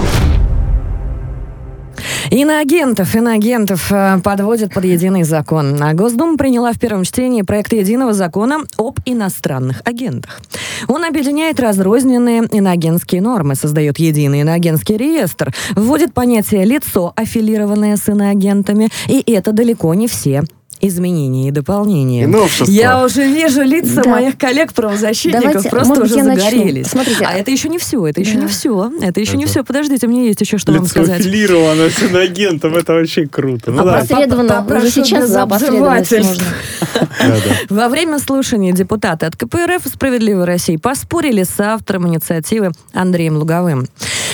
Иноагентов, 2.31 3.15
иноагентов 3.15 3.91
э, 3.91 4.19
подводят 4.23 4.73
под 4.73 4.83
единый 4.83 5.23
закон. 5.23 5.81
А 5.81 5.93
Госдума 5.93 6.37
приняла 6.37 6.73
в 6.73 6.79
первом 6.79 7.03
чтении 7.03 7.43
проект 7.43 7.71
единого 7.71 8.13
закона 8.13 8.61
об 8.77 8.99
иностранных 9.05 9.81
агентах. 9.85 10.41
Он 10.87 11.05
объединяет 11.05 11.59
разрозненные 11.59 12.47
иноагентские 12.51 13.21
нормы, 13.21 13.55
создает 13.55 13.99
единый 13.99 14.41
иноагентский 14.41 14.97
реестр, 14.97 15.53
вводит 15.75 16.13
понятие 16.13 16.65
«лицо», 16.65 17.13
аффилированное 17.15 17.95
с 17.95 18.09
иноагентами, 18.09 18.89
и 19.07 19.23
это 19.31 19.53
далеко 19.53 19.93
не 19.93 20.07
все 20.07 20.43
изменения 20.81 21.49
и 21.49 21.51
дополнения. 21.51 22.23
И 22.23 22.71
Я 22.71 23.03
уже 23.03 23.23
вижу 23.27 23.61
лица 23.61 24.01
да. 24.03 24.09
моих 24.09 24.37
коллег-правозащитников, 24.37 25.43
Давайте, 25.43 25.69
просто 25.69 26.03
уже 26.03 26.23
загорелись. 26.23 26.87
Смотрите, 26.87 27.25
а 27.25 27.33
это 27.33 27.51
еще 27.51 27.69
не 27.69 27.77
все, 27.77 28.05
это 28.05 28.19
еще 28.21 28.35
да. 28.35 28.41
не 28.41 28.47
все. 28.47 28.91
Это 29.01 29.19
еще 29.19 29.31
это... 29.31 29.37
не 29.37 29.45
все. 29.45 29.63
Подождите, 29.63 30.07
мне 30.07 30.27
есть 30.27 30.41
еще 30.41 30.57
что 30.57 30.71
Лицо 30.71 30.81
вам 30.81 30.89
сказать. 30.89 31.25
Лицо 31.25 31.89
с 31.89 32.03
инагентом, 32.03 32.75
это 32.75 32.93
вообще 32.93 33.27
круто. 33.27 33.71
Ну, 33.71 33.87
опосредованно, 33.87 34.65
уже 34.77 34.89
сейчас 34.89 35.29
за 35.29 35.43
Во 37.69 37.89
время 37.89 38.19
слушания 38.19 38.73
депутаты 38.73 39.25
от 39.25 39.35
КПРФ 39.35 39.83
«Справедливой 39.85 40.45
России» 40.45 40.77
поспорили 40.77 41.43
с 41.43 41.59
автором 41.59 42.07
инициативы 42.07 42.71
Андреем 42.93 43.37
Луговым. 43.37 43.87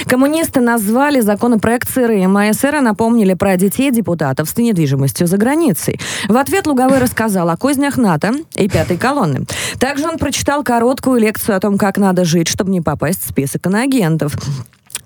Коммунисты 0.06 0.62
назвали 0.62 1.22
законопроект 1.22 1.89
сырым, 1.89 2.36
а 2.38 2.50
эсеры 2.50 2.82
напомнили 2.82 3.34
про 3.34 3.56
детей 3.58 3.92
депутатов 3.92 4.50
с 4.50 4.58
недвижимостью 4.58 5.28
за 5.28 5.38
границей. 5.38 6.00
В 6.32 6.38
ответ 6.38 6.66
Луговой 6.66 7.00
рассказал 7.00 7.50
о 7.50 7.58
кознях 7.58 7.98
НАТО 7.98 8.32
и 8.56 8.70
пятой 8.70 8.96
колонны. 8.96 9.44
Также 9.82 10.08
он 10.08 10.18
прочитал 10.18 10.64
короткую 10.64 11.20
лекцию 11.20 11.58
о 11.58 11.60
том, 11.60 11.78
как 11.78 11.98
надо 11.98 12.24
жить, 12.24 12.48
чтобы 12.48 12.72
не 12.72 12.80
попасть 12.80 13.22
в 13.22 13.30
список 13.30 13.66
иноагентов. 13.68 14.38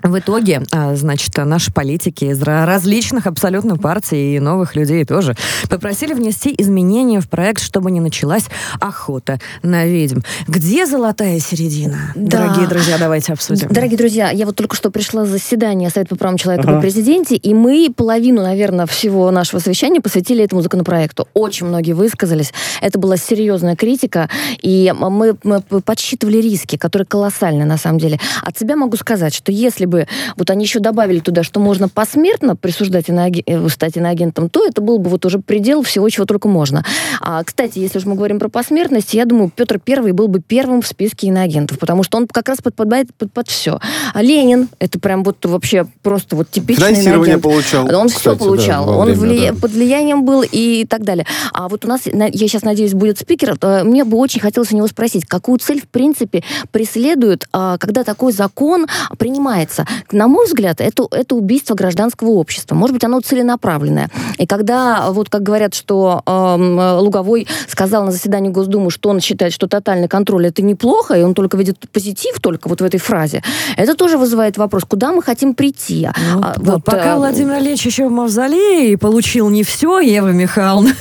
В 0.05 0.19
итоге, 0.19 0.61
а, 0.71 0.95
значит, 0.95 1.35
наши 1.35 1.73
политики 1.73 2.25
из 2.25 2.39
различных 2.43 3.25
абсолютно 3.25 3.75
партий 3.75 4.35
и 4.35 4.39
новых 4.39 4.75
людей 4.75 5.03
тоже 5.03 5.35
попросили 5.67 6.13
внести 6.13 6.53
изменения 6.55 7.19
в 7.19 7.27
проект, 7.27 7.59
чтобы 7.59 7.89
не 7.89 7.99
началась 7.99 8.45
охота 8.79 9.39
на 9.63 9.87
ведьм. 9.87 10.19
Где 10.47 10.85
золотая 10.85 11.39
середина? 11.39 12.13
Да. 12.13 12.37
Дорогие 12.37 12.67
друзья, 12.67 12.97
давайте 12.99 13.33
обсудим. 13.33 13.67
Дорогие 13.69 13.97
друзья, 13.97 14.29
я 14.29 14.45
вот 14.45 14.55
только 14.55 14.75
что 14.75 14.91
пришла 14.91 15.25
с 15.25 15.29
заседания 15.29 15.89
Совета 15.89 16.09
по 16.09 16.17
правам 16.17 16.37
человека 16.37 16.67
ага. 16.67 16.79
при 16.79 16.87
президенте, 16.87 17.35
и 17.35 17.55
мы 17.55 17.91
половину, 17.95 18.43
наверное, 18.43 18.85
всего 18.85 19.31
нашего 19.31 19.59
совещания 19.59 20.01
посвятили 20.01 20.43
этому 20.43 20.61
законопроекту. 20.61 21.27
Очень 21.33 21.65
многие 21.65 21.93
высказались. 21.93 22.53
Это 22.79 22.99
была 22.99 23.17
серьезная 23.17 23.75
критика, 23.75 24.29
и 24.61 24.93
мы, 24.95 25.35
мы 25.43 25.61
подсчитывали 25.61 26.37
риски, 26.37 26.77
которые 26.77 27.07
колоссальны 27.07 27.65
на 27.65 27.77
самом 27.77 27.97
деле. 27.97 28.19
От 28.43 28.55
себя 28.55 28.75
могу 28.75 28.97
сказать, 28.97 29.33
что 29.33 29.51
если 29.51 29.85
бы 29.85 29.94
бы, 29.95 30.07
вот 30.35 30.49
они 30.49 30.65
еще 30.65 30.79
добавили 30.79 31.19
туда, 31.19 31.43
что 31.43 31.59
можно 31.59 31.87
посмертно 31.87 32.55
присуждать 32.55 33.09
иноаген... 33.09 33.43
Э, 33.45 33.69
стать 33.69 33.97
иноагентом, 33.97 34.49
то 34.49 34.65
это 34.65 34.81
был 34.81 34.99
бы 34.99 35.09
вот 35.09 35.25
уже 35.25 35.39
предел 35.39 35.81
всего, 35.83 36.09
чего 36.09 36.25
только 36.25 36.47
можно. 36.47 36.83
А, 37.21 37.43
кстати, 37.43 37.79
если 37.79 37.99
уж 37.99 38.05
мы 38.05 38.15
говорим 38.15 38.39
про 38.39 38.49
посмертность, 38.49 39.13
я 39.13 39.25
думаю, 39.25 39.51
Петр 39.53 39.79
Первый 39.79 40.11
был 40.11 40.27
бы 40.27 40.39
первым 40.39 40.81
в 40.81 40.87
списке 40.87 41.27
иноагентов, 41.27 41.79
потому 41.79 42.03
что 42.03 42.17
он 42.17 42.27
как 42.27 42.47
раз 42.49 42.59
подпадает 42.61 43.13
под, 43.15 43.31
под 43.31 43.47
все. 43.47 43.79
А 44.13 44.21
Ленин, 44.21 44.69
это 44.79 44.99
прям 44.99 45.23
вот 45.23 45.43
вообще 45.45 45.87
просто 46.03 46.35
вот 46.35 46.49
типичный 46.49 46.87
Финансирование 46.87 47.37
иноагент. 47.37 47.43
получал. 47.43 48.01
Он 48.01 48.07
кстати, 48.07 48.21
все 48.21 48.35
получал. 48.35 48.85
Да, 48.85 48.91
он 48.91 49.05
время, 49.07 49.19
влия... 49.19 49.53
да. 49.53 49.59
под 49.59 49.71
влиянием 49.71 50.25
был 50.25 50.43
и 50.49 50.85
так 50.89 51.03
далее. 51.03 51.25
А 51.53 51.67
вот 51.67 51.85
у 51.85 51.87
нас, 51.87 52.01
я 52.05 52.29
сейчас 52.31 52.63
надеюсь, 52.63 52.93
будет 52.93 53.19
спикер, 53.19 53.57
мне 53.83 54.03
бы 54.03 54.17
очень 54.17 54.41
хотелось 54.41 54.71
у 54.71 54.75
него 54.75 54.87
спросить, 54.87 55.25
какую 55.25 55.59
цель, 55.59 55.81
в 55.81 55.87
принципе, 55.87 56.43
преследует, 56.71 57.47
а, 57.53 57.77
когда 57.77 58.03
такой 58.03 58.31
закон 58.31 58.87
принимается 59.17 59.84
на 60.11 60.27
мой 60.27 60.45
взгляд, 60.45 60.81
это, 60.81 61.07
это 61.11 61.35
убийство 61.35 61.75
гражданского 61.75 62.29
общества. 62.29 62.75
Может 62.75 62.93
быть, 62.93 63.03
оно 63.03 63.19
целенаправленное. 63.19 64.09
И 64.37 64.45
когда, 64.45 65.11
вот 65.11 65.29
как 65.29 65.43
говорят, 65.43 65.73
что 65.73 66.21
э, 66.25 66.99
Луговой 66.99 67.47
сказал 67.67 68.05
на 68.05 68.11
заседании 68.11 68.49
Госдумы, 68.49 68.91
что 68.91 69.09
он 69.09 69.19
считает, 69.19 69.53
что 69.53 69.67
тотальный 69.67 70.07
контроль 70.07 70.47
это 70.47 70.61
неплохо, 70.61 71.15
и 71.15 71.23
он 71.23 71.33
только 71.33 71.57
видит 71.57 71.77
позитив 71.91 72.39
только 72.39 72.67
вот 72.67 72.81
в 72.81 72.83
этой 72.83 72.99
фразе, 72.99 73.43
это 73.77 73.95
тоже 73.95 74.17
вызывает 74.17 74.57
вопрос, 74.57 74.83
куда 74.87 75.11
мы 75.11 75.21
хотим 75.21 75.53
прийти. 75.53 76.09
Ну, 76.33 76.41
а, 76.41 76.53
вот, 76.57 76.83
пока 76.83 77.13
э, 77.13 77.17
Владимир 77.17 77.59
Ильич 77.59 77.85
еще 77.85 78.07
в 78.07 78.11
мавзолее 78.11 78.93
и 78.93 78.95
получил 78.95 79.49
не 79.49 79.63
все, 79.63 79.99
Ева 79.99 80.29
Михайловна, 80.29 80.93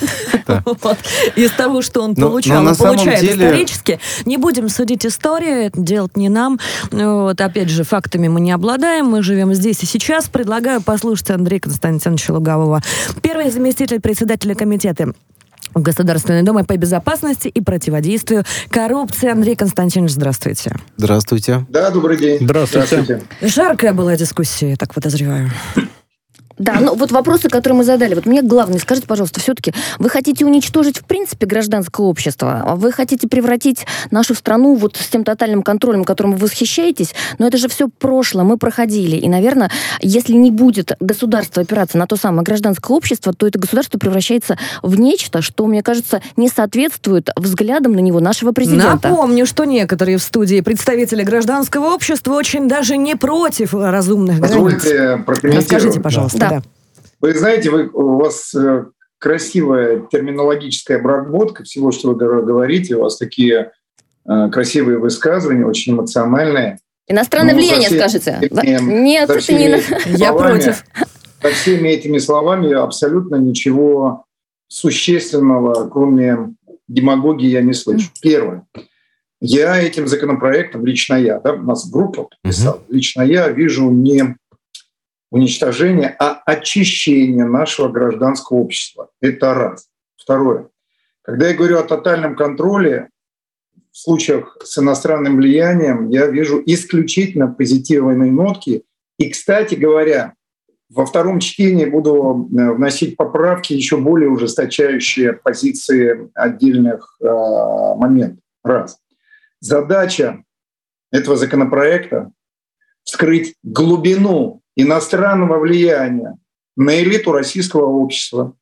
из 1.37 1.51
того, 1.53 1.83
что 1.83 2.03
он 2.03 2.15
получал 2.15 2.67
и 2.69 2.75
получает 2.77 3.23
исторически, 3.23 4.01
не 4.25 4.37
будем 4.37 4.69
судить 4.69 5.07
историю, 5.07 5.67
это 5.67 5.81
делать 5.81 6.17
не 6.17 6.29
нам. 6.29 6.59
Вот, 6.91 7.41
опять 7.41 7.71
же, 7.71 7.85
фактами 7.85 8.29
мы 8.29 8.41
не 8.41 8.53
обладаем 8.53 8.64
обладаем, 8.65 9.05
мы 9.05 9.23
живем 9.23 9.53
здесь 9.53 9.83
и 9.83 9.87
сейчас. 9.87 10.31
Предлагаю 10.31 10.81
послушать 10.81 11.31
Андрея 11.31 11.61
Константиновича 11.61 12.33
Лугового. 12.33 12.81
Первый 13.21 13.51
заместитель 13.51 14.01
председателя 14.01 14.55
комитета 14.55 15.13
Государственной 15.75 16.43
Думы 16.43 16.65
по 16.65 16.75
безопасности 16.79 17.49
и 17.49 17.61
противодействию 17.61 18.45
коррупции. 18.71 19.29
Андрей 19.29 19.55
Константинович, 19.55 20.13
здравствуйте. 20.13 20.77
Здравствуйте. 20.97 21.67
Да, 21.69 21.91
добрый 21.91 22.17
день. 22.17 22.39
Здравствуйте. 22.41 23.03
здравствуйте. 23.03 23.27
Жаркая 23.43 23.93
была 23.93 24.17
дискуссия, 24.17 24.71
я 24.71 24.77
так 24.77 24.95
подозреваю. 24.95 25.51
Да, 26.59 26.77
ну 26.81 26.95
вот 26.95 27.11
вопросы, 27.11 27.49
которые 27.49 27.79
мы 27.79 27.85
задали. 27.85 28.15
Вот 28.15 28.27
мне 28.27 28.43
главное, 28.43 28.79
скажите, 28.79 29.07
пожалуйста, 29.07 29.41
все-таки 29.41 29.73
вы 29.99 30.09
хотите 30.09 30.45
уничтожить 30.45 30.99
в 30.99 31.05
принципе 31.05 31.47
гражданское 31.47 32.07
общество? 32.07 32.75
Вы 32.77 32.93
хотите 32.93 33.27
превратить 33.29 33.87
нашу 34.11 34.35
страну 34.35 34.75
вот 34.75 34.97
с 34.97 35.09
тем 35.09 35.25
тотальным 35.25 35.63
контролем, 35.63 36.05
которым 36.05 36.33
вы 36.33 36.39
восхищаетесь? 36.39 37.15
Но 37.39 37.47
это 37.49 37.59
же 37.59 37.69
все 37.69 37.89
прошлое, 37.89 38.45
мы 38.45 38.57
проходили. 38.57 39.17
И, 39.17 39.29
наверное, 39.29 39.71
если 40.01 40.35
не 40.35 40.51
будет 40.51 40.93
государство 41.01 41.63
опираться 41.63 41.99
на 41.99 42.07
то 42.07 42.17
самое 42.17 42.45
гражданское 42.45 42.95
общество, 42.95 43.33
то 43.33 43.47
это 43.47 43.59
государство 43.59 43.99
превращается 43.99 44.57
в 44.83 44.99
нечто, 44.99 45.43
что, 45.43 45.67
мне 45.67 45.83
кажется, 45.83 46.23
не 46.37 46.49
соответствует 46.49 47.31
взглядам 47.37 47.93
на 47.93 48.01
него 48.01 48.21
нашего 48.21 48.53
президента. 48.53 49.09
Напомню, 49.09 49.47
что 49.47 49.65
некоторые 49.65 50.19
в 50.19 50.23
студии 50.23 50.61
представители 50.61 51.23
гражданского 51.25 51.95
общества 51.95 52.35
очень 52.35 52.69
даже 52.69 52.97
не 52.97 53.17
против 53.17 53.75
разумных 53.75 54.41
Позвольте 54.41 55.25
границ. 55.27 55.63
Расскажите, 55.63 56.01
пожалуйста. 56.01 56.44
Да. 56.51 56.63
Вы 57.21 57.35
знаете, 57.35 57.71
вы, 57.71 57.89
у 57.89 58.19
вас 58.19 58.55
э, 58.55 58.85
красивая 59.19 60.07
терминологическая 60.11 60.99
обработка 60.99 61.65
всего, 61.65 61.91
что 61.91 62.13
вы 62.13 62.15
говорите. 62.17 62.97
У 62.97 63.03
вас 63.03 63.17
такие 63.17 63.73
э, 64.29 64.51
красивые 64.51 64.99
высказывания, 64.99 65.65
очень 65.65 65.95
эмоциональные. 65.95 66.79
Иностранное 67.07 67.55
ну, 67.55 67.61
влияние, 67.61 67.87
всеми, 67.87 67.99
скажете? 67.99 68.39
Нет, 68.83 69.31
это 69.31 69.53
не... 69.53 70.19
Я 70.19 70.33
против. 70.33 70.85
Со 71.43 71.51
всеми 71.51 71.89
этими 71.89 72.19
словами 72.19 72.73
абсолютно 72.73 73.37
ничего 73.37 74.25
существенного, 74.69 75.89
кроме 75.89 76.55
демагогии, 76.89 77.49
я 77.49 77.63
не 77.63 77.75
слышу. 77.75 78.11
Первое. 78.23 78.67
Я 79.41 79.77
этим 79.77 80.09
законопроектом, 80.09 80.87
лично 80.87 81.15
я, 81.15 81.39
да, 81.39 81.53
у 81.53 81.63
нас 81.63 81.91
группа 81.91 82.25
подписала, 82.25 82.77
uh-huh. 82.77 82.95
лично 82.95 83.23
я 83.23 83.49
вижу 83.51 83.91
не 83.91 84.37
уничтожение, 85.35 86.15
а 86.21 86.41
очищение 86.47 87.45
нашего 87.45 87.89
гражданского 87.89 88.59
общества. 88.59 89.11
Это 89.21 89.53
раз. 89.53 89.89
Второе. 90.17 90.69
Когда 91.23 91.49
я 91.49 91.57
говорю 91.57 91.81
о 91.81 91.83
тотальном 91.83 92.37
контроле, 92.37 93.09
в 93.91 93.99
случаях 93.99 94.57
с 94.63 94.79
иностранным 94.79 95.39
влиянием 95.39 96.09
я 96.09 96.29
вижу 96.29 96.63
исключительно 96.65 97.49
позитивные 97.49 98.31
нотки. 98.31 98.85
И, 99.19 99.29
кстати 99.29 99.75
говоря, 99.75 100.35
во 100.89 101.05
втором 101.05 101.41
чтении 101.41 101.87
буду 101.87 102.49
э, 102.53 102.71
вносить 102.71 103.17
поправки, 103.17 103.73
еще 103.73 103.97
более 103.97 104.31
ужесточающие 104.31 105.33
позиции 105.33 106.31
отдельных 106.35 107.17
э, 107.21 107.25
моментов. 107.27 108.39
Раз. 108.63 109.01
Задача 109.59 110.45
этого 111.11 111.37
законопроекта— 111.37 112.31
вскрыть 113.03 113.57
глубину 113.65 114.63
иностранного 114.77 115.59
влияния 115.59 116.37
на 116.77 117.01
элиту 117.01 117.33
российского 117.33 117.87
общества, 117.87 118.57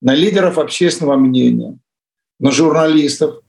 на 0.00 0.14
лидеров 0.14 0.58
общественного 0.58 1.16
мнения, 1.16 1.78
на 2.38 2.50
журналистов, 2.50 3.40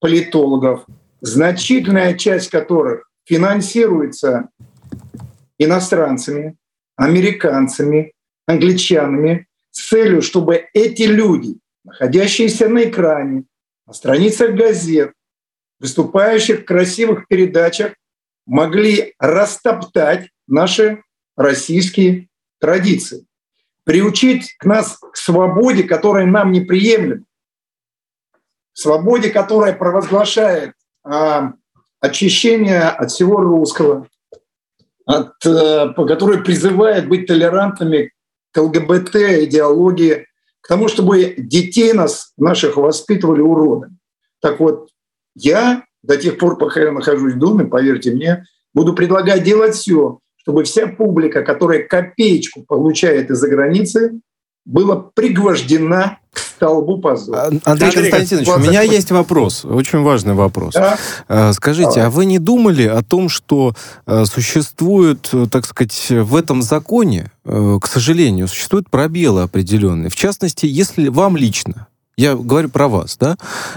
политологов, 0.00 0.84
значительная 1.20 2.14
часть 2.14 2.50
которых 2.50 3.08
финансируется 3.24 4.48
иностранцами, 5.58 6.56
американцами, 6.96 8.12
англичанами 8.46 9.46
с 9.70 9.88
целью, 9.88 10.22
чтобы 10.22 10.66
эти 10.74 11.02
люди, 11.02 11.58
находящиеся 11.84 12.68
на 12.68 12.84
экране, 12.84 13.44
на 13.86 13.92
страницах 13.92 14.54
газет, 14.54 15.12
выступающих 15.80 16.60
в 16.60 16.64
красивых 16.64 17.26
передачах, 17.28 17.94
могли 18.46 19.14
растоптать 19.18 20.28
наши 20.46 21.02
российские 21.36 22.28
традиции. 22.60 23.26
Приучить 23.84 24.54
к 24.58 24.64
нас 24.64 24.98
к 24.98 25.16
свободе, 25.16 25.84
которая 25.84 26.26
нам 26.26 26.52
неприемлема. 26.52 27.24
Свободе, 28.72 29.30
которая 29.30 29.72
провозглашает 29.72 30.72
а, 31.04 31.52
очищение 32.00 32.82
от 32.82 33.10
всего 33.10 33.36
русского, 33.36 34.08
от, 35.06 35.34
а, 35.46 35.92
которая 35.92 36.42
призывает 36.42 37.08
быть 37.08 37.26
толерантными 37.26 38.12
к 38.52 38.60
ЛГБТ 38.60 39.16
идеологии, 39.44 40.26
к 40.60 40.68
тому, 40.68 40.88
чтобы 40.88 41.34
детей 41.36 41.92
нас, 41.92 42.32
наших, 42.36 42.76
воспитывали 42.76 43.42
уродами. 43.42 43.98
Так 44.40 44.60
вот, 44.60 44.88
я 45.34 45.84
до 46.02 46.16
тех 46.16 46.38
пор, 46.38 46.58
пока 46.58 46.80
я 46.80 46.92
нахожусь 46.92 47.34
в 47.34 47.38
доме, 47.38 47.66
поверьте 47.66 48.12
мне, 48.12 48.46
буду 48.72 48.94
предлагать 48.94 49.42
делать 49.42 49.74
все, 49.74 50.20
чтобы 50.44 50.64
вся 50.64 50.86
публика, 50.86 51.42
которая 51.42 51.82
копеечку 51.82 52.62
получает 52.62 53.30
из-за 53.30 53.48
границы, 53.48 54.20
была 54.66 54.96
пригвождена 54.96 56.18
к 56.32 56.38
столбу 56.38 56.98
позора. 56.98 57.44
Андрей, 57.44 57.60
Андрей 57.64 58.10
Константинович, 58.10 58.48
у 58.48 58.58
меня 58.58 58.82
есть 58.82 59.10
вопрос, 59.10 59.64
очень 59.64 60.02
важный 60.02 60.34
вопрос. 60.34 60.74
Да? 60.74 60.98
А, 61.28 61.52
скажите, 61.54 61.94
Давай. 61.94 62.06
а 62.06 62.10
вы 62.10 62.26
не 62.26 62.38
думали 62.38 62.86
о 62.86 63.02
том, 63.02 63.28
что 63.30 63.72
э, 64.06 64.24
существует, 64.26 65.30
э, 65.32 65.46
так 65.50 65.64
сказать, 65.64 66.08
в 66.10 66.36
этом 66.36 66.60
законе, 66.60 67.30
э, 67.44 67.78
к 67.80 67.86
сожалению, 67.86 68.48
существуют 68.48 68.90
пробелы 68.90 69.42
определенные? 69.42 70.10
В 70.10 70.16
частности, 70.16 70.66
если 70.66 71.08
вам 71.08 71.36
лично 71.38 71.86
я 72.16 72.34
говорю 72.36 72.68
про 72.68 72.88
вас, 72.88 73.16
да? 73.18 73.36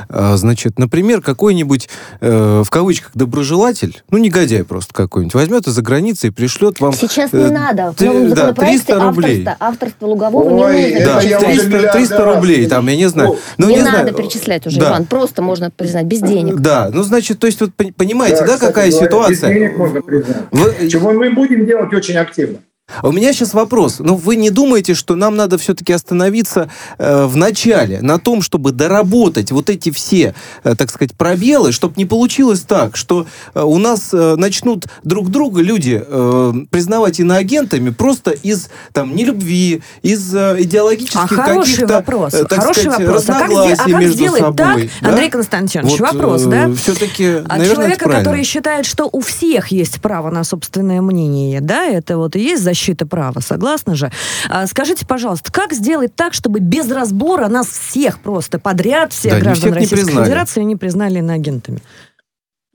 А, 0.09 0.37
значит, 0.37 0.77
например, 0.77 1.21
какой-нибудь, 1.21 1.89
э, 2.21 2.63
в 2.63 2.69
кавычках, 2.69 3.11
доброжелатель, 3.15 4.03
ну, 4.11 4.17
негодяй 4.17 4.63
просто 4.63 4.93
какой-нибудь, 4.93 5.33
возьмет 5.33 5.67
из-за 5.67 5.81
границы 5.81 6.27
и 6.27 6.29
пришлет 6.29 6.79
вам... 6.79 6.93
Сейчас 6.93 7.33
не 7.33 7.45
э, 7.45 7.49
надо. 7.49 7.93
В 7.93 8.01
новом 8.01 8.33
да, 8.33 8.53
300 8.53 8.99
рублей. 8.99 9.43
Авторство, 9.45 9.67
авторство 9.67 10.05
Лугового 10.07 10.65
Ой, 10.65 10.93
не 10.93 11.05
нужно. 11.05 11.29
Да, 11.29 11.39
300, 11.39 11.91
300 11.93 12.25
рублей, 12.25 12.67
там, 12.67 12.87
я 12.87 12.95
не 12.95 13.09
знаю. 13.09 13.37
Ну, 13.57 13.67
не, 13.67 13.75
не 13.75 13.81
надо 13.81 13.99
знаю. 13.99 14.13
перечислять 14.13 14.67
уже, 14.67 14.79
да. 14.79 14.89
Иван, 14.89 15.05
просто 15.05 15.41
можно 15.41 15.71
признать, 15.71 16.05
без 16.05 16.21
денег. 16.21 16.55
Да, 16.59 16.89
ну, 16.93 17.03
значит, 17.03 17.39
то 17.39 17.47
есть, 17.47 17.59
вот 17.61 17.71
понимаете, 17.95 18.41
да, 18.41 18.47
да 18.47 18.53
кстати, 18.53 18.69
какая 18.69 18.91
ситуация? 18.91 19.49
Без 19.49 19.59
денег 19.59 19.77
можно 19.77 20.01
признать. 20.01 20.37
Вы... 20.51 20.89
Чего 20.89 21.11
мы 21.11 21.31
будем 21.31 21.65
делать 21.65 21.93
очень 21.93 22.17
активно. 22.17 22.59
А 23.01 23.09
у 23.09 23.11
меня 23.11 23.33
сейчас 23.33 23.53
вопрос. 23.53 23.97
Ну, 23.99 24.15
вы 24.15 24.37
не 24.37 24.49
думаете, 24.49 24.93
что 24.93 25.15
нам 25.15 25.35
надо 25.35 25.57
все-таки 25.57 25.91
остановиться 25.91 26.69
э, 26.97 27.25
в 27.25 27.35
начале 27.35 28.01
на 28.01 28.17
том, 28.17 28.41
чтобы 28.41 28.71
доработать 28.71 29.51
вот 29.51 29.69
эти 29.69 29.91
все, 29.91 30.33
э, 30.63 30.75
так 30.75 30.89
сказать, 30.89 31.13
пробелы, 31.13 31.73
чтобы 31.73 31.95
не 31.97 32.05
получилось 32.05 32.61
так, 32.61 32.95
что 32.95 33.27
э, 33.53 33.61
у 33.61 33.77
нас 33.77 34.13
э, 34.13 34.35
начнут 34.37 34.85
друг 35.03 35.29
друга 35.29 35.61
люди 35.61 36.01
э, 36.05 36.53
признавать 36.71 37.19
иноагентами 37.19 37.89
просто 37.89 38.31
из 38.31 38.69
там 38.93 39.15
нелюбви, 39.15 39.81
из 40.01 40.33
э, 40.33 40.55
идеологических 40.59 41.39
а 41.39 41.45
каких-то, 41.45 41.87
вопрос. 41.87 42.33
Э, 42.35 42.45
так 42.45 42.59
хороший 42.59 42.83
сказать, 42.83 42.99
вопрос. 42.99 43.23
А 43.27 43.33
как, 43.33 43.51
а 43.51 43.75
как 43.75 43.87
между 43.87 44.13
сделать 44.13 44.41
собой, 44.41 44.55
так, 44.55 44.79
да? 45.01 45.09
Андрей 45.09 45.29
Константинович, 45.29 45.99
вот, 45.99 46.13
вопрос, 46.13 46.45
э, 46.45 46.49
да? 46.49 46.73
Все-таки, 46.73 47.25
От 47.25 47.47
наверное, 47.49 47.75
человека, 47.75 48.09
который 48.09 48.43
считает, 48.45 48.85
что 48.85 49.09
у 49.11 49.19
всех 49.19 49.67
есть 49.73 50.01
право 50.01 50.31
на 50.31 50.45
собственное 50.45 51.01
мнение, 51.01 51.59
да, 51.59 51.85
это 51.85 52.17
вот 52.17 52.37
и 52.37 52.39
есть 52.39 52.63
защита 52.63 52.76
защиты 52.77 53.05
права, 53.05 53.39
согласны 53.41 53.95
же? 53.95 54.11
А, 54.49 54.67
скажите, 54.67 55.05
пожалуйста, 55.05 55.51
как 55.51 55.73
сделать 55.73 56.15
так, 56.15 56.33
чтобы 56.33 56.59
без 56.59 56.89
разбора 56.91 57.47
нас 57.47 57.67
всех 57.67 58.19
просто 58.19 58.59
подряд, 58.59 59.11
всех 59.11 59.33
да, 59.33 59.39
граждан 59.39 59.73
всех 59.73 59.81
Российской 59.81 60.23
Федерации 60.23 60.61
не 60.61 60.75
признали 60.75 61.19
иноагентами? 61.19 61.79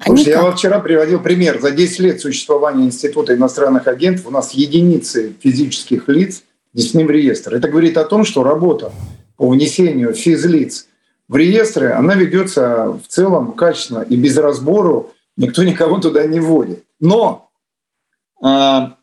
Слушайте, 0.04 0.30
я 0.32 0.42
вот 0.42 0.58
вчера 0.58 0.80
приводил 0.80 1.20
пример. 1.20 1.60
За 1.60 1.70
10 1.70 2.00
лет 2.00 2.20
существования 2.20 2.84
Института 2.86 3.34
иностранных 3.34 3.86
агентов 3.86 4.26
у 4.26 4.30
нас 4.30 4.50
единицы 4.50 5.34
физических 5.40 6.08
лиц 6.08 6.42
внесены 6.74 7.06
в 7.06 7.10
реестр. 7.10 7.54
Это 7.54 7.68
говорит 7.68 7.96
о 7.96 8.04
том, 8.04 8.24
что 8.24 8.42
работа 8.42 8.92
по 9.36 9.48
внесению 9.48 10.12
физлиц 10.12 10.88
в 11.28 11.36
реестры, 11.36 11.92
она 11.92 12.16
ведется 12.16 12.98
в 13.00 13.06
целом 13.06 13.52
качественно 13.52 14.00
и 14.00 14.16
без 14.16 14.36
разбору 14.36 15.12
никто 15.36 15.62
никого 15.62 15.98
туда 15.98 16.26
не 16.26 16.40
вводит. 16.40 16.82
Но 16.98 17.50
а, 18.42 18.96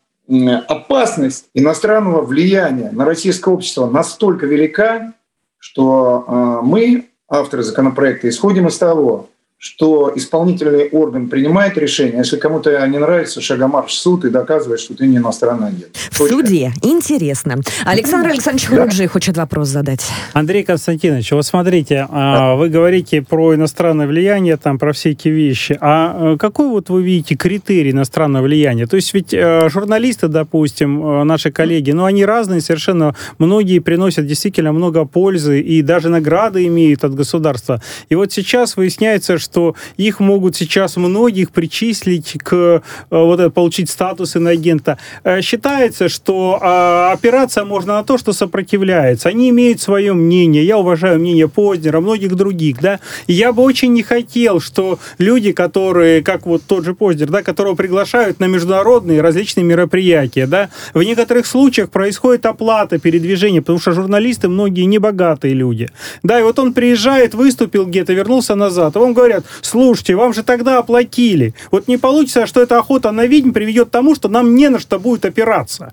опасность 0.68 1.46
иностранного 1.54 2.22
влияния 2.22 2.90
на 2.92 3.04
российское 3.04 3.52
общество 3.52 3.90
настолько 3.90 4.46
велика, 4.46 5.14
что 5.58 6.24
а, 6.26 6.62
мы, 6.62 7.08
авторы 7.28 7.62
законопроекта, 7.62 8.28
исходим 8.28 8.68
из 8.68 8.78
того, 8.78 9.28
что 9.62 10.10
исполнительный 10.16 10.88
орган 10.88 11.28
принимает 11.28 11.76
решение, 11.76 12.16
если 12.16 12.38
кому-то 12.38 12.86
не 12.86 12.96
нравится, 12.96 13.42
шагомарш 13.42 13.90
в 13.90 13.94
суд 13.94 14.24
и 14.24 14.30
доказывает, 14.30 14.80
что 14.80 14.94
ты 14.94 15.06
не 15.06 15.18
иностранный 15.18 15.68
агент. 15.68 15.94
В 16.10 16.18
Точка. 16.18 16.34
суде? 16.34 16.72
Интересно. 16.82 17.56
Александр 17.84 18.30
Александрович 18.30 18.68
Хуруджи 18.68 19.02
да. 19.02 19.08
хочет 19.10 19.36
вопрос 19.36 19.68
задать. 19.68 20.00
Андрей 20.32 20.64
Константинович, 20.64 21.32
вот 21.32 21.44
смотрите, 21.44 22.08
да. 22.10 22.54
вы 22.54 22.70
говорите 22.70 23.20
про 23.20 23.54
иностранное 23.54 24.06
влияние, 24.06 24.56
там, 24.56 24.78
про 24.78 24.94
все 24.94 25.10
эти 25.10 25.28
вещи. 25.28 25.76
А 25.82 26.32
э, 26.32 26.36
какой 26.38 26.68
вот 26.68 26.88
вы 26.88 27.02
видите 27.02 27.34
критерий 27.34 27.90
иностранного 27.90 28.44
влияния? 28.44 28.86
То 28.86 28.96
есть 28.96 29.12
ведь 29.12 29.34
э, 29.34 29.68
журналисты, 29.68 30.28
допустим, 30.28 31.04
э, 31.04 31.24
наши 31.24 31.50
коллеги, 31.50 31.90
ну, 31.90 32.06
они 32.06 32.24
разные 32.24 32.62
совершенно. 32.62 33.14
Многие 33.36 33.80
приносят 33.80 34.26
действительно 34.26 34.72
много 34.72 35.04
пользы 35.04 35.60
и 35.60 35.82
даже 35.82 36.08
награды 36.08 36.66
имеют 36.66 37.04
от 37.04 37.14
государства. 37.14 37.82
И 38.08 38.14
вот 38.14 38.32
сейчас 38.32 38.78
выясняется, 38.78 39.36
что 39.36 39.49
что 39.50 39.74
их 39.96 40.20
могут 40.20 40.56
сейчас 40.56 40.96
многих 40.96 41.50
причислить 41.50 42.38
к 42.42 42.52
э, 42.54 42.80
вот 43.10 43.52
получить 43.52 43.90
статус 43.90 44.36
иноагента. 44.36 44.96
Э, 45.24 45.40
считается, 45.42 46.08
что 46.08 46.58
а, 46.62 47.12
опираться 47.12 47.64
можно 47.64 47.94
на 47.94 48.04
то, 48.04 48.16
что 48.18 48.32
сопротивляется. 48.32 49.28
Они 49.28 49.50
имеют 49.50 49.80
свое 49.80 50.12
мнение. 50.12 50.64
Я 50.64 50.78
уважаю 50.78 51.18
мнение 51.18 51.48
Познера, 51.48 52.00
многих 52.00 52.36
других, 52.36 52.80
да. 52.80 53.00
И 53.26 53.32
я 53.32 53.52
бы 53.52 53.62
очень 53.62 53.92
не 53.92 54.02
хотел, 54.02 54.60
что 54.60 54.98
люди, 55.18 55.52
которые, 55.52 56.22
как 56.22 56.46
вот 56.46 56.62
тот 56.66 56.84
же 56.84 56.94
Познер, 56.94 57.28
да, 57.28 57.42
которого 57.42 57.74
приглашают 57.74 58.40
на 58.40 58.46
международные 58.46 59.20
различные 59.20 59.64
мероприятия, 59.64 60.46
да, 60.46 60.68
в 60.94 61.02
некоторых 61.02 61.46
случаях 61.46 61.90
происходит 61.90 62.46
оплата 62.46 62.98
передвижения, 62.98 63.60
потому 63.60 63.80
что 63.80 63.92
журналисты 63.92 64.48
многие 64.48 64.84
не 64.84 64.98
богатые 64.98 65.54
люди. 65.54 65.88
Да, 66.22 66.38
и 66.38 66.42
вот 66.42 66.58
он 66.58 66.72
приезжает, 66.72 67.34
выступил 67.34 67.86
где-то, 67.86 68.12
вернулся 68.12 68.54
назад, 68.54 68.96
а 68.96 69.00
вам 69.00 69.14
говорят, 69.14 69.39
говорят, 69.40 69.60
слушайте, 69.62 70.14
вам 70.14 70.32
же 70.32 70.42
тогда 70.42 70.78
оплатили. 70.78 71.54
Вот 71.70 71.88
не 71.88 71.96
получится, 71.96 72.46
что 72.46 72.62
эта 72.62 72.78
охота 72.78 73.10
на 73.10 73.26
ведьм 73.26 73.52
приведет 73.52 73.88
к 73.88 73.90
тому, 73.90 74.14
что 74.14 74.28
нам 74.28 74.54
не 74.54 74.68
на 74.68 74.78
что 74.78 74.98
будет 74.98 75.24
опираться. 75.24 75.92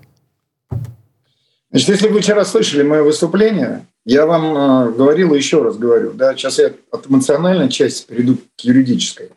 Значит, 1.70 1.88
если 1.88 2.08
вы 2.08 2.20
вчера 2.20 2.44
слышали 2.44 2.82
мое 2.82 3.02
выступление, 3.02 3.84
я 4.06 4.24
вам 4.24 4.88
э, 4.88 4.92
говорил 4.92 5.34
и 5.34 5.36
еще 5.36 5.62
раз 5.62 5.76
говорю. 5.76 6.12
Да, 6.12 6.34
сейчас 6.34 6.58
я 6.58 6.72
от 6.90 7.08
эмоциональной 7.08 7.68
части 7.68 8.06
перейду 8.06 8.36
к 8.56 8.60
юридической. 8.60 9.30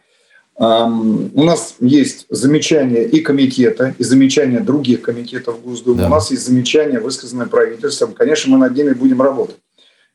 У 0.58 1.44
нас 1.44 1.78
есть 1.80 2.28
замечания 2.30 3.04
и 3.04 3.22
комитета, 3.22 3.96
и 3.98 4.04
замечания 4.04 4.60
других 4.60 5.02
комитетов 5.02 5.60
Госдумы. 5.64 6.02
Да. 6.02 6.06
У 6.06 6.10
нас 6.10 6.30
есть 6.30 6.46
замечания, 6.46 7.00
высказанные 7.00 7.48
правительством. 7.48 8.14
Конечно, 8.14 8.52
мы 8.52 8.60
над 8.60 8.76
ними 8.76 8.94
будем 8.94 9.22
работать. 9.24 9.56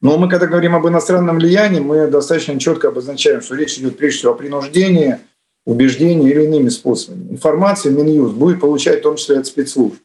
Но 0.01 0.19
мы, 0.19 0.29
когда 0.29 0.47
говорим 0.47 0.75
об 0.75 0.87
иностранном 0.87 1.37
влиянии, 1.37 1.81
мы 1.81 2.07
достаточно 2.09 2.59
четко 2.61 2.89
обозначаем, 2.89 3.41
что 3.41 3.55
речь 3.55 3.79
идет 3.79 3.97
прежде 3.97 4.19
всего 4.19 4.33
о 4.33 4.37
принуждении, 4.37 5.19
убеждении 5.65 6.31
или 6.31 6.45
иными 6.45 6.69
способами. 6.69 7.33
Информация 7.33 7.93
Минюст 7.93 8.35
будет 8.35 8.61
получать 8.61 9.01
в 9.01 9.03
том 9.03 9.17
числе 9.17 9.39
от 9.39 9.47
спецслужб. 9.47 9.97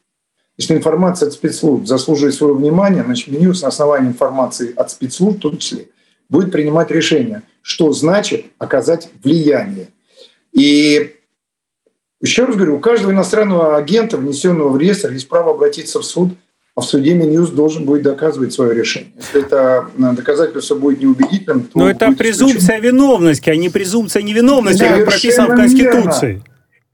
Если 0.56 0.74
информация 0.74 1.28
от 1.28 1.34
спецслужб 1.34 1.86
заслуживает 1.86 2.34
своего 2.34 2.56
внимания, 2.56 3.02
значит 3.04 3.28
Минюст 3.28 3.62
на 3.62 3.68
основании 3.68 4.08
информации 4.08 4.72
от 4.74 4.90
спецслужб 4.90 5.38
в 5.38 5.42
том 5.42 5.58
числе 5.58 5.88
будет 6.28 6.50
принимать 6.50 6.90
решение, 6.90 7.42
что 7.60 7.92
значит 7.92 8.46
оказать 8.58 9.10
влияние. 9.22 9.88
И 10.52 11.16
еще 12.20 12.44
раз 12.44 12.56
говорю, 12.56 12.76
у 12.76 12.80
каждого 12.80 13.10
иностранного 13.10 13.76
агента, 13.76 14.16
внесенного 14.16 14.68
в 14.70 14.78
реестр, 14.78 15.12
есть 15.12 15.28
право 15.28 15.52
обратиться 15.52 16.00
в 16.00 16.04
суд 16.04 16.30
а 16.74 16.80
в 16.80 16.84
суде 16.84 17.14
Минюст 17.14 17.54
должен 17.54 17.84
будет 17.84 18.02
доказывать 18.02 18.52
свое 18.52 18.74
решение. 18.74 19.12
Если 19.16 19.44
это 19.44 19.90
э, 19.96 20.12
доказательство 20.12 20.74
будет 20.74 21.00
неубедительным, 21.00 21.64
то 21.64 21.78
Но 21.78 21.90
это 21.90 22.12
презумпция 22.12 22.80
виновности, 22.80 23.50
а 23.50 23.56
не 23.56 23.68
презумпция 23.68 24.22
невиновности, 24.22 24.82
как 24.82 25.04
прописано 25.04 25.54
в 25.54 25.56
Конституции. 25.56 26.26
Верно. 26.26 26.44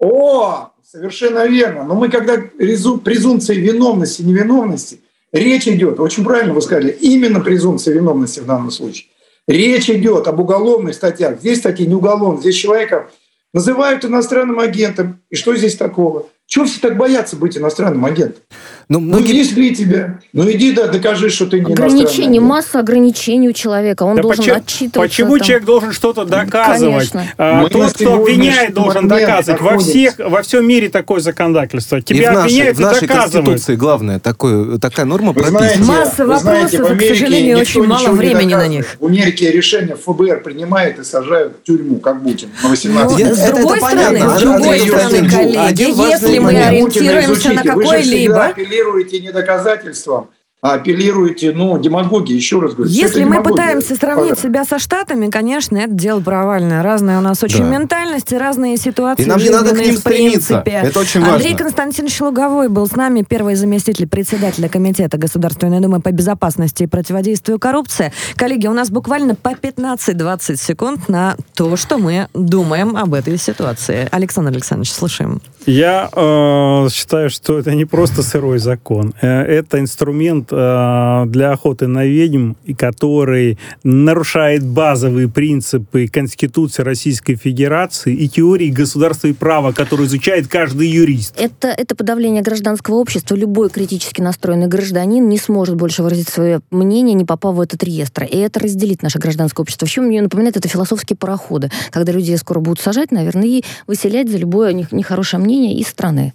О, 0.00 0.72
совершенно 0.84 1.46
верно. 1.46 1.84
Но 1.84 1.94
мы 1.94 2.08
когда 2.08 2.38
презумпция 2.38 3.56
виновности, 3.56 4.22
невиновности, 4.22 5.00
речь 5.32 5.68
идет, 5.68 6.00
очень 6.00 6.24
правильно 6.24 6.54
вы 6.54 6.62
сказали, 6.62 6.90
именно 6.90 7.40
презумпция 7.40 7.94
виновности 7.94 8.40
в 8.40 8.46
данном 8.46 8.72
случае. 8.72 9.08
Речь 9.46 9.88
идет 9.88 10.26
об 10.26 10.40
уголовных 10.40 10.94
статьях. 10.94 11.38
Здесь 11.38 11.58
статьи 11.58 11.86
не 11.86 11.94
уголовные, 11.94 12.40
здесь 12.40 12.56
человека 12.56 13.10
называют 13.54 14.04
иностранным 14.04 14.58
агентом. 14.58 15.20
И 15.30 15.36
что 15.36 15.56
здесь 15.56 15.76
такого? 15.76 16.26
Чего 16.48 16.64
все 16.64 16.80
так 16.80 16.96
боятся 16.96 17.36
быть 17.36 17.58
иностранным 17.58 18.06
агентом? 18.06 18.42
Ну, 18.88 19.00
ну 19.00 19.06
многие... 19.06 19.32
ну 19.32 19.38
если 19.38 19.74
тебя, 19.74 20.18
ну 20.32 20.50
иди 20.50 20.72
да, 20.72 20.86
докажи, 20.86 21.28
что 21.28 21.44
ты 21.44 21.60
не 21.60 21.74
Ограничений, 21.74 22.40
масса 22.40 22.80
ограничений 22.80 23.50
у 23.50 23.52
человека, 23.52 24.04
он 24.04 24.16
да 24.16 24.22
должен 24.22 24.44
почему, 24.44 24.56
отчитываться. 24.56 25.00
Почему 25.00 25.36
там... 25.36 25.46
человек 25.46 25.66
должен 25.66 25.92
что-то 25.92 26.24
доказывать? 26.24 27.10
Конечно. 27.10 27.34
А, 27.36 27.68
тот, 27.68 27.92
кто 27.92 28.14
обвиняет, 28.14 28.72
должен 28.72 29.06
доказывать. 29.08 29.60
Во, 29.60 29.76
всех, 29.76 30.14
во 30.18 30.40
всем 30.40 30.66
мире 30.66 30.88
такое 30.88 31.20
законодательство. 31.20 32.00
Тебя 32.00 32.32
и 32.32 32.34
в 32.34 32.38
обвиняют 32.38 32.78
нашей, 32.78 32.92
в 32.92 32.92
нашей 32.92 33.08
Конституции 33.08 33.76
главное, 33.76 34.18
такое, 34.18 34.78
такая 34.78 35.04
норма 35.04 35.32
вы 35.32 35.42
прописана. 35.42 35.84
Масса 35.84 36.24
вопросов, 36.24 36.40
знаете, 36.40 36.78
к 36.78 37.02
сожалению, 37.02 37.58
очень 37.58 37.84
мало 37.84 38.08
времени 38.12 38.54
на 38.54 38.68
них. 38.68 38.86
В 38.98 39.04
Америке 39.04 39.50
решение 39.50 39.96
ФБР 39.96 40.42
принимает 40.42 40.98
и 40.98 41.04
сажают 41.04 41.58
в 41.62 41.66
тюрьму, 41.66 41.96
как 41.96 42.22
Путин, 42.22 42.48
на 42.62 42.70
18 42.70 43.18
лет. 43.18 43.36
С 43.36 43.50
другой 43.50 43.80
стороны, 43.80 44.18
с 44.18 44.40
другой 44.40 44.78
стороны, 44.78 45.30
коллеги, 45.30 46.08
если 46.08 46.37
мы 46.40 46.56
ориентируемся 46.56 47.52
на 47.52 47.62
какой-либо... 47.62 48.46
апеллируете 48.46 49.20
не 49.20 49.32
доказательствам, 49.32 50.30
а 50.30 50.37
апеллируете, 50.60 51.52
ну, 51.52 51.78
демагогии, 51.78 52.34
еще 52.34 52.60
раз 52.60 52.74
говорю. 52.74 52.90
Если 52.90 53.22
мы 53.22 53.42
пытаемся 53.42 53.94
сравнить 53.94 54.30
Пока. 54.30 54.42
себя 54.42 54.64
со 54.64 54.78
Штатами, 54.78 55.30
конечно, 55.30 55.76
это 55.76 55.92
дело 55.92 56.20
провальное. 56.20 56.82
Разные 56.82 57.18
у 57.18 57.20
нас 57.20 57.42
очень 57.42 57.64
да. 57.64 57.78
ментальности, 57.78 58.34
разные 58.34 58.76
ситуации. 58.76 59.22
И 59.22 59.26
нам 59.26 59.38
не 59.38 59.50
надо 59.50 59.74
к 59.74 59.78
ним 59.78 59.96
стремиться. 59.96 60.62
Это 60.64 60.98
очень 60.98 61.20
важно. 61.20 61.36
Андрей 61.36 61.56
Константинович 61.56 62.20
Луговой 62.20 62.68
был 62.68 62.86
с 62.86 62.96
нами, 62.96 63.24
первый 63.28 63.54
заместитель 63.54 64.08
председателя 64.08 64.68
Комитета 64.68 65.16
Государственной 65.16 65.80
Думы 65.80 66.00
по 66.00 66.10
безопасности 66.10 66.84
и 66.84 66.86
противодействию 66.86 67.58
коррупции. 67.58 68.12
Коллеги, 68.34 68.66
у 68.66 68.72
нас 68.72 68.90
буквально 68.90 69.34
по 69.34 69.50
15-20 69.50 70.56
секунд 70.56 71.08
на 71.08 71.36
то, 71.54 71.76
что 71.76 71.98
мы 71.98 72.28
думаем 72.34 72.96
об 72.96 73.14
этой 73.14 73.38
ситуации. 73.38 74.08
Александр 74.10 74.50
Александрович, 74.52 74.90
слушаем. 74.90 75.40
Я 75.66 76.08
э, 76.12 76.88
считаю, 76.90 77.30
что 77.30 77.58
это 77.58 77.74
не 77.74 77.84
просто 77.84 78.22
сырой 78.22 78.58
закон. 78.58 79.14
Э, 79.20 79.42
это 79.42 79.78
инструмент 79.78 80.47
э, 80.50 81.24
для 81.26 81.52
охоты 81.52 81.86
на 81.86 82.04
ведьм, 82.06 82.54
который 82.76 83.58
нарушает 83.84 84.66
базовые 84.66 85.28
принципы 85.28 86.08
Конституции 86.08 86.82
Российской 86.82 87.36
Федерации 87.36 88.14
и 88.14 88.28
теории 88.28 88.70
государства 88.70 89.28
и 89.28 89.32
права, 89.32 89.72
которую 89.72 90.08
изучает 90.08 90.48
каждый 90.48 90.88
юрист. 90.88 91.34
Это, 91.38 91.68
это 91.68 91.94
подавление 91.94 92.42
гражданского 92.42 92.96
общества. 92.96 93.34
Любой 93.34 93.70
критически 93.70 94.20
настроенный 94.20 94.66
гражданин 94.66 95.28
не 95.28 95.38
сможет 95.38 95.76
больше 95.76 96.02
выразить 96.02 96.28
свое 96.28 96.60
мнение, 96.70 97.14
не 97.14 97.24
попав 97.24 97.54
в 97.54 97.60
этот 97.60 97.84
реестр. 97.84 98.24
И 98.24 98.36
это 98.38 98.60
разделит 98.60 99.02
наше 99.02 99.18
гражданское 99.18 99.62
общество. 99.62 99.86
В 99.86 99.90
чем 99.90 100.04
мне 100.06 100.22
напоминает 100.22 100.56
это 100.56 100.68
философские 100.68 101.16
пароходы, 101.16 101.70
когда 101.90 102.10
людей 102.12 102.36
скоро 102.38 102.60
будут 102.60 102.80
сажать, 102.80 103.12
наверное, 103.12 103.46
и 103.46 103.64
выселять 103.86 104.28
за 104.28 104.38
любое 104.38 104.72
нехорошее 104.72 105.40
мнение 105.40 105.58
населения 105.58 105.74
и 105.74 105.84
страны? 105.84 106.32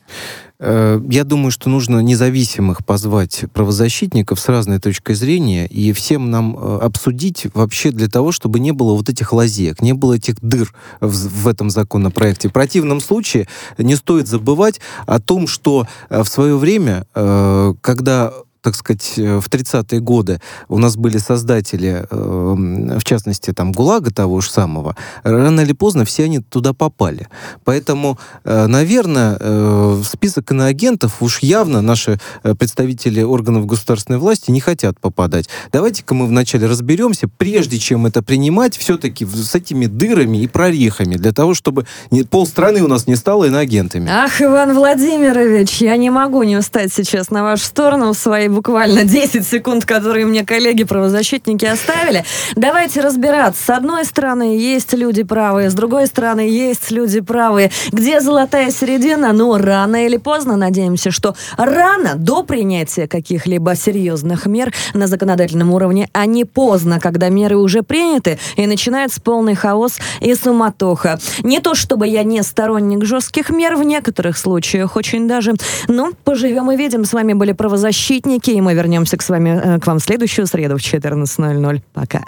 Э, 0.65 1.01
я 1.09 1.25
думаю, 1.25 1.51
что 1.51 1.69
нужно 1.69 1.99
независимых 1.99 2.85
позвать 2.85 3.45
правозащитников 3.53 4.39
с 4.39 4.47
разной 4.47 4.79
точкой 4.79 5.15
зрения 5.15 5.67
и 5.67 5.91
всем 5.91 6.31
нам 6.31 6.57
э, 6.57 6.79
обсудить 6.79 7.47
вообще 7.53 7.91
для 7.91 8.07
того, 8.07 8.31
чтобы 8.31 8.61
не 8.61 8.71
было 8.71 8.93
вот 8.93 9.09
этих 9.09 9.33
лазеек, 9.33 9.81
не 9.81 9.91
было 9.91 10.13
этих 10.13 10.35
дыр 10.41 10.73
в, 11.01 11.11
в 11.11 11.47
этом 11.49 11.69
законопроекте. 11.69 12.47
В 12.47 12.53
противном 12.53 13.01
случае 13.01 13.49
не 13.77 13.97
стоит 13.97 14.29
забывать 14.29 14.79
о 15.05 15.19
том, 15.19 15.47
что 15.47 15.85
э, 16.09 16.23
в 16.23 16.27
свое 16.27 16.57
время, 16.57 17.05
когда 17.13 18.33
так 18.63 18.75
сказать, 18.75 19.13
э, 19.17 19.39
в 19.39 19.49
30-е 19.49 19.99
годы 19.99 20.39
у 20.69 20.79
нас 20.79 20.95
были 20.95 21.17
создатели, 21.17 22.05
э, 22.09 22.97
в 22.97 23.03
частности, 23.03 23.51
там, 23.51 23.73
ГУЛАГа 23.73 24.11
того 24.11 24.39
же 24.41 24.49
самого, 24.49 24.95
рано 25.23 25.61
или 25.61 25.73
поздно 25.73 26.05
все 26.05 26.23
они 26.23 26.39
туда 26.39 26.73
попали. 26.73 27.27
Поэтому, 27.65 28.17
э, 28.45 28.67
наверное, 28.67 29.37
в 29.43 30.03
список 30.05 30.51
иноагентов 30.51 31.21
уж 31.21 31.39
явно 31.39 31.81
наши 31.81 32.19
представители 32.57 33.21
органов 33.21 33.65
государственной 33.65 34.19
власти 34.19 34.51
не 34.51 34.61
хотят 34.61 34.99
попадать. 34.99 35.49
Давайте-ка 35.71 36.13
мы 36.13 36.27
вначале 36.27 36.67
разберемся, 36.67 37.27
прежде 37.27 37.77
чем 37.79 38.05
это 38.05 38.21
принимать, 38.21 38.77
все-таки 38.77 39.25
с 39.25 39.55
этими 39.55 39.87
дырами 39.87 40.37
и 40.37 40.47
прорехами, 40.47 41.15
для 41.15 41.33
того, 41.33 41.53
чтобы 41.53 41.85
полстраны 42.29 42.81
у 42.81 42.87
нас 42.87 43.07
не 43.07 43.15
стало 43.15 43.45
иноагентами. 43.45 44.09
Ах, 44.09 44.41
Иван 44.41 44.73
Владимирович, 44.73 45.81
я 45.81 45.97
не 45.97 46.09
могу 46.09 46.43
не 46.43 46.55
устать 46.55 46.93
сейчас 46.93 47.29
на 47.29 47.43
вашу 47.43 47.65
сторону 47.65 48.13
в 48.13 48.17
своей 48.17 48.52
буквально 48.53 49.03
10 49.03 49.45
секунд, 49.45 49.85
которые 49.85 50.25
мне 50.25 50.45
коллеги-правозащитники 50.45 51.65
оставили. 51.65 52.23
Давайте 52.55 53.01
разбираться. 53.01 53.63
С 53.63 53.69
одной 53.69 54.05
стороны, 54.05 54.57
есть 54.57 54.93
люди 54.93 55.23
правые, 55.23 55.69
с 55.69 55.73
другой 55.73 56.07
стороны, 56.07 56.41
есть 56.41 56.91
люди 56.91 57.19
правые. 57.19 57.71
Где 57.91 58.21
золотая 58.21 58.71
середина? 58.71 59.33
Ну, 59.33 59.57
рано 59.57 60.05
или 60.05 60.17
поздно, 60.17 60.55
надеемся, 60.57 61.11
что 61.11 61.35
рано, 61.57 62.15
до 62.15 62.43
принятия 62.43 63.07
каких-либо 63.07 63.75
серьезных 63.75 64.45
мер 64.45 64.73
на 64.93 65.07
законодательном 65.07 65.71
уровне, 65.71 66.09
а 66.13 66.25
не 66.25 66.45
поздно, 66.45 66.99
когда 66.99 67.29
меры 67.29 67.57
уже 67.57 67.83
приняты, 67.83 68.39
и 68.55 68.67
начинается 68.67 69.21
полный 69.21 69.55
хаос 69.55 69.99
и 70.21 70.33
суматоха. 70.35 71.19
Не 71.43 71.59
то, 71.59 71.75
чтобы 71.75 72.07
я 72.07 72.23
не 72.23 72.43
сторонник 72.43 73.05
жестких 73.05 73.49
мер, 73.49 73.75
в 73.75 73.83
некоторых 73.83 74.37
случаях 74.37 74.95
очень 74.95 75.27
даже, 75.27 75.53
но 75.87 76.11
поживем 76.23 76.71
и 76.71 76.77
видим. 76.77 77.05
С 77.05 77.13
вами 77.13 77.33
были 77.33 77.51
правозащитники, 77.51 78.42
Окей, 78.43 78.59
мы 78.59 78.73
вернемся 78.73 79.15
к, 79.15 79.21
с 79.21 79.29
вами, 79.29 79.51
э, 79.51 79.79
к 79.79 79.87
вам 79.87 79.99
в 79.99 80.03
следующую 80.03 80.47
среду 80.47 80.77
в 80.77 80.81
14.00. 80.81 81.81
Пока. 81.93 82.25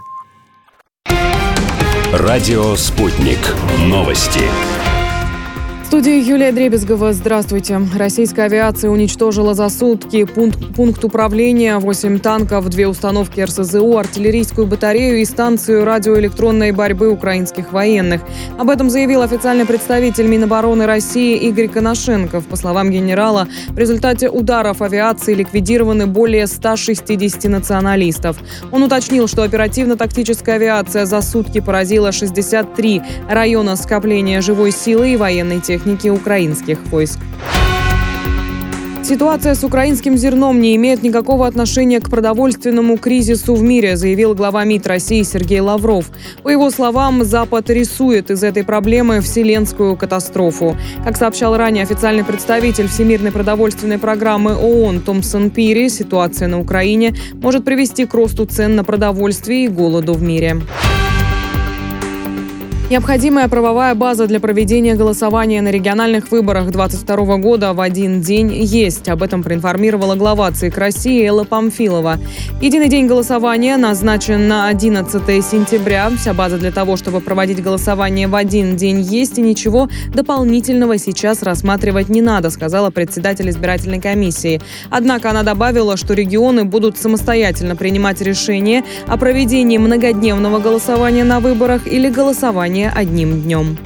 Радио 2.14 2.74
«Спутник». 2.78 3.40
Новости 3.80 4.40
студии 5.96 6.30
Юлия 6.30 6.52
Дребезгова. 6.52 7.14
Здравствуйте. 7.14 7.80
Российская 7.96 8.44
авиация 8.44 8.90
уничтожила 8.90 9.54
за 9.54 9.70
сутки 9.70 10.26
пункт, 10.26 10.76
пункт 10.76 11.06
управления, 11.06 11.78
8 11.78 12.20
танков, 12.20 12.68
две 12.68 12.86
установки 12.90 13.40
РСЗО, 13.40 14.00
артиллерийскую 14.02 14.68
батарею 14.68 15.22
и 15.22 15.24
станцию 15.24 15.86
радиоэлектронной 15.86 16.74
борьбы 16.74 17.08
украинских 17.08 17.72
военных. 17.72 18.24
Об 18.58 18.72
этом 18.72 18.90
заявил 18.90 19.22
официальный 19.22 19.66
представитель 19.66 20.28
Минобороны 20.28 20.86
России 20.86 21.38
Игорь 21.38 21.70
Коношенков. 21.70 22.46
По 22.48 22.58
словам 22.58 22.92
генерала, 22.92 23.48
в 23.70 23.78
результате 23.78 24.30
ударов 24.30 24.82
авиации 24.82 25.34
ликвидированы 25.34 26.08
более 26.08 26.48
160 26.48 27.46
националистов. 27.46 28.36
Он 28.74 28.84
уточнил, 28.84 29.30
что 29.30 29.44
оперативно-тактическая 29.44 30.56
авиация 30.56 31.06
за 31.06 31.22
сутки 31.22 31.62
поразила 31.62 32.12
63 32.12 33.02
района 33.30 33.78
скопления 33.78 34.42
живой 34.42 34.72
силы 34.72 35.14
и 35.14 35.16
военной 35.16 35.62
техники 35.62 35.85
техники 35.86 36.10
украинских 36.10 36.80
войск. 36.92 37.20
Ситуация 39.04 39.54
с 39.54 39.64
украинским 39.64 40.18
зерном 40.18 40.60
не 40.60 40.76
имеет 40.78 41.04
никакого 41.04 41.46
отношения 41.46 42.00
к 42.00 42.10
продовольственному 42.10 42.98
кризису 42.98 43.54
в 43.54 43.62
мире, 43.62 43.98
заявил 43.98 44.34
глава 44.34 44.64
МИД 44.64 44.88
России 44.88 45.22
Сергей 45.22 45.60
Лавров. 45.60 46.10
По 46.42 46.50
его 46.50 46.72
словам, 46.72 47.24
Запад 47.24 47.70
рисует 47.70 48.32
из 48.32 48.44
этой 48.44 48.64
проблемы 48.64 49.22
вселенскую 49.22 49.96
катастрофу. 49.96 50.76
Как 51.04 51.18
сообщал 51.18 51.56
ранее 51.56 51.84
официальный 51.84 52.24
представитель 52.24 52.88
Всемирной 52.88 53.32
продовольственной 53.32 54.00
программы 54.00 54.56
ООН 54.56 55.02
Томпсон 55.02 55.52
Пири, 55.52 55.90
ситуация 55.90 56.48
на 56.48 56.60
Украине 56.60 57.14
может 57.34 57.64
привести 57.64 58.08
к 58.08 58.14
росту 58.16 58.48
цен 58.48 58.76
на 58.76 58.84
продовольствие 58.84 59.66
и 59.66 59.68
голоду 59.68 60.16
в 60.16 60.24
мире. 60.24 60.58
Необходимая 62.88 63.48
правовая 63.48 63.96
база 63.96 64.28
для 64.28 64.40
проведения 64.40 64.94
голосования 64.94 65.60
на 65.64 65.70
региональных 65.70 66.30
выборах 66.30 66.70
2022 66.70 67.38
года 67.38 67.74
в 67.74 67.82
один 67.82 68.22
день 68.22 68.54
есть. 68.54 69.10
Об 69.10 69.24
этом 69.24 69.42
проинформировала 69.42 70.14
глава 70.14 70.52
ЦИК 70.52 70.78
России 70.78 71.26
Элла 71.26 71.46
Памфилова. 71.46 72.20
Единый 72.62 72.88
день 72.88 73.08
голосования 73.08 73.78
назначен 73.78 74.48
на 74.48 74.68
11 74.68 75.20
сентября. 75.44 76.12
Вся 76.16 76.36
база 76.36 76.60
для 76.60 76.72
того, 76.72 76.96
чтобы 76.96 77.22
проводить 77.22 77.64
голосование 77.64 78.28
в 78.28 78.36
один 78.36 78.76
день 78.76 79.02
есть, 79.02 79.40
и 79.40 79.42
ничего 79.42 79.90
дополнительного 80.14 81.00
сейчас 81.00 81.42
рассматривать 81.42 82.10
не 82.10 82.22
надо, 82.22 82.52
сказала 82.52 82.92
председатель 82.92 83.50
избирательной 83.50 84.00
комиссии. 84.00 84.62
Однако 84.92 85.32
она 85.32 85.42
добавила, 85.42 85.98
что 85.98 86.14
регионы 86.14 86.66
будут 86.66 87.00
самостоятельно 87.00 87.76
принимать 87.76 88.22
решение 88.22 88.84
о 89.08 89.18
проведении 89.18 89.80
многодневного 89.80 90.60
голосования 90.60 91.24
на 91.24 91.40
выборах 91.40 91.88
или 91.88 92.12
голосования 92.12 92.75
не 92.76 92.90
одним 92.90 93.42
днем. 93.42 93.78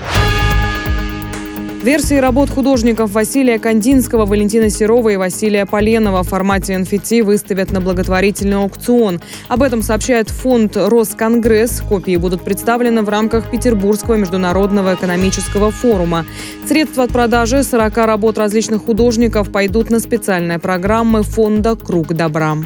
Версии 1.84 2.16
работ 2.16 2.50
художников 2.50 3.12
Василия 3.12 3.60
Кандинского, 3.60 4.26
Валентина 4.26 4.70
Серова 4.72 5.10
и 5.10 5.16
Василия 5.16 5.68
Поленова 5.68 6.24
в 6.24 6.28
формате 6.28 6.74
NFT 6.74 7.24
выставят 7.24 7.72
на 7.72 7.82
благотворительный 7.82 8.58
аукцион. 8.58 9.22
Об 9.48 9.62
этом 9.62 9.84
сообщает 9.84 10.30
фонд 10.30 10.76
«Росконгресс». 10.76 11.82
Копии 11.88 12.18
будут 12.18 12.44
представлены 12.44 13.04
в 13.04 13.10
рамках 13.10 13.52
Петербургского 13.52 14.16
международного 14.16 14.96
экономического 14.96 15.70
форума. 15.70 16.26
Средства 16.68 17.04
от 17.04 17.12
продажи 17.12 17.64
40 17.64 17.96
работ 17.98 18.40
различных 18.40 18.84
художников 18.86 19.52
пойдут 19.52 19.92
на 19.92 20.00
специальные 20.00 20.58
программы 20.58 21.22
фонда 21.22 21.76
«Круг 21.76 22.14
добра». 22.14 22.58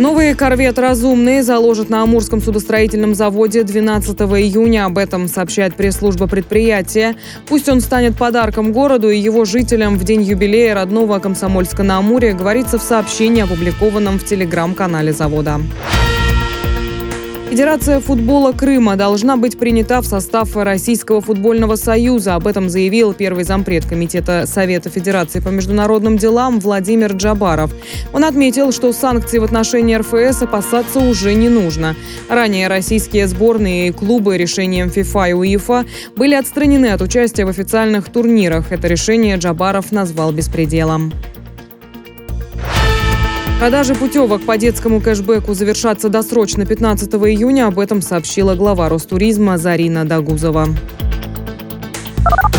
Новый 0.00 0.34
корвет 0.34 0.78
«Разумный» 0.78 1.42
заложат 1.42 1.90
на 1.90 2.02
Амурском 2.02 2.40
судостроительном 2.40 3.14
заводе 3.14 3.64
12 3.64 4.18
июня. 4.18 4.86
Об 4.86 4.96
этом 4.96 5.28
сообщает 5.28 5.74
пресс-служба 5.74 6.26
предприятия. 6.26 7.16
Пусть 7.46 7.68
он 7.68 7.82
станет 7.82 8.16
подарком 8.16 8.72
городу 8.72 9.10
и 9.10 9.18
его 9.18 9.44
жителям 9.44 9.98
в 9.98 10.04
день 10.04 10.22
юбилея 10.22 10.74
родного 10.74 11.18
Комсомольска 11.18 11.82
на 11.82 11.98
Амуре, 11.98 12.32
говорится 12.32 12.78
в 12.78 12.82
сообщении, 12.82 13.42
опубликованном 13.42 14.18
в 14.18 14.24
телеграм-канале 14.24 15.12
завода. 15.12 15.60
Федерация 17.50 17.98
футбола 17.98 18.52
Крыма 18.52 18.94
должна 18.94 19.36
быть 19.36 19.58
принята 19.58 20.00
в 20.02 20.06
состав 20.06 20.54
Российского 20.54 21.20
футбольного 21.20 21.74
союза. 21.74 22.36
Об 22.36 22.46
этом 22.46 22.70
заявил 22.70 23.12
первый 23.12 23.42
зампред 23.42 23.84
Комитета 23.86 24.44
Совета 24.46 24.88
Федерации 24.88 25.40
по 25.40 25.48
международным 25.48 26.16
делам 26.16 26.60
Владимир 26.60 27.12
Джабаров. 27.12 27.72
Он 28.12 28.24
отметил, 28.24 28.70
что 28.70 28.92
санкций 28.92 29.40
в 29.40 29.44
отношении 29.44 29.96
РФС 29.96 30.42
опасаться 30.42 31.00
уже 31.00 31.34
не 31.34 31.48
нужно. 31.48 31.96
Ранее 32.28 32.68
российские 32.68 33.26
сборные 33.26 33.88
и 33.88 33.92
клубы 33.92 34.38
решением 34.38 34.88
ФИФА 34.88 35.30
и 35.30 35.32
УЕФА 35.32 35.86
были 36.14 36.36
отстранены 36.36 36.86
от 36.86 37.02
участия 37.02 37.44
в 37.44 37.48
официальных 37.48 38.10
турнирах. 38.10 38.70
Это 38.70 38.86
решение 38.86 39.36
Джабаров 39.38 39.90
назвал 39.90 40.30
беспределом. 40.30 41.12
Продажи 43.60 43.94
путевок 43.94 44.40
по 44.46 44.56
детскому 44.56 45.02
кэшбэку 45.02 45.52
завершатся 45.52 46.08
досрочно 46.08 46.64
15 46.64 47.12
июня. 47.12 47.66
Об 47.66 47.78
этом 47.78 48.00
сообщила 48.00 48.54
глава 48.54 48.88
Ростуризма 48.88 49.58
Зарина 49.58 50.06
Дагузова. 50.06 50.68